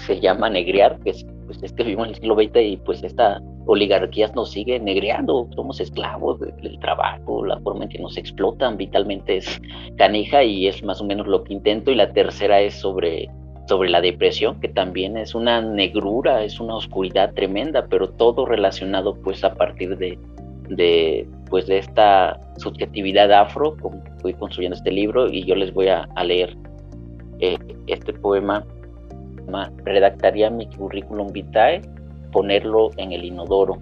se 0.05 0.21
llama 0.21 0.51
negrear, 0.51 0.99
que 1.01 1.11
es, 1.11 1.25
pues 1.47 1.63
es 1.63 1.73
que 1.73 1.85
vivimos 1.85 2.09
en 2.09 2.15
el 2.15 2.21
siglo 2.21 2.35
XX 2.35 2.57
y 2.57 2.77
pues 2.77 3.03
esta 3.05 3.41
oligarquía 3.67 4.29
nos 4.35 4.51
sigue 4.51 4.81
negreando, 4.81 5.49
somos 5.55 5.81
esclavos 5.81 6.41
del 6.41 6.79
trabajo, 6.81 7.45
la 7.45 7.61
forma 7.61 7.85
en 7.85 7.91
que 7.91 7.99
nos 8.01 8.17
explotan 8.17 8.77
vitalmente 8.77 9.37
es 9.37 9.63
canija 9.97 10.43
y 10.43 10.67
es 10.67 10.83
más 10.83 11.01
o 11.01 11.05
menos 11.05 11.29
lo 11.29 11.45
que 11.45 11.53
intento. 11.53 11.93
Y 11.93 11.95
la 11.95 12.13
tercera 12.13 12.61
es 12.61 12.75
sobre, 12.75 13.31
sobre 13.69 13.89
la 13.89 14.01
depresión, 14.01 14.59
que 14.61 14.69
también 14.69 15.17
es 15.17 15.37
una 15.37 15.63
negrura, 15.63 16.43
es 16.43 16.59
una 16.59 16.75
oscuridad 16.75 17.33
tremenda, 17.35 17.87
pero 17.89 18.11
todo 18.11 18.45
relacionado 18.45 19.15
pues 19.23 19.45
a 19.45 19.55
partir 19.55 19.97
de, 19.99 20.19
de 20.69 21.29
pues 21.49 21.67
de 21.67 21.79
esta 21.79 22.41
subjetividad 22.57 23.31
afro, 23.31 23.77
como 23.77 24.03
fui 24.21 24.33
construyendo 24.35 24.77
este 24.77 24.91
libro 24.91 25.29
y 25.29 25.45
yo 25.45 25.55
les 25.55 25.73
voy 25.73 25.89
a, 25.89 26.09
leer 26.25 26.57
eh, 27.43 27.59
este 27.89 28.13
poema. 28.15 28.65
Redactaría 29.85 30.49
mi 30.49 30.67
currículum 30.67 31.33
vitae, 31.33 31.83
ponerlo 32.31 32.91
en 32.97 33.13
el 33.13 33.25
inodoro. 33.25 33.79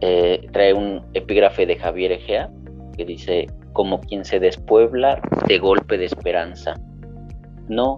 Eh, 0.00 0.46
trae 0.52 0.72
un 0.72 1.02
epígrafe 1.12 1.66
de 1.66 1.76
Javier 1.76 2.12
Egea 2.12 2.50
que 2.96 3.04
dice, 3.04 3.48
como 3.72 4.00
quien 4.00 4.24
se 4.24 4.38
despuebla 4.38 5.20
de 5.46 5.58
golpe 5.58 5.98
de 5.98 6.06
esperanza. 6.06 6.74
No, 7.68 7.96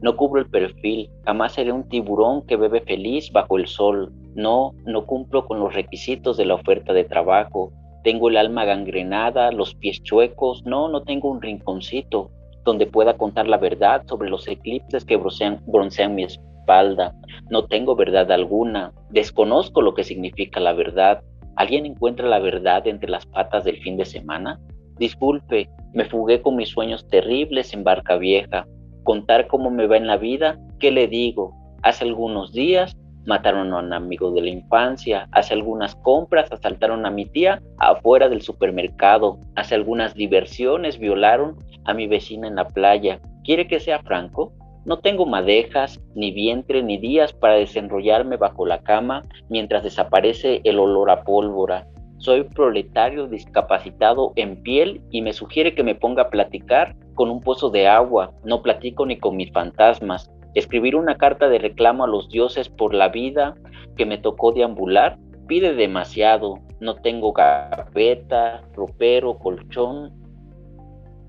no 0.00 0.16
cubro 0.16 0.40
el 0.40 0.48
perfil, 0.48 1.10
jamás 1.26 1.52
seré 1.52 1.72
un 1.72 1.88
tiburón 1.88 2.46
que 2.46 2.56
bebe 2.56 2.80
feliz 2.80 3.30
bajo 3.32 3.58
el 3.58 3.66
sol. 3.66 4.12
No, 4.34 4.72
no 4.86 5.04
cumplo 5.04 5.44
con 5.46 5.58
los 5.58 5.74
requisitos 5.74 6.36
de 6.36 6.46
la 6.46 6.54
oferta 6.54 6.92
de 6.92 7.04
trabajo. 7.04 7.72
Tengo 8.04 8.30
el 8.30 8.36
alma 8.36 8.64
gangrenada, 8.64 9.52
los 9.52 9.74
pies 9.74 10.02
chuecos. 10.02 10.64
No, 10.64 10.88
no 10.88 11.02
tengo 11.02 11.30
un 11.30 11.42
rinconcito 11.42 12.30
donde 12.64 12.86
pueda 12.86 13.16
contar 13.16 13.48
la 13.48 13.58
verdad 13.58 14.02
sobre 14.06 14.30
los 14.30 14.46
eclipses 14.48 15.04
que 15.04 15.16
broncean, 15.16 15.60
broncean 15.66 16.14
mi 16.14 16.24
espalda. 16.24 17.14
No 17.50 17.66
tengo 17.66 17.96
verdad 17.96 18.30
alguna. 18.30 18.92
Desconozco 19.10 19.82
lo 19.82 19.94
que 19.94 20.04
significa 20.04 20.60
la 20.60 20.72
verdad. 20.72 21.22
¿Alguien 21.56 21.86
encuentra 21.86 22.28
la 22.28 22.38
verdad 22.38 22.86
entre 22.86 23.10
las 23.10 23.26
patas 23.26 23.64
del 23.64 23.78
fin 23.82 23.96
de 23.96 24.04
semana? 24.04 24.60
Disculpe, 24.98 25.68
me 25.92 26.04
fugué 26.04 26.40
con 26.40 26.56
mis 26.56 26.70
sueños 26.70 27.06
terribles 27.08 27.74
en 27.74 27.84
barca 27.84 28.16
vieja 28.16 28.66
contar 29.02 29.46
cómo 29.46 29.70
me 29.70 29.86
va 29.86 29.96
en 29.96 30.06
la 30.06 30.16
vida, 30.16 30.58
¿qué 30.78 30.90
le 30.90 31.08
digo? 31.08 31.54
Hace 31.82 32.04
algunos 32.04 32.52
días 32.52 32.96
mataron 33.26 33.72
a 33.72 33.78
un 33.78 33.92
amigo 33.92 34.30
de 34.32 34.42
la 34.42 34.48
infancia, 34.48 35.28
hace 35.32 35.54
algunas 35.54 35.94
compras 35.96 36.50
asaltaron 36.50 37.06
a 37.06 37.10
mi 37.10 37.26
tía 37.26 37.62
afuera 37.78 38.28
del 38.28 38.42
supermercado, 38.42 39.38
hace 39.56 39.74
algunas 39.74 40.14
diversiones 40.14 40.98
violaron 40.98 41.56
a 41.84 41.94
mi 41.94 42.06
vecina 42.06 42.48
en 42.48 42.56
la 42.56 42.68
playa. 42.68 43.20
¿Quiere 43.44 43.66
que 43.66 43.80
sea 43.80 44.02
franco? 44.02 44.52
No 44.84 44.98
tengo 44.98 45.26
madejas, 45.26 46.00
ni 46.14 46.32
vientre, 46.32 46.82
ni 46.82 46.98
días 46.98 47.32
para 47.32 47.54
desenrollarme 47.54 48.36
bajo 48.36 48.66
la 48.66 48.82
cama 48.82 49.22
mientras 49.48 49.84
desaparece 49.84 50.60
el 50.64 50.80
olor 50.80 51.10
a 51.10 51.22
pólvora. 51.22 51.86
Soy 52.18 52.44
proletario 52.44 53.26
discapacitado 53.28 54.32
en 54.36 54.62
piel 54.62 55.00
y 55.10 55.22
me 55.22 55.32
sugiere 55.32 55.74
que 55.74 55.82
me 55.82 55.94
ponga 55.94 56.22
a 56.22 56.30
platicar 56.30 56.96
con 57.14 57.30
un 57.30 57.40
pozo 57.40 57.70
de 57.70 57.86
agua, 57.86 58.32
no 58.44 58.62
platico 58.62 59.06
ni 59.06 59.18
con 59.18 59.36
mis 59.36 59.52
fantasmas. 59.52 60.31
Escribir 60.54 60.96
una 60.96 61.16
carta 61.16 61.48
de 61.48 61.58
reclamo 61.58 62.04
a 62.04 62.08
los 62.08 62.28
dioses 62.28 62.68
por 62.68 62.94
la 62.94 63.08
vida 63.08 63.54
que 63.96 64.06
me 64.06 64.18
tocó 64.18 64.52
deambular 64.52 65.18
pide 65.46 65.74
demasiado. 65.74 66.58
No 66.80 66.96
tengo 66.96 67.32
gaveta, 67.32 68.62
ropero, 68.74 69.38
colchón 69.38 70.12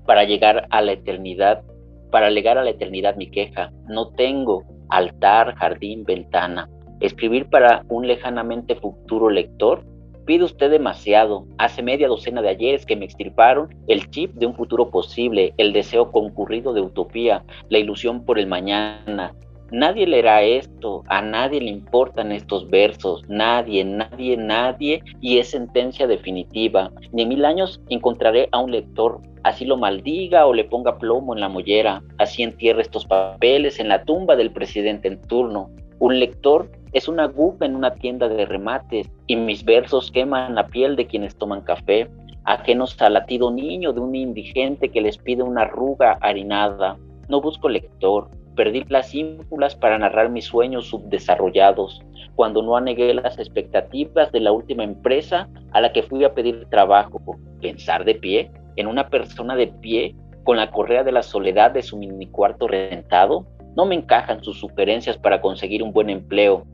para 0.06 0.24
llegar 0.24 0.66
a 0.70 0.82
la 0.82 0.92
eternidad, 0.92 1.62
para 2.10 2.30
llegar 2.30 2.58
a 2.58 2.64
la 2.64 2.70
eternidad 2.70 3.16
mi 3.16 3.30
queja. 3.30 3.72
No 3.88 4.10
tengo 4.10 4.64
altar, 4.90 5.54
jardín, 5.54 6.04
ventana. 6.04 6.68
Escribir 7.00 7.48
para 7.48 7.84
un 7.88 8.06
lejanamente 8.06 8.76
futuro 8.76 9.30
lector 9.30 9.84
Pide 10.26 10.44
usted 10.44 10.70
demasiado. 10.70 11.46
Hace 11.58 11.82
media 11.82 12.08
docena 12.08 12.40
de 12.40 12.48
ayeres 12.48 12.86
que 12.86 12.96
me 12.96 13.04
extirparon 13.04 13.68
el 13.88 14.08
chip 14.10 14.32
de 14.34 14.46
un 14.46 14.54
futuro 14.54 14.90
posible, 14.90 15.52
el 15.58 15.72
deseo 15.74 16.10
concurrido 16.10 16.72
de 16.72 16.80
utopía, 16.80 17.44
la 17.68 17.78
ilusión 17.78 18.24
por 18.24 18.38
el 18.38 18.46
mañana. 18.46 19.34
Nadie 19.70 20.06
leerá 20.06 20.42
esto, 20.42 21.02
a 21.08 21.20
nadie 21.20 21.60
le 21.60 21.70
importan 21.70 22.32
estos 22.32 22.70
versos, 22.70 23.22
nadie, 23.28 23.84
nadie, 23.84 24.36
nadie, 24.36 25.02
y 25.20 25.38
es 25.38 25.50
sentencia 25.50 26.06
definitiva. 26.06 26.90
Ni 27.12 27.22
en 27.22 27.28
mil 27.28 27.44
años 27.44 27.82
encontraré 27.88 28.48
a 28.52 28.60
un 28.60 28.70
lector, 28.70 29.20
así 29.42 29.64
lo 29.64 29.76
maldiga 29.76 30.46
o 30.46 30.54
le 30.54 30.64
ponga 30.64 30.98
plomo 30.98 31.34
en 31.34 31.40
la 31.40 31.48
mollera, 31.48 32.02
así 32.18 32.42
entierre 32.42 32.82
estos 32.82 33.04
papeles 33.04 33.78
en 33.78 33.88
la 33.88 34.04
tumba 34.04 34.36
del 34.36 34.52
presidente 34.52 35.08
en 35.08 35.20
turno. 35.22 35.70
Un 35.98 36.18
lector 36.18 36.70
es 36.94 37.08
una 37.08 37.24
aguja 37.24 37.66
en 37.66 37.74
una 37.74 37.92
tienda 37.92 38.28
de 38.28 38.46
remates 38.46 39.10
y 39.26 39.34
mis 39.34 39.64
versos 39.64 40.12
queman 40.12 40.54
la 40.54 40.68
piel 40.68 40.94
de 40.94 41.08
quienes 41.08 41.34
toman 41.34 41.62
café, 41.62 42.08
ajenos 42.44 43.00
al 43.02 43.14
latido 43.14 43.50
niño 43.50 43.92
de 43.92 43.98
un 43.98 44.14
indigente 44.14 44.88
que 44.88 45.00
les 45.00 45.18
pide 45.18 45.42
una 45.42 45.62
arruga 45.62 46.18
harinada. 46.20 46.96
No 47.28 47.40
busco 47.40 47.68
lector, 47.68 48.30
perdí 48.54 48.84
las 48.88 49.12
ínfulas 49.12 49.74
para 49.74 49.98
narrar 49.98 50.30
mis 50.30 50.44
sueños 50.44 50.86
subdesarrollados, 50.86 52.00
cuando 52.36 52.62
no 52.62 52.76
anegué 52.76 53.12
las 53.12 53.40
expectativas 53.40 54.30
de 54.30 54.40
la 54.40 54.52
última 54.52 54.84
empresa 54.84 55.48
a 55.72 55.80
la 55.80 55.92
que 55.92 56.04
fui 56.04 56.22
a 56.22 56.32
pedir 56.32 56.66
trabajo. 56.70 57.20
Pensar 57.60 58.04
de 58.04 58.14
pie, 58.14 58.52
en 58.76 58.86
una 58.86 59.08
persona 59.08 59.56
de 59.56 59.66
pie, 59.66 60.14
con 60.44 60.58
la 60.58 60.70
correa 60.70 61.02
de 61.02 61.10
la 61.10 61.24
soledad 61.24 61.72
de 61.72 61.82
su 61.82 61.96
mini 61.96 62.28
cuarto 62.28 62.68
rentado, 62.68 63.46
no 63.74 63.84
me 63.84 63.96
encajan 63.96 64.44
sus 64.44 64.60
sugerencias 64.60 65.18
para 65.18 65.40
conseguir 65.40 65.82
un 65.82 65.92
buen 65.92 66.08
empleo, 66.08 66.64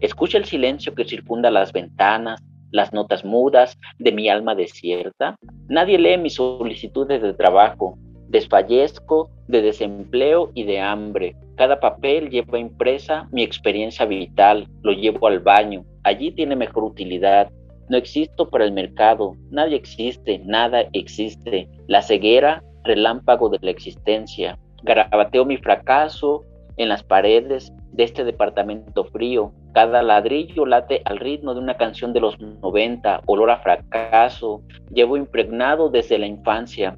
Escucha 0.00 0.38
el 0.38 0.44
silencio 0.44 0.94
que 0.94 1.04
circunda 1.04 1.50
las 1.50 1.72
ventanas, 1.72 2.42
las 2.70 2.92
notas 2.92 3.24
mudas 3.24 3.78
de 3.98 4.12
mi 4.12 4.28
alma 4.28 4.54
desierta. 4.54 5.36
Nadie 5.68 5.98
lee 5.98 6.18
mis 6.18 6.34
solicitudes 6.34 7.22
de 7.22 7.32
trabajo. 7.32 7.96
Desfallezco 8.28 9.30
de 9.48 9.62
desempleo 9.62 10.50
y 10.54 10.64
de 10.64 10.80
hambre. 10.80 11.34
Cada 11.56 11.80
papel 11.80 12.28
lleva 12.28 12.58
impresa 12.58 13.28
mi 13.32 13.42
experiencia 13.42 14.04
vital. 14.04 14.68
Lo 14.82 14.92
llevo 14.92 15.28
al 15.28 15.40
baño. 15.40 15.84
Allí 16.02 16.30
tiene 16.32 16.56
mejor 16.56 16.84
utilidad. 16.84 17.50
No 17.88 17.96
existo 17.96 18.50
para 18.50 18.64
el 18.64 18.72
mercado. 18.72 19.34
Nadie 19.50 19.76
existe. 19.76 20.40
Nada 20.44 20.84
existe. 20.92 21.68
La 21.86 22.02
ceguera, 22.02 22.62
relámpago 22.84 23.48
de 23.48 23.58
la 23.62 23.70
existencia. 23.70 24.58
Garabateo 24.82 25.44
mi 25.44 25.56
fracaso 25.56 26.44
en 26.76 26.90
las 26.90 27.02
paredes 27.02 27.72
de 27.96 28.04
este 28.04 28.24
departamento 28.24 29.04
frío. 29.04 29.52
Cada 29.72 30.02
ladrillo 30.02 30.66
late 30.66 31.02
al 31.04 31.18
ritmo 31.18 31.54
de 31.54 31.60
una 31.60 31.76
canción 31.76 32.12
de 32.12 32.20
los 32.20 32.38
90, 32.38 33.22
olor 33.26 33.50
a 33.50 33.58
fracaso. 33.58 34.62
Llevo 34.92 35.16
impregnado 35.16 35.88
desde 35.88 36.18
la 36.18 36.26
infancia. 36.26 36.96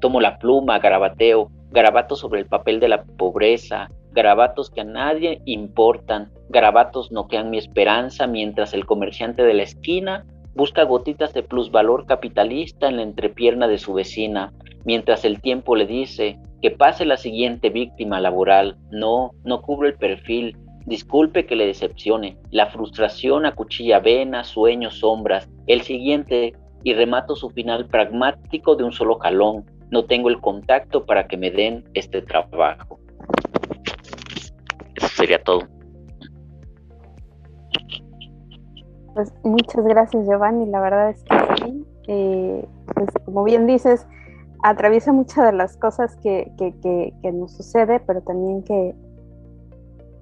Tomo 0.00 0.20
la 0.20 0.38
pluma, 0.38 0.78
garabateo, 0.78 1.50
garabatos 1.70 2.20
sobre 2.20 2.40
el 2.40 2.46
papel 2.46 2.78
de 2.78 2.88
la 2.88 3.04
pobreza, 3.04 3.88
garabatos 4.12 4.70
que 4.70 4.82
a 4.82 4.84
nadie 4.84 5.40
importan, 5.46 6.30
garabatos 6.50 7.10
noquean 7.10 7.50
mi 7.50 7.58
esperanza 7.58 8.26
mientras 8.26 8.74
el 8.74 8.86
comerciante 8.86 9.42
de 9.42 9.54
la 9.54 9.62
esquina 9.62 10.24
busca 10.54 10.84
gotitas 10.84 11.34
de 11.34 11.42
plusvalor 11.42 12.06
capitalista 12.06 12.88
en 12.88 12.96
la 12.96 13.02
entrepierna 13.02 13.66
de 13.66 13.78
su 13.78 13.92
vecina, 13.92 14.52
mientras 14.84 15.24
el 15.24 15.40
tiempo 15.40 15.74
le 15.74 15.86
dice, 15.86 16.38
que 16.64 16.70
pase 16.70 17.04
la 17.04 17.18
siguiente 17.18 17.68
víctima 17.68 18.20
laboral. 18.20 18.78
No, 18.90 19.32
no 19.44 19.60
cubro 19.60 19.86
el 19.86 19.96
perfil. 19.96 20.56
Disculpe 20.86 21.44
que 21.44 21.56
le 21.56 21.66
decepcione. 21.66 22.38
La 22.52 22.68
frustración 22.68 23.44
acuchilla 23.44 24.00
venas, 24.00 24.46
sueños, 24.46 25.00
sombras. 25.00 25.46
El 25.66 25.82
siguiente 25.82 26.54
y 26.82 26.94
remato 26.94 27.36
su 27.36 27.50
final 27.50 27.84
pragmático 27.84 28.76
de 28.76 28.84
un 28.84 28.92
solo 28.92 29.18
jalón. 29.18 29.66
No 29.90 30.06
tengo 30.06 30.30
el 30.30 30.40
contacto 30.40 31.04
para 31.04 31.26
que 31.26 31.36
me 31.36 31.50
den 31.50 31.84
este 31.92 32.22
trabajo. 32.22 32.98
Eso 34.94 35.08
sería 35.08 35.42
todo. 35.42 35.68
Pues 39.12 39.34
muchas 39.42 39.84
gracias 39.84 40.26
Giovanni, 40.26 40.64
la 40.64 40.80
verdad 40.80 41.10
es 41.10 41.22
que 41.24 41.36
sí, 41.62 41.84
eh, 42.08 42.66
pues 42.94 43.10
como 43.26 43.44
bien 43.44 43.66
dices, 43.66 44.06
atraviesa 44.64 45.12
muchas 45.12 45.44
de 45.44 45.52
las 45.52 45.76
cosas 45.76 46.16
que, 46.16 46.50
nos 47.34 47.52
sucede, 47.52 48.00
pero 48.00 48.22
también 48.22 48.62
que, 48.62 48.94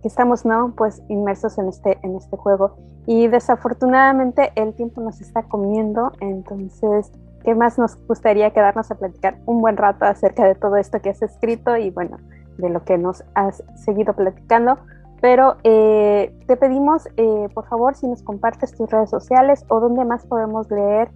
estamos 0.02 0.44
¿no? 0.44 0.74
pues 0.76 1.00
inmersos 1.08 1.58
en 1.58 1.68
este, 1.68 1.96
en 2.02 2.16
este 2.16 2.36
juego. 2.36 2.76
Y 3.06 3.28
desafortunadamente 3.28 4.50
el 4.56 4.74
tiempo 4.74 5.00
nos 5.00 5.20
está 5.20 5.44
comiendo, 5.44 6.10
entonces, 6.18 7.12
¿qué 7.44 7.54
más 7.54 7.78
nos 7.78 7.96
gustaría 8.08 8.50
quedarnos 8.50 8.90
a 8.90 8.96
platicar 8.96 9.38
un 9.46 9.60
buen 9.60 9.76
rato 9.76 10.06
acerca 10.06 10.44
de 10.44 10.56
todo 10.56 10.76
esto 10.76 11.00
que 11.00 11.10
has 11.10 11.22
escrito 11.22 11.76
y 11.76 11.90
bueno, 11.90 12.16
de 12.58 12.68
lo 12.68 12.84
que 12.84 12.98
nos 12.98 13.22
has 13.34 13.62
seguido 13.76 14.12
platicando? 14.14 14.76
Pero 15.20 15.56
eh, 15.62 16.36
te 16.48 16.56
pedimos, 16.56 17.06
eh, 17.16 17.48
por 17.54 17.68
favor, 17.68 17.94
si 17.94 18.08
nos 18.08 18.24
compartes 18.24 18.74
tus 18.74 18.90
redes 18.90 19.10
sociales 19.10 19.64
o 19.68 19.78
dónde 19.78 20.04
más 20.04 20.26
podemos 20.26 20.68
leer 20.68 21.12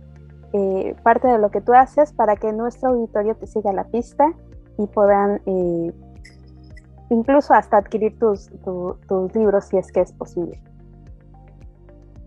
eh, 0.57 0.95
parte 1.03 1.29
de 1.29 1.39
lo 1.39 1.51
que 1.51 1.61
tú 1.61 1.75
haces 1.75 2.15
para 2.15 2.37
que 2.37 2.51
nuestro 2.51 2.91
auditorio 2.91 3.35
te 3.37 3.47
siga 3.47 3.75
la 3.75 3.85
pista 3.85 4.33
y 4.79 4.87
puedan 4.87 5.43
eh, 5.45 5.93
incluso 7.11 7.53
hasta 7.53 7.77
adquirir 7.77 8.19
tus, 8.19 8.51
libros 9.35 9.67
si 9.67 9.77
es 9.77 9.93
que 9.93 10.01
es 10.01 10.13
posible. 10.13 10.59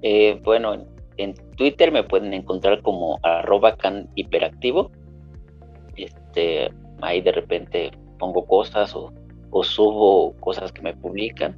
Eh, 0.03 0.39
bueno, 0.43 0.85
en 1.17 1.33
Twitter 1.57 1.91
me 1.91 2.03
pueden 2.03 2.33
encontrar 2.33 2.83
como 2.83 3.17
arroba 3.23 3.75
can 3.75 4.07
hiperactivo. 4.13 4.91
Este, 5.95 6.71
ahí 7.01 7.21
de 7.21 7.31
repente 7.31 7.91
pongo 8.19 8.45
cosas 8.45 8.95
o 8.95 9.11
o 9.51 9.63
subo 9.63 10.33
cosas 10.39 10.71
que 10.71 10.83
me 10.83 10.93
publican. 10.93 11.57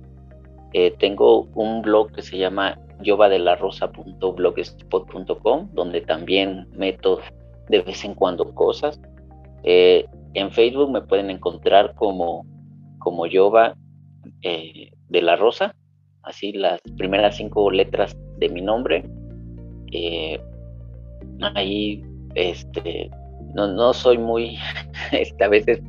Tengo 1.00 1.50
un 1.56 1.82
blog 1.82 2.14
que 2.14 2.22
se 2.22 2.38
llama 2.38 2.80
yovadelarosa.blogspot.com, 3.04 5.70
donde 5.74 6.02
también 6.02 6.68
meto 6.74 7.20
de 7.70 7.82
vez 7.82 8.04
en 8.06 8.16
cuando 8.16 8.54
cosas. 8.54 9.00
Eh, 9.64 10.06
en 10.34 10.52
Facebook 10.52 10.92
me 10.92 11.02
pueden 11.02 11.30
encontrar 11.30 11.94
como, 11.96 12.46
como 13.00 13.28
Yova 13.28 13.76
eh, 14.42 14.92
de 15.10 15.22
la 15.22 15.36
Rosa, 15.36 15.76
así 16.24 16.54
las 16.54 16.80
primeras 16.98 17.36
cinco 17.38 17.70
letras 17.72 18.16
de 18.38 18.50
mi 18.50 18.62
nombre. 18.62 19.04
ahí 21.56 22.04
este, 22.36 23.10
no, 23.54 23.68
no 23.68 23.94
soy 23.94 24.18
muy, 24.18 24.58
este, 25.12 25.44
a 25.44 25.50
veces 25.50 25.82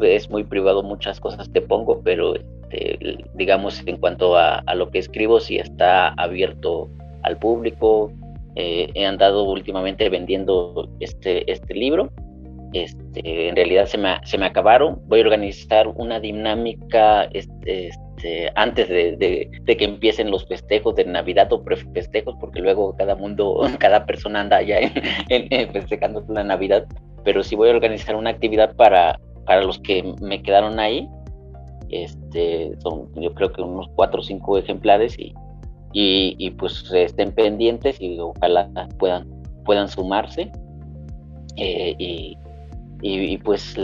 es 0.00 0.30
muy 0.30 0.44
privado 0.44 0.82
muchas 0.82 1.20
cosas 1.20 1.48
que 1.48 1.60
pongo, 1.60 2.00
pero 2.02 2.34
este, 2.72 3.18
digamos 3.34 3.82
en 3.86 3.98
cuanto 3.98 4.36
a, 4.36 4.62
lo 4.74 4.90
que 4.90 4.98
escribo 4.98 5.40
sí 5.40 5.58
está 5.58 6.08
abierto 6.08 6.90
al 7.22 7.38
público. 7.38 8.12
Eh, 8.54 8.90
he 8.94 9.06
andado 9.06 9.44
últimamente 9.44 10.08
vendiendo 10.08 10.88
este, 11.00 11.50
este 11.50 11.74
libro. 11.74 12.10
Este, 12.72 13.48
en 13.48 13.56
realidad 13.56 13.86
se 13.86 13.98
me, 13.98 14.16
se 14.24 14.38
me 14.38 14.46
acabaron. 14.46 15.00
Voy 15.06 15.20
a 15.20 15.24
organizar 15.24 15.88
una 15.88 16.20
dinámica 16.20 17.24
este, 17.32 17.88
este 17.88 18.50
antes 18.54 18.88
de, 18.88 19.50
que 19.66 19.84
empiecen 19.84 20.30
los 20.30 20.46
festejos 20.46 20.94
de 20.94 21.04
Navidad 21.04 21.52
o 21.52 21.62
prefestejos, 21.62 22.34
porque 22.40 22.60
luego 22.60 22.94
cada 22.96 23.14
mundo, 23.14 23.60
cada 23.78 24.06
persona 24.06 24.40
anda 24.40 24.62
ya 24.62 24.78
en, 25.28 25.72
festejando 25.72 26.24
la 26.28 26.44
Navidad. 26.44 26.86
Pero 27.24 27.42
sí 27.42 27.54
voy 27.54 27.68
a 27.68 27.72
organizar 27.72 28.16
una 28.16 28.30
actividad 28.30 28.74
para, 28.74 29.18
para 29.44 29.62
los 29.62 29.78
que 29.78 30.02
me 30.20 30.42
quedaron 30.42 30.80
ahí, 30.80 31.08
este, 31.90 32.21
son 32.82 33.08
yo 33.14 33.32
creo 33.34 33.52
que 33.52 33.62
unos 33.62 33.88
cuatro 33.94 34.20
o 34.20 34.24
cinco 34.24 34.58
ejemplares 34.58 35.16
y, 35.18 35.32
y, 35.92 36.50
pues 36.52 36.90
estén 36.92 37.32
pendientes 37.32 38.00
y 38.00 38.18
ojalá 38.18 38.70
puedan, 38.98 39.28
puedan 39.64 39.88
sumarse. 39.88 40.50
Eh, 41.56 41.94
y, 41.98 42.36
y, 43.02 43.36
pues 43.38 43.76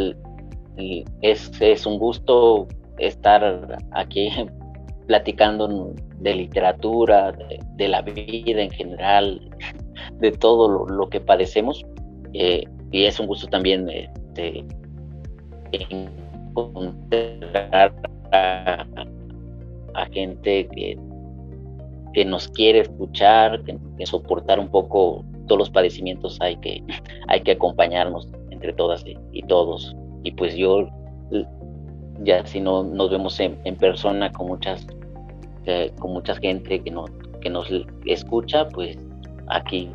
es, 1.20 1.60
es 1.60 1.86
un 1.86 1.98
gusto 1.98 2.66
estar 2.98 3.78
aquí 3.92 4.30
platicando 5.06 5.94
de 6.18 6.34
literatura, 6.34 7.32
de, 7.76 7.88
la 7.88 8.02
vida 8.02 8.62
en 8.62 8.70
general, 8.70 9.48
de 10.20 10.32
todo 10.32 10.86
lo, 10.86 11.08
que 11.08 11.20
padecemos. 11.20 11.84
Eh, 12.32 12.64
y 12.90 13.04
es 13.04 13.20
un 13.20 13.26
gusto 13.26 13.46
también 13.48 13.88
este, 13.88 14.64
encontrar 15.72 17.94
a, 18.32 18.86
gente 20.12 20.68
que, 20.68 20.98
que, 22.14 22.24
nos 22.24 22.48
quiere 22.48 22.80
escuchar, 22.80 23.62
que, 23.64 24.06
soportar 24.06 24.58
un 24.60 24.68
poco 24.68 25.24
todos 25.46 25.58
los 25.58 25.70
padecimientos, 25.70 26.38
hay 26.40 26.56
que, 26.56 26.82
hay 27.28 27.40
que 27.40 27.52
acompañarnos 27.52 28.28
entre 28.50 28.72
todas 28.72 29.04
y, 29.32 29.42
todos. 29.42 29.94
Y 30.22 30.32
pues 30.32 30.54
yo, 30.54 30.88
ya 32.22 32.44
si 32.46 32.60
no 32.60 32.82
nos 32.82 33.10
vemos 33.10 33.38
en, 33.40 33.56
persona 33.76 34.30
con 34.32 34.48
muchas, 34.48 34.86
eh, 35.66 35.92
con 35.98 36.12
mucha 36.12 36.34
gente 36.36 36.80
que, 36.80 36.90
no, 36.90 37.06
que 37.40 37.50
nos 37.50 37.68
escucha, 38.06 38.68
pues 38.68 38.98
aquí 39.48 39.90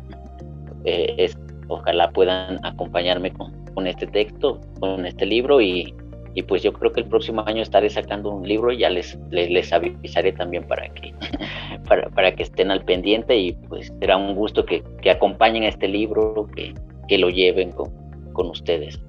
eh, 0.84 1.14
es, 1.18 1.36
ojalá 1.68 2.10
puedan 2.10 2.58
acompañarme 2.64 3.32
con, 3.32 3.52
con 3.74 3.86
este 3.86 4.06
texto, 4.06 4.60
con 4.80 5.04
este 5.06 5.26
libro 5.26 5.60
y, 5.60 5.94
y, 6.34 6.42
pues 6.42 6.62
yo 6.62 6.72
creo 6.72 6.92
que 6.92 7.00
el 7.00 7.06
próximo 7.06 7.42
año 7.46 7.62
estaré 7.62 7.90
sacando 7.90 8.30
un 8.30 8.46
libro 8.46 8.72
y 8.72 8.78
ya 8.78 8.90
les, 8.90 9.18
les, 9.30 9.72
avisaré 9.72 10.32
también 10.32 10.66
para 10.66 10.88
que, 10.88 11.14
para, 11.88 12.08
para, 12.10 12.34
que 12.34 12.42
estén 12.42 12.70
al 12.70 12.84
pendiente 12.84 13.36
y 13.36 13.52
pues 13.52 13.92
será 14.00 14.16
un 14.16 14.34
gusto 14.34 14.64
que, 14.64 14.82
que 15.02 15.10
acompañen 15.10 15.64
a 15.64 15.68
este 15.68 15.88
libro, 15.88 16.48
que, 16.54 16.74
que 17.08 17.18
lo 17.18 17.30
lleven 17.30 17.72
con, 17.72 17.90
con 18.32 18.48
ustedes. 18.48 19.00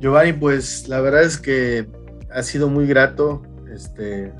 Giovanni, 0.00 0.32
pues 0.32 0.88
la 0.88 1.00
verdad 1.00 1.22
es 1.22 1.36
que 1.36 1.86
ha 2.32 2.42
sido 2.42 2.68
muy 2.68 2.86
grato 2.86 3.42
este, 3.72 4.32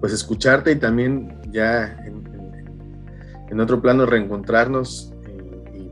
pues 0.00 0.12
escucharte 0.12 0.72
y 0.72 0.76
también 0.76 1.40
ya 1.50 1.96
en, 2.04 2.26
otro 3.58 3.80
plano 3.80 4.04
reencontrarnos 4.04 5.14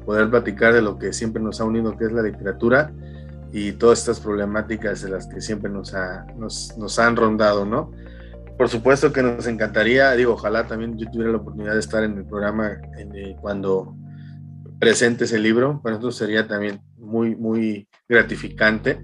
poder 0.05 0.29
platicar 0.29 0.75
de 0.75 0.83
lo 0.83 0.99
que 0.99 1.15
siempre 1.15 1.43
nos 1.43 1.63
ha 1.63 1.65
unido, 1.65 1.97
que 1.97 2.05
es 2.05 2.13
la 2.13 2.23
literatura 2.23 2.93
y 3.57 3.71
todas 3.71 4.01
estas 4.01 4.19
problemáticas 4.19 5.03
de 5.03 5.11
las 5.11 5.29
que 5.29 5.41
siempre 5.41 5.71
nos, 5.71 5.95
nos, 6.37 6.99
han 6.99 7.15
rondado, 7.15 7.65
¿no? 7.65 7.93
Por 8.59 8.69
supuesto 8.69 9.13
que 9.13 9.23
nos 9.23 9.47
encantaría, 9.47 10.11
digo, 10.17 10.33
ojalá 10.33 10.67
también 10.67 10.99
yo 10.99 11.09
tuviera 11.09 11.31
la 11.31 11.39
oportunidad 11.39 11.75
de 11.75 11.79
estar 11.79 12.03
en 12.03 12.19
el 12.19 12.27
programa 12.27 12.73
eh, 12.99 13.37
cuando 13.41 13.95
presentes 14.81 15.33
el 15.33 15.45
libro, 15.45 15.81
para 15.81 15.95
nosotros 15.95 16.17
sería 16.17 16.49
también 16.49 16.81
muy, 16.99 17.37
muy 17.37 17.89
gratificante, 18.09 18.99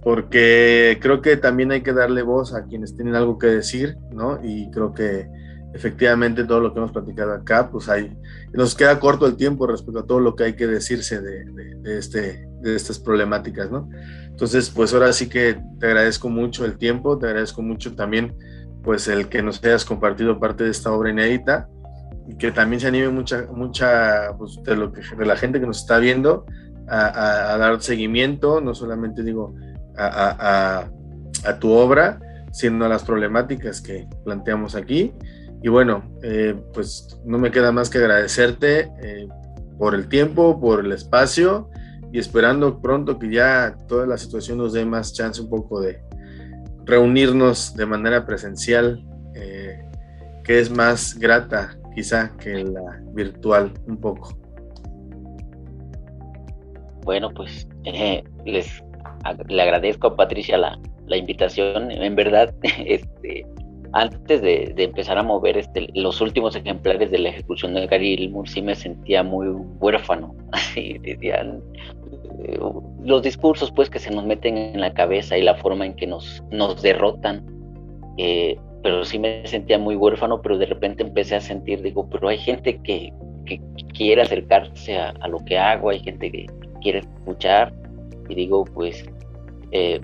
porque 0.00 0.98
creo 1.02 1.20
que 1.20 1.36
también 1.36 1.72
hay 1.72 1.82
que 1.82 1.92
darle 1.92 2.22
voz 2.22 2.54
a 2.54 2.66
quienes 2.66 2.94
tienen 2.94 3.16
algo 3.16 3.36
que 3.36 3.48
decir, 3.48 3.96
¿no? 4.12 4.38
Y 4.44 4.70
creo 4.70 4.94
que 4.94 5.28
efectivamente 5.72 6.44
todo 6.44 6.60
lo 6.60 6.72
que 6.72 6.80
hemos 6.80 6.92
platicado 6.92 7.32
acá, 7.32 7.70
pues 7.70 7.88
hay, 7.88 8.16
nos 8.52 8.74
queda 8.74 8.98
corto 8.98 9.26
el 9.26 9.36
tiempo 9.36 9.66
respecto 9.66 10.00
a 10.00 10.06
todo 10.06 10.20
lo 10.20 10.34
que 10.34 10.44
hay 10.44 10.52
que 10.54 10.66
decirse 10.66 11.20
de, 11.20 11.44
de, 11.44 11.98
este, 11.98 12.48
de 12.60 12.74
estas 12.76 12.98
problemáticas, 12.98 13.70
¿no? 13.70 13.88
Entonces, 14.28 14.70
pues 14.70 14.92
ahora 14.92 15.12
sí 15.12 15.28
que 15.28 15.60
te 15.78 15.86
agradezco 15.86 16.28
mucho 16.28 16.64
el 16.64 16.76
tiempo, 16.76 17.18
te 17.18 17.26
agradezco 17.26 17.62
mucho 17.62 17.94
también, 17.94 18.34
pues 18.82 19.06
el 19.08 19.28
que 19.28 19.42
nos 19.42 19.62
hayas 19.62 19.84
compartido 19.84 20.40
parte 20.40 20.64
de 20.64 20.70
esta 20.70 20.90
obra 20.90 21.10
inédita 21.10 21.68
y 22.28 22.36
que 22.36 22.50
también 22.50 22.80
se 22.80 22.88
anime 22.88 23.08
mucha, 23.10 23.46
mucha, 23.52 24.34
pues 24.38 24.58
de, 24.64 24.76
lo 24.76 24.92
que, 24.92 25.02
de 25.16 25.26
la 25.26 25.36
gente 25.36 25.60
que 25.60 25.66
nos 25.66 25.78
está 25.78 25.98
viendo 25.98 26.46
a, 26.88 27.52
a, 27.52 27.58
dar 27.58 27.80
seguimiento, 27.82 28.60
no 28.60 28.74
solamente 28.74 29.22
digo 29.22 29.54
a, 29.96 30.88
a 31.44 31.58
tu 31.58 31.70
obra, 31.70 32.18
sino 32.52 32.84
a 32.84 32.88
las 32.88 33.04
problemáticas 33.04 33.80
que 33.80 34.08
planteamos 34.24 34.74
aquí 34.74 35.12
y 35.62 35.68
bueno, 35.68 36.02
eh, 36.22 36.54
pues 36.72 37.20
no 37.24 37.38
me 37.38 37.50
queda 37.50 37.70
más 37.70 37.90
que 37.90 37.98
agradecerte 37.98 38.90
eh, 39.02 39.28
por 39.78 39.94
el 39.94 40.08
tiempo, 40.08 40.58
por 40.58 40.84
el 40.84 40.92
espacio 40.92 41.68
y 42.12 42.18
esperando 42.18 42.80
pronto 42.80 43.18
que 43.18 43.30
ya 43.30 43.76
toda 43.86 44.06
la 44.06 44.16
situación 44.16 44.58
nos 44.58 44.72
dé 44.72 44.84
más 44.84 45.12
chance 45.12 45.40
un 45.40 45.50
poco 45.50 45.80
de 45.80 46.00
reunirnos 46.84 47.74
de 47.76 47.86
manera 47.86 48.24
presencial, 48.24 49.04
eh, 49.34 49.78
que 50.44 50.58
es 50.58 50.70
más 50.70 51.18
grata 51.18 51.76
quizá 51.94 52.36
que 52.38 52.64
la 52.64 53.00
virtual 53.12 53.72
un 53.86 53.98
poco. 53.98 54.36
Bueno, 57.04 57.30
pues 57.34 57.68
les 58.44 58.82
le 59.48 59.62
agradezco 59.62 60.08
a 60.08 60.16
Patricia 60.16 60.56
la, 60.56 60.78
la 61.06 61.16
invitación. 61.16 61.90
En 61.90 62.14
verdad, 62.14 62.54
este, 62.62 63.46
antes 63.92 64.40
de, 64.40 64.74
empezar 64.76 65.18
a 65.18 65.22
mover 65.22 65.56
este, 65.56 65.88
los 65.94 66.20
últimos 66.20 66.54
ejemplares 66.56 67.10
de 67.10 67.18
la 67.18 67.30
ejecución 67.30 67.74
de 67.74 67.86
Gary 67.86 68.16
Gilmour, 68.16 68.48
sí 68.48 68.62
me 68.62 68.74
sentía 68.74 69.22
muy 69.22 69.48
huérfano. 69.80 70.34
Así 70.52 70.98
eh, 71.04 72.58
los 73.04 73.22
discursos 73.22 73.70
pues 73.72 73.90
que 73.90 73.98
se 73.98 74.10
nos 74.10 74.24
meten 74.24 74.56
en 74.56 74.80
la 74.80 74.92
cabeza 74.92 75.36
y 75.36 75.42
la 75.42 75.56
forma 75.56 75.86
en 75.86 75.94
que 75.94 76.06
nos, 76.06 76.42
nos 76.50 76.80
derrotan. 76.82 77.44
Eh, 78.18 78.56
pero 78.82 79.04
sí 79.04 79.18
me 79.18 79.46
sentía 79.46 79.78
muy 79.78 79.96
huérfano, 79.96 80.40
pero 80.40 80.56
de 80.56 80.66
repente 80.66 81.02
empecé 81.02 81.36
a 81.36 81.40
sentir, 81.40 81.82
digo, 81.82 82.08
pero 82.08 82.28
hay 82.28 82.38
gente 82.38 82.80
que, 82.82 83.12
que 83.44 83.60
quiere 83.94 84.22
acercarse 84.22 84.96
a, 84.96 85.10
a, 85.20 85.28
lo 85.28 85.38
que 85.44 85.58
hago, 85.58 85.90
hay 85.90 86.00
gente 86.00 86.30
que 86.30 86.46
quiere 86.80 87.00
escuchar, 87.00 87.74
y 88.30 88.34
digo, 88.34 88.64
pues 88.64 89.04
eh, 89.72 90.00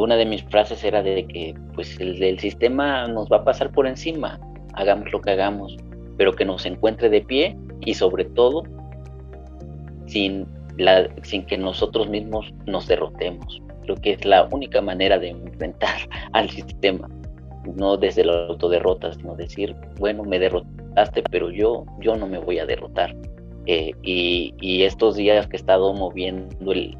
una 0.00 0.16
de 0.16 0.26
mis 0.26 0.42
frases 0.44 0.82
era 0.84 1.02
de 1.02 1.26
que 1.26 1.54
pues 1.74 1.98
el, 2.00 2.38
sistema 2.38 3.06
nos 3.06 3.28
va 3.28 3.38
a 3.38 3.44
pasar 3.44 3.70
por 3.70 3.86
encima, 3.86 4.40
hagamos 4.74 5.12
lo 5.12 5.20
que 5.20 5.30
hagamos, 5.30 5.76
pero 6.16 6.32
que 6.32 6.44
nos 6.44 6.66
encuentre 6.66 7.08
de 7.08 7.20
pie 7.20 7.56
y 7.80 7.94
sobre 7.94 8.24
todo 8.24 8.64
sin, 10.06 10.46
que 11.48 11.58
nosotros 11.58 12.08
mismos 12.08 12.52
nos 12.66 12.86
derrotemos. 12.86 13.62
Creo 13.82 13.96
que 13.96 14.12
es 14.12 14.24
la 14.24 14.48
única 14.50 14.80
manera 14.80 15.18
de 15.18 15.28
enfrentar 15.28 15.96
al 16.32 16.50
sistema, 16.50 17.08
no 17.76 17.96
desde 17.96 18.24
la 18.24 18.46
autoderrota, 18.46 19.12
sino 19.12 19.36
decir, 19.36 19.76
bueno, 19.98 20.24
me 20.24 20.38
derrotaste, 20.38 21.22
pero 21.30 21.50
yo, 21.50 21.84
yo 22.00 22.16
no 22.16 22.26
me 22.26 22.38
voy 22.38 22.58
a 22.58 22.66
derrotar. 22.66 23.14
Eh, 23.66 23.92
y, 24.02 24.82
estos 24.82 25.16
días 25.16 25.46
que 25.46 25.56
he 25.56 25.60
estado 25.60 25.94
moviendo 25.94 26.72
el 26.72 26.98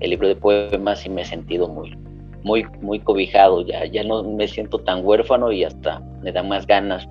libro 0.00 0.28
de 0.28 0.36
poemas 0.36 1.04
y 1.06 1.10
me 1.10 1.22
he 1.22 1.24
sentido 1.24 1.68
muy, 1.68 1.96
muy, 2.42 2.64
muy 2.80 3.00
cobijado, 3.00 3.62
ya, 3.66 3.84
ya 3.86 4.04
no 4.04 4.22
me 4.22 4.46
siento 4.48 4.78
tan 4.78 5.04
huérfano 5.04 5.50
y 5.52 5.64
hasta 5.64 6.00
me 6.22 6.32
da 6.32 6.42
más 6.42 6.66
ganas. 6.66 7.08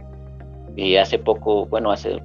Y 0.76 0.96
hace 0.96 1.20
poco, 1.20 1.66
bueno, 1.66 1.92
hace 1.92 2.20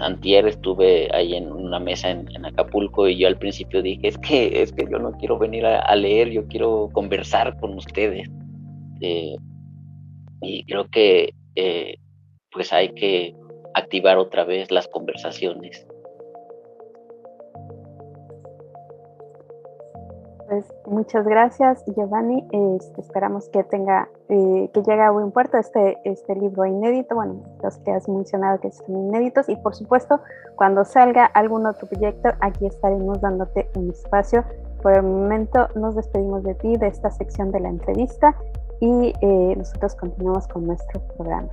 antier 0.00 0.46
estuve 0.46 1.08
ahí 1.12 1.34
en 1.34 1.50
una 1.50 1.80
mesa 1.80 2.10
en, 2.10 2.28
Acapulco 2.44 3.08
y 3.08 3.18
yo 3.18 3.28
al 3.28 3.38
principio 3.38 3.82
dije, 3.82 4.08
es 4.08 4.18
que, 4.18 4.62
es 4.62 4.72
que 4.72 4.86
yo 4.90 4.98
no 4.98 5.12
quiero 5.12 5.38
venir 5.38 5.66
a, 5.66 5.94
leer, 5.96 6.30
yo 6.30 6.46
quiero 6.46 6.90
conversar 6.92 7.58
con 7.58 7.74
ustedes. 7.74 8.28
Eh, 9.00 9.36
y 10.40 10.64
creo 10.64 10.88
que 10.88 11.34
eh, 11.56 11.96
pues 12.52 12.72
hay 12.72 12.90
que 12.90 13.34
activar 13.74 14.18
otra 14.18 14.44
vez 14.44 14.70
las 14.70 14.88
conversaciones. 14.88 15.86
Pues 20.48 20.64
muchas 20.86 21.26
gracias, 21.26 21.84
Giovanni. 21.94 22.42
Este, 22.52 23.02
esperamos 23.02 23.50
que 23.50 23.64
tenga, 23.64 24.08
eh, 24.30 24.70
que 24.72 24.82
llegue 24.82 25.02
a 25.02 25.10
buen 25.10 25.30
puerto 25.30 25.58
este, 25.58 25.98
este 26.04 26.34
libro 26.36 26.64
inédito, 26.64 27.16
bueno, 27.16 27.42
los 27.62 27.76
que 27.78 27.90
has 27.92 28.08
mencionado 28.08 28.58
que 28.58 28.72
son 28.72 28.96
inéditos, 28.96 29.50
y 29.50 29.56
por 29.56 29.74
supuesto, 29.74 30.20
cuando 30.56 30.86
salga 30.86 31.26
algún 31.26 31.66
otro 31.66 31.86
proyecto, 31.86 32.30
aquí 32.40 32.64
estaremos 32.64 33.20
dándote 33.20 33.68
un 33.76 33.90
espacio. 33.90 34.42
Por 34.82 34.94
el 34.94 35.02
momento 35.02 35.68
nos 35.74 35.96
despedimos 35.96 36.42
de 36.44 36.54
ti, 36.54 36.78
de 36.78 36.86
esta 36.86 37.10
sección 37.10 37.50
de 37.50 37.60
la 37.60 37.68
entrevista, 37.68 38.34
y 38.80 39.12
eh, 39.20 39.54
nosotros 39.54 39.96
continuamos 39.96 40.48
con 40.48 40.66
nuestro 40.66 40.98
programa. 41.08 41.50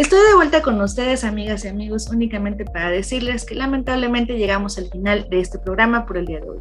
Estoy 0.00 0.26
de 0.30 0.34
vuelta 0.34 0.62
con 0.62 0.80
ustedes, 0.80 1.24
amigas 1.24 1.66
y 1.66 1.68
amigos, 1.68 2.08
únicamente 2.10 2.64
para 2.64 2.88
decirles 2.88 3.44
que 3.44 3.54
lamentablemente 3.54 4.38
llegamos 4.38 4.78
al 4.78 4.86
final 4.86 5.28
de 5.28 5.40
este 5.40 5.58
programa 5.58 6.06
por 6.06 6.16
el 6.16 6.24
día 6.24 6.40
de 6.40 6.48
hoy. 6.48 6.58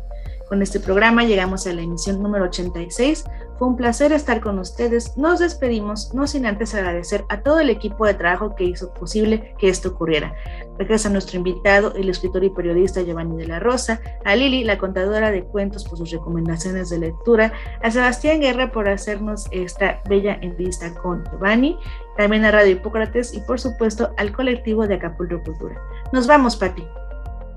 Con 0.49 0.61
este 0.61 0.79
programa 0.79 1.23
llegamos 1.23 1.65
a 1.65 1.73
la 1.73 1.81
emisión 1.81 2.21
número 2.21 2.45
86. 2.45 3.23
Fue 3.57 3.67
un 3.67 3.77
placer 3.77 4.11
estar 4.11 4.41
con 4.41 4.57
ustedes. 4.57 5.15
Nos 5.15 5.39
despedimos, 5.39 6.13
no 6.13 6.27
sin 6.27 6.47
antes 6.47 6.73
agradecer 6.73 7.23
a 7.29 7.41
todo 7.41 7.59
el 7.59 7.69
equipo 7.69 8.05
de 8.05 8.15
trabajo 8.15 8.55
que 8.55 8.63
hizo 8.63 8.91
posible 8.93 9.53
que 9.57 9.69
esto 9.69 9.89
ocurriera. 9.89 10.33
Gracias 10.77 11.05
a 11.05 11.09
nuestro 11.09 11.37
invitado, 11.37 11.93
el 11.95 12.09
escritor 12.09 12.43
y 12.43 12.49
periodista 12.49 13.03
Giovanni 13.03 13.37
de 13.37 13.47
la 13.47 13.59
Rosa, 13.59 14.01
a 14.25 14.35
Lili, 14.35 14.63
la 14.63 14.77
contadora 14.77 15.29
de 15.29 15.43
cuentos 15.43 15.85
por 15.85 15.97
sus 15.97 16.09
recomendaciones 16.09 16.89
de 16.89 16.97
lectura, 16.97 17.53
a 17.83 17.91
Sebastián 17.91 18.41
Guerra 18.41 18.71
por 18.71 18.89
hacernos 18.89 19.47
esta 19.51 20.01
bella 20.09 20.39
entrevista 20.41 20.93
con 20.95 21.23
Giovanni, 21.25 21.77
también 22.17 22.45
a 22.45 22.51
Radio 22.51 22.73
Hipócrates 22.73 23.33
y 23.33 23.41
por 23.41 23.59
supuesto 23.59 24.11
al 24.17 24.31
colectivo 24.31 24.87
de 24.87 24.95
Acapulco 24.95 25.41
Cultura. 25.43 25.81
Nos 26.11 26.27
vamos, 26.27 26.55
Pati. 26.55 26.87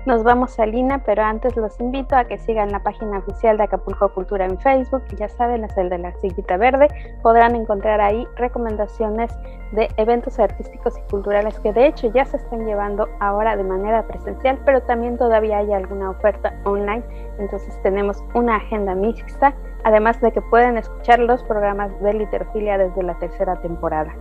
Nos 0.05 0.21
vamos 0.21 0.59
a 0.59 0.65
Lina, 0.65 1.01
pero 1.05 1.23
antes 1.23 1.55
los 1.55 1.79
invito 1.79 2.17
a 2.17 2.25
que 2.25 2.37
sigan 2.37 2.73
la 2.73 2.83
página 2.83 3.19
oficial 3.19 3.55
de 3.55 3.63
Acapulco 3.63 4.09
Cultura 4.09 4.43
en 4.43 4.59
Facebook, 4.59 5.01
ya 5.17 5.29
saben, 5.29 5.63
es 5.63 5.77
el 5.77 5.87
de 5.87 5.97
la 5.97 6.11
sillita 6.15 6.57
verde. 6.57 6.89
Podrán 7.21 7.55
encontrar 7.55 8.01
ahí 8.01 8.27
recomendaciones 8.35 9.31
de 9.71 9.87
eventos 9.95 10.39
artísticos 10.39 10.97
y 10.97 11.09
culturales 11.09 11.57
que 11.61 11.71
de 11.71 11.87
hecho 11.87 12.11
ya 12.13 12.25
se 12.25 12.35
están 12.35 12.65
llevando 12.65 13.07
ahora 13.21 13.55
de 13.55 13.63
manera 13.63 14.05
presencial, 14.05 14.59
pero 14.65 14.81
también 14.81 15.17
todavía 15.17 15.59
hay 15.59 15.71
alguna 15.71 16.09
oferta 16.09 16.53
online. 16.65 17.03
Entonces 17.39 17.73
tenemos 17.81 18.21
una 18.33 18.57
agenda 18.57 18.95
mixta, 18.95 19.53
además 19.83 20.21
de 20.21 20.31
que 20.31 20.41
pueden 20.41 20.77
escuchar 20.77 21.19
los 21.19 21.43
programas 21.43 21.91
de 22.01 22.13
literofilia 22.13 22.77
desde 22.77 23.03
la 23.03 23.19
tercera 23.19 23.59
temporada. 23.61 24.15